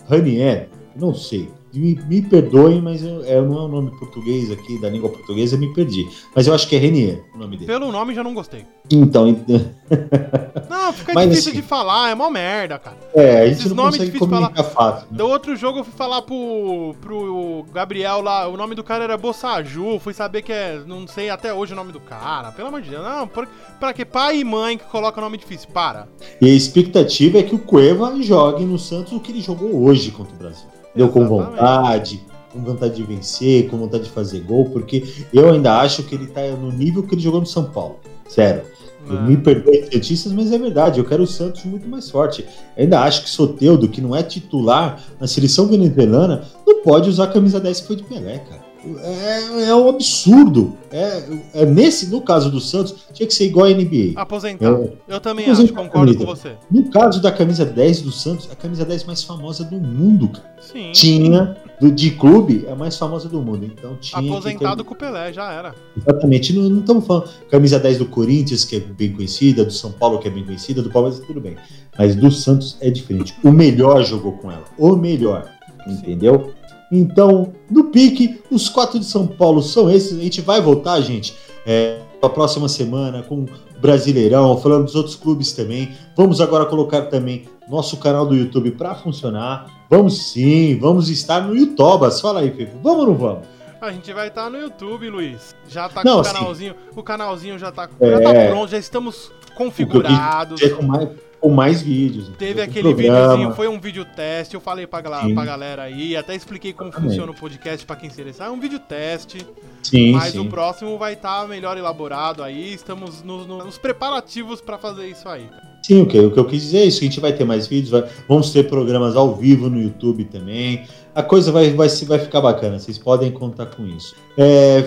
Ranier, 0.08 0.68
não 0.96 1.14
sei. 1.14 1.48
Me, 1.72 1.94
me 2.08 2.20
perdoem, 2.22 2.80
mas 2.82 3.02
eu, 3.04 3.24
é, 3.24 3.40
não 3.40 3.58
é 3.58 3.62
o 3.62 3.68
nome 3.68 3.90
português 3.98 4.50
aqui, 4.50 4.78
da 4.80 4.88
língua 4.90 5.08
portuguesa, 5.08 5.54
eu 5.56 5.60
me 5.60 5.72
perdi. 5.72 6.08
Mas 6.34 6.46
eu 6.46 6.54
acho 6.54 6.68
que 6.68 6.74
é 6.74 6.78
Renier 6.78 7.22
o 7.34 7.38
nome 7.38 7.56
dele. 7.56 7.66
Pelo 7.66 7.92
nome 7.92 8.14
já 8.14 8.24
não 8.24 8.34
gostei. 8.34 8.64
Então, 8.90 9.28
ent- 9.28 9.46
Não, 10.68 10.92
fica 10.92 11.12
Mas 11.14 11.28
difícil 11.30 11.52
assim- 11.52 11.60
de 11.60 11.66
falar, 11.66 12.10
é 12.10 12.14
mó 12.14 12.28
merda, 12.30 12.78
cara. 12.78 12.96
é, 13.14 13.40
a 13.40 13.46
Esses 13.46 13.58
gente 13.64 13.68
não 13.74 13.84
nomes 13.84 13.98
consegue 13.98 14.18
comunicar 14.18 14.64
fácil. 14.64 15.06
né? 15.10 15.16
Do 15.16 15.26
outro 15.28 15.54
jogo 15.56 15.78
eu 15.80 15.84
fui 15.84 15.92
falar 15.96 16.22
pro, 16.22 16.94
pro 17.00 17.64
Gabriel 17.72 18.20
lá, 18.20 18.48
o 18.48 18.56
nome 18.56 18.74
do 18.74 18.82
cara 18.84 19.04
era 19.04 19.16
Bossaju, 19.16 19.98
fui 20.00 20.12
saber 20.14 20.42
que 20.42 20.52
é, 20.52 20.80
não 20.86 21.06
sei 21.06 21.30
até 21.30 21.52
hoje 21.54 21.72
o 21.72 21.76
nome 21.76 21.92
do 21.92 22.00
cara, 22.00 22.50
pelo 22.52 22.68
amor 22.68 22.82
de 22.82 22.90
Deus. 22.90 23.04
Não, 23.04 23.26
por, 23.28 23.46
pra 23.78 23.92
que 23.92 24.04
pai 24.04 24.38
e 24.40 24.44
mãe 24.44 24.76
que 24.78 24.84
colocam 24.84 25.22
nome 25.22 25.36
difícil? 25.38 25.68
Para. 25.72 26.08
E 26.40 26.46
a 26.50 26.54
expectativa 26.54 27.38
é 27.38 27.42
que 27.42 27.54
o 27.54 27.58
Cueva 27.58 28.12
jogue 28.22 28.64
no 28.64 28.78
Santos 28.78 29.12
o 29.12 29.20
que 29.20 29.30
ele 29.32 29.40
jogou 29.40 29.84
hoje 29.84 30.10
contra 30.10 30.34
o 30.34 30.38
Brasil. 30.38 30.66
Deu 30.94 31.08
com 31.08 31.26
vontade, 31.26 32.24
com 32.52 32.60
vontade 32.60 32.96
de 32.96 33.02
vencer, 33.02 33.68
com 33.68 33.78
vontade 33.78 34.04
de 34.04 34.10
fazer 34.10 34.40
gol, 34.40 34.66
porque 34.70 35.04
eu 35.32 35.50
ainda 35.50 35.78
acho 35.80 36.02
que 36.02 36.14
ele 36.14 36.26
tá 36.26 36.42
no 36.56 36.72
nível 36.72 37.02
que 37.02 37.14
ele 37.14 37.22
jogou 37.22 37.40
no 37.40 37.46
São 37.46 37.64
Paulo. 37.64 37.96
Sério. 38.28 38.62
Eu 39.08 39.16
É. 39.16 39.22
Me 39.22 39.36
perdoe, 39.36 39.86
cientistas, 39.90 40.32
mas 40.32 40.52
é 40.52 40.58
verdade. 40.58 40.98
Eu 40.98 41.04
quero 41.04 41.22
o 41.22 41.26
Santos 41.26 41.64
muito 41.64 41.88
mais 41.88 42.10
forte. 42.10 42.44
Eu 42.76 42.84
ainda 42.84 43.00
acho 43.00 43.22
que 43.22 43.30
Soteudo, 43.30 43.88
que 43.88 44.00
não 44.00 44.14
é 44.14 44.22
titular 44.22 45.02
na 45.18 45.26
seleção 45.26 45.66
venezuelana, 45.66 46.44
não 46.66 46.82
pode 46.82 47.08
usar 47.08 47.24
a 47.24 47.32
camisa 47.32 47.58
10 47.58 47.80
que 47.80 47.86
foi 47.86 47.96
de 47.96 48.02
Pelé, 48.04 48.38
cara. 48.38 48.69
É, 49.02 49.68
é 49.68 49.74
um 49.74 49.88
absurdo. 49.88 50.76
É, 50.90 51.22
é 51.54 51.66
nesse, 51.66 52.06
no 52.08 52.22
caso 52.22 52.50
do 52.50 52.60
Santos, 52.60 52.94
tinha 53.12 53.26
que 53.26 53.34
ser 53.34 53.44
igual 53.46 53.66
a 53.66 53.70
NBA. 53.70 54.12
Aposentado. 54.16 54.92
Eu 55.06 55.20
também 55.20 55.44
Aposentado, 55.46 55.78
acho, 55.80 55.88
concordo 55.88 56.16
com 56.16 56.24
você. 56.24 56.56
No 56.70 56.90
caso 56.90 57.20
da 57.20 57.30
camisa 57.30 57.64
10 57.64 58.02
do 58.02 58.10
Santos, 58.10 58.48
a 58.50 58.56
camisa 58.56 58.84
10 58.84 59.04
mais 59.04 59.22
famosa 59.22 59.64
do 59.64 59.76
mundo, 59.78 60.28
cara. 60.28 60.50
Sim. 60.60 60.92
Tinha, 60.92 61.56
do, 61.80 61.90
de 61.90 62.10
clube, 62.12 62.64
é 62.66 62.72
a 62.72 62.76
mais 62.76 62.96
famosa 62.96 63.28
do 63.28 63.40
mundo. 63.42 63.64
Então 63.64 63.96
tinha. 64.00 64.20
ter- 64.22 64.28
Aposentado 64.28 64.84
com 64.84 64.94
o 64.94 64.96
Pelé, 64.96 65.32
já 65.32 65.52
era. 65.52 65.74
Exatamente. 65.96 66.52
Não, 66.52 66.68
não 66.68 66.80
estamos 66.80 67.06
falando 67.06 67.28
camisa 67.50 67.78
10 67.78 67.98
do 67.98 68.06
Corinthians, 68.06 68.64
que 68.64 68.76
é 68.76 68.80
bem 68.80 69.12
conhecida, 69.12 69.64
do 69.64 69.72
São 69.72 69.92
Paulo, 69.92 70.18
que 70.18 70.28
é 70.28 70.30
bem 70.30 70.44
conhecida, 70.44 70.82
do 70.82 70.90
Palmeiras, 70.90 71.20
tudo 71.20 71.40
bem. 71.40 71.56
Mas 71.98 72.14
do 72.16 72.30
Santos 72.30 72.76
é 72.80 72.90
diferente. 72.90 73.34
O 73.44 73.50
melhor 73.52 74.02
jogou 74.04 74.32
com 74.32 74.50
ela. 74.50 74.64
O 74.78 74.96
melhor. 74.96 75.48
Entendeu? 75.86 76.52
Então, 76.90 77.52
no 77.70 77.84
pique, 77.84 78.40
os 78.50 78.68
quatro 78.68 78.98
de 78.98 79.04
São 79.04 79.26
Paulo 79.26 79.62
são 79.62 79.90
esses. 79.90 80.18
A 80.18 80.22
gente 80.22 80.40
vai 80.40 80.60
voltar, 80.60 81.00
gente, 81.00 81.34
é, 81.66 82.00
a 82.20 82.28
próxima 82.28 82.68
semana 82.68 83.22
com 83.22 83.46
Brasileirão, 83.80 84.58
falando 84.58 84.84
dos 84.84 84.94
outros 84.94 85.16
clubes 85.16 85.52
também. 85.52 85.90
Vamos 86.16 86.40
agora 86.40 86.66
colocar 86.66 87.02
também 87.02 87.44
nosso 87.68 87.96
canal 87.96 88.26
do 88.26 88.34
YouTube 88.34 88.72
para 88.72 88.94
funcionar. 88.94 89.66
Vamos 89.88 90.30
sim, 90.32 90.78
vamos 90.78 91.08
estar 91.08 91.40
no 91.46 91.56
YouTubas. 91.56 92.20
Fala 92.20 92.40
aí, 92.40 92.50
Fefo. 92.50 92.76
Vamos 92.82 93.00
ou 93.00 93.06
não 93.06 93.14
vamos? 93.14 93.46
A 93.80 93.90
gente 93.92 94.12
vai 94.12 94.28
estar 94.28 94.50
no 94.50 94.58
YouTube, 94.58 95.08
Luiz. 95.08 95.54
Já 95.66 95.88
tá 95.88 96.02
Não, 96.04 96.16
com 96.22 96.28
o 96.28 96.32
canalzinho. 96.32 96.74
O 96.94 97.02
canalzinho 97.02 97.58
já 97.58 97.72
tá, 97.72 97.88
É. 97.98 98.10
já 98.10 98.20
tá 98.20 98.46
pronto, 98.48 98.70
já 98.70 98.76
estamos 98.78 99.32
configurados. 99.54 100.60
É 100.60 100.68
com 100.68 100.82
mais, 100.82 101.08
com 101.40 101.48
mais 101.50 101.80
vídeos. 101.80 102.30
Teve 102.38 102.60
aquele 102.60 102.92
programa. 102.94 103.18
videozinho, 103.20 103.54
foi 103.54 103.66
um 103.68 103.80
vídeo 103.80 104.04
teste, 104.04 104.54
eu 104.54 104.60
falei 104.60 104.86
pra, 104.86 105.00
gal- 105.00 105.22
Sim. 105.22 105.34
pra 105.34 105.44
galera 105.44 105.82
aí, 105.82 106.14
até 106.16 106.34
expliquei 106.34 106.72
como 106.72 106.90
Exatamente. 106.90 107.10
funciona 107.12 107.32
o 107.32 107.34
podcast 107.34 107.86
pra 107.86 107.96
quem 107.96 108.10
se 108.10 108.14
interessar. 108.20 108.48
É 108.48 108.50
um 108.50 108.60
vídeo 108.60 108.78
teste, 108.78 109.46
Sim, 109.82 110.12
mas 110.12 110.32
sim. 110.32 110.38
o 110.38 110.44
próximo 110.44 110.98
vai 110.98 111.14
estar 111.14 111.48
melhor 111.48 111.78
elaborado 111.78 112.42
aí. 112.42 112.74
Estamos 112.74 113.22
nos, 113.22 113.46
no- 113.46 113.64
nos 113.64 113.78
preparativos 113.78 114.60
pra 114.60 114.76
fazer 114.78 115.06
isso 115.08 115.28
aí. 115.28 115.48
Sim, 115.82 116.02
o 116.02 116.06
que, 116.06 116.18
o 116.18 116.30
que 116.30 116.38
eu 116.38 116.44
quis 116.44 116.60
dizer 116.62 116.78
é 116.80 116.84
isso. 116.84 117.00
A 117.00 117.04
gente 117.04 117.20
vai 117.20 117.32
ter 117.32 117.44
mais 117.44 117.66
vídeos, 117.66 117.90
vai- 117.90 118.04
vamos 118.28 118.52
ter 118.52 118.68
programas 118.68 119.16
ao 119.16 119.34
vivo 119.34 119.70
no 119.70 119.80
YouTube 119.80 120.24
também. 120.26 120.84
A 121.14 121.22
coisa 121.22 121.50
vai, 121.50 121.70
vai, 121.72 121.88
se- 121.88 122.04
vai 122.04 122.18
ficar 122.18 122.40
bacana, 122.42 122.78
vocês 122.78 122.98
podem 122.98 123.30
contar 123.32 123.66
com 123.66 123.86
isso. 123.86 124.14
É, 124.36 124.84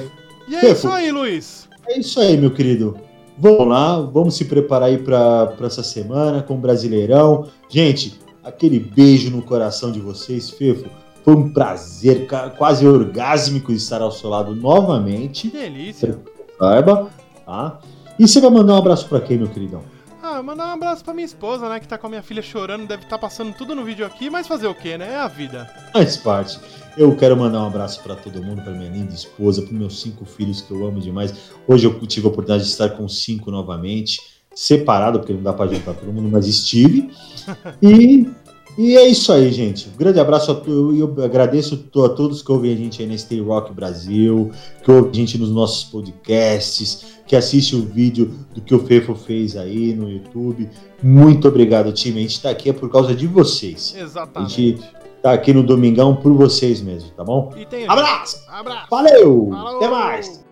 E 0.47 0.55
é 0.55 0.59
Fefo. 0.59 0.73
isso 0.73 0.89
aí, 0.89 1.11
Luiz. 1.11 1.67
é 1.87 1.99
isso 1.99 2.19
aí, 2.19 2.37
meu 2.37 2.51
querido. 2.51 2.95
Vamos 3.37 3.67
lá, 3.67 3.99
vamos 3.99 4.35
se 4.35 4.45
preparar 4.45 4.89
aí 4.89 4.97
para 4.97 5.55
essa 5.61 5.81
semana 5.83 6.43
com 6.43 6.53
o 6.53 6.57
Brasileirão. 6.57 7.47
Gente, 7.67 8.19
aquele 8.43 8.79
beijo 8.79 9.31
no 9.31 9.41
coração 9.41 9.91
de 9.91 9.99
vocês, 9.99 10.49
Fefo. 10.49 10.85
Foi 11.23 11.35
um 11.35 11.53
prazer, 11.53 12.27
quase 12.57 12.85
orgásmico 12.85 13.71
estar 13.71 14.01
ao 14.01 14.11
seu 14.11 14.29
lado 14.29 14.53
Que 14.53 14.59
novamente. 14.59 15.47
delícia. 15.49 16.19
Saiba, 16.59 17.07
tá? 17.45 17.79
E 18.19 18.27
você 18.27 18.39
vai 18.41 18.51
mandar 18.51 18.73
um 18.75 18.77
abraço 18.77 19.07
para 19.07 19.21
quem, 19.21 19.37
meu 19.37 19.47
queridão? 19.47 19.81
Ah, 20.33 20.41
mandar 20.41 20.65
um 20.65 20.71
abraço 20.71 21.05
pra 21.05 21.13
minha 21.13 21.25
esposa, 21.25 21.69
né? 21.69 21.79
Que 21.79 21.87
tá 21.87 21.95
com 21.95 22.07
a 22.07 22.09
minha 22.09 22.23
filha 22.23 22.41
chorando, 22.41 22.87
deve 22.87 23.03
estar 23.03 23.17
tá 23.17 23.21
passando 23.21 23.53
tudo 23.53 23.75
no 23.75 23.83
vídeo 23.83 24.03
aqui, 24.03 24.31
mas 24.31 24.47
fazer 24.47 24.65
o 24.65 24.73
quê, 24.73 24.97
né? 24.97 25.13
É 25.13 25.17
a 25.17 25.27
vida. 25.27 25.69
Faz 25.93 26.17
parte. 26.17 26.59
Eu 26.97 27.15
quero 27.15 27.37
mandar 27.37 27.61
um 27.61 27.67
abraço 27.67 28.01
para 28.01 28.15
todo 28.15 28.41
mundo, 28.41 28.63
para 28.63 28.73
minha 28.73 28.89
linda 28.89 29.13
esposa, 29.13 29.61
para 29.61 29.71
meus 29.73 30.01
cinco 30.01 30.25
filhos 30.25 30.59
que 30.59 30.71
eu 30.71 30.87
amo 30.87 30.99
demais. 30.99 31.51
Hoje 31.67 31.85
eu 31.85 31.99
tive 32.07 32.25
a 32.25 32.29
oportunidade 32.31 32.63
de 32.63 32.71
estar 32.71 32.89
com 32.89 33.07
cinco 33.07 33.51
novamente, 33.51 34.19
separado, 34.55 35.19
porque 35.19 35.33
não 35.33 35.43
dá 35.43 35.53
para 35.53 35.71
juntar 35.71 35.93
todo 35.93 36.11
mundo, 36.11 36.29
mas 36.31 36.47
estive. 36.47 37.11
E 37.79 38.25
e 38.77 38.97
é 38.97 39.07
isso 39.07 39.31
aí, 39.31 39.51
gente. 39.51 39.89
Um 39.89 39.97
grande 39.97 40.19
abraço 40.19 40.51
a 40.51 40.55
todos. 40.55 40.97
Eu 40.97 41.15
agradeço 41.23 41.87
a 42.03 42.09
todos 42.09 42.41
que 42.41 42.51
ouvem 42.51 42.73
a 42.73 42.75
gente 42.75 43.01
aí 43.01 43.07
na 43.07 43.17
Stay 43.17 43.39
Rock 43.39 43.71
Brasil, 43.73 44.51
que 44.83 44.91
ouvem 44.91 45.11
a 45.11 45.13
gente 45.15 45.37
nos 45.37 45.51
nossos 45.51 45.83
podcasts, 45.85 47.05
que 47.27 47.35
assiste 47.35 47.75
o 47.75 47.81
vídeo 47.81 48.33
do 48.53 48.61
que 48.61 48.73
o 48.73 48.79
Fefo 48.79 49.15
fez 49.15 49.55
aí 49.55 49.93
no 49.93 50.09
YouTube. 50.09 50.69
Muito 51.01 51.47
obrigado, 51.47 51.91
time. 51.91 52.19
A 52.19 52.21
gente 52.21 52.35
está 52.35 52.49
aqui 52.49 52.69
é 52.69 52.73
por 52.73 52.89
causa 52.89 53.13
de 53.13 53.27
vocês. 53.27 53.95
Exatamente. 53.97 54.53
A 54.53 54.55
gente 54.55 54.83
tá 55.21 55.33
aqui 55.33 55.53
no 55.53 55.63
Domingão 55.63 56.15
por 56.15 56.33
vocês 56.33 56.81
mesmo, 56.81 57.11
tá 57.11 57.23
bom? 57.23 57.53
Tem... 57.69 57.87
Abraço! 57.87 58.43
Abraço! 58.49 58.87
Valeu! 58.89 59.49
Falou. 59.51 59.77
Até 59.77 59.87
mais! 59.87 60.42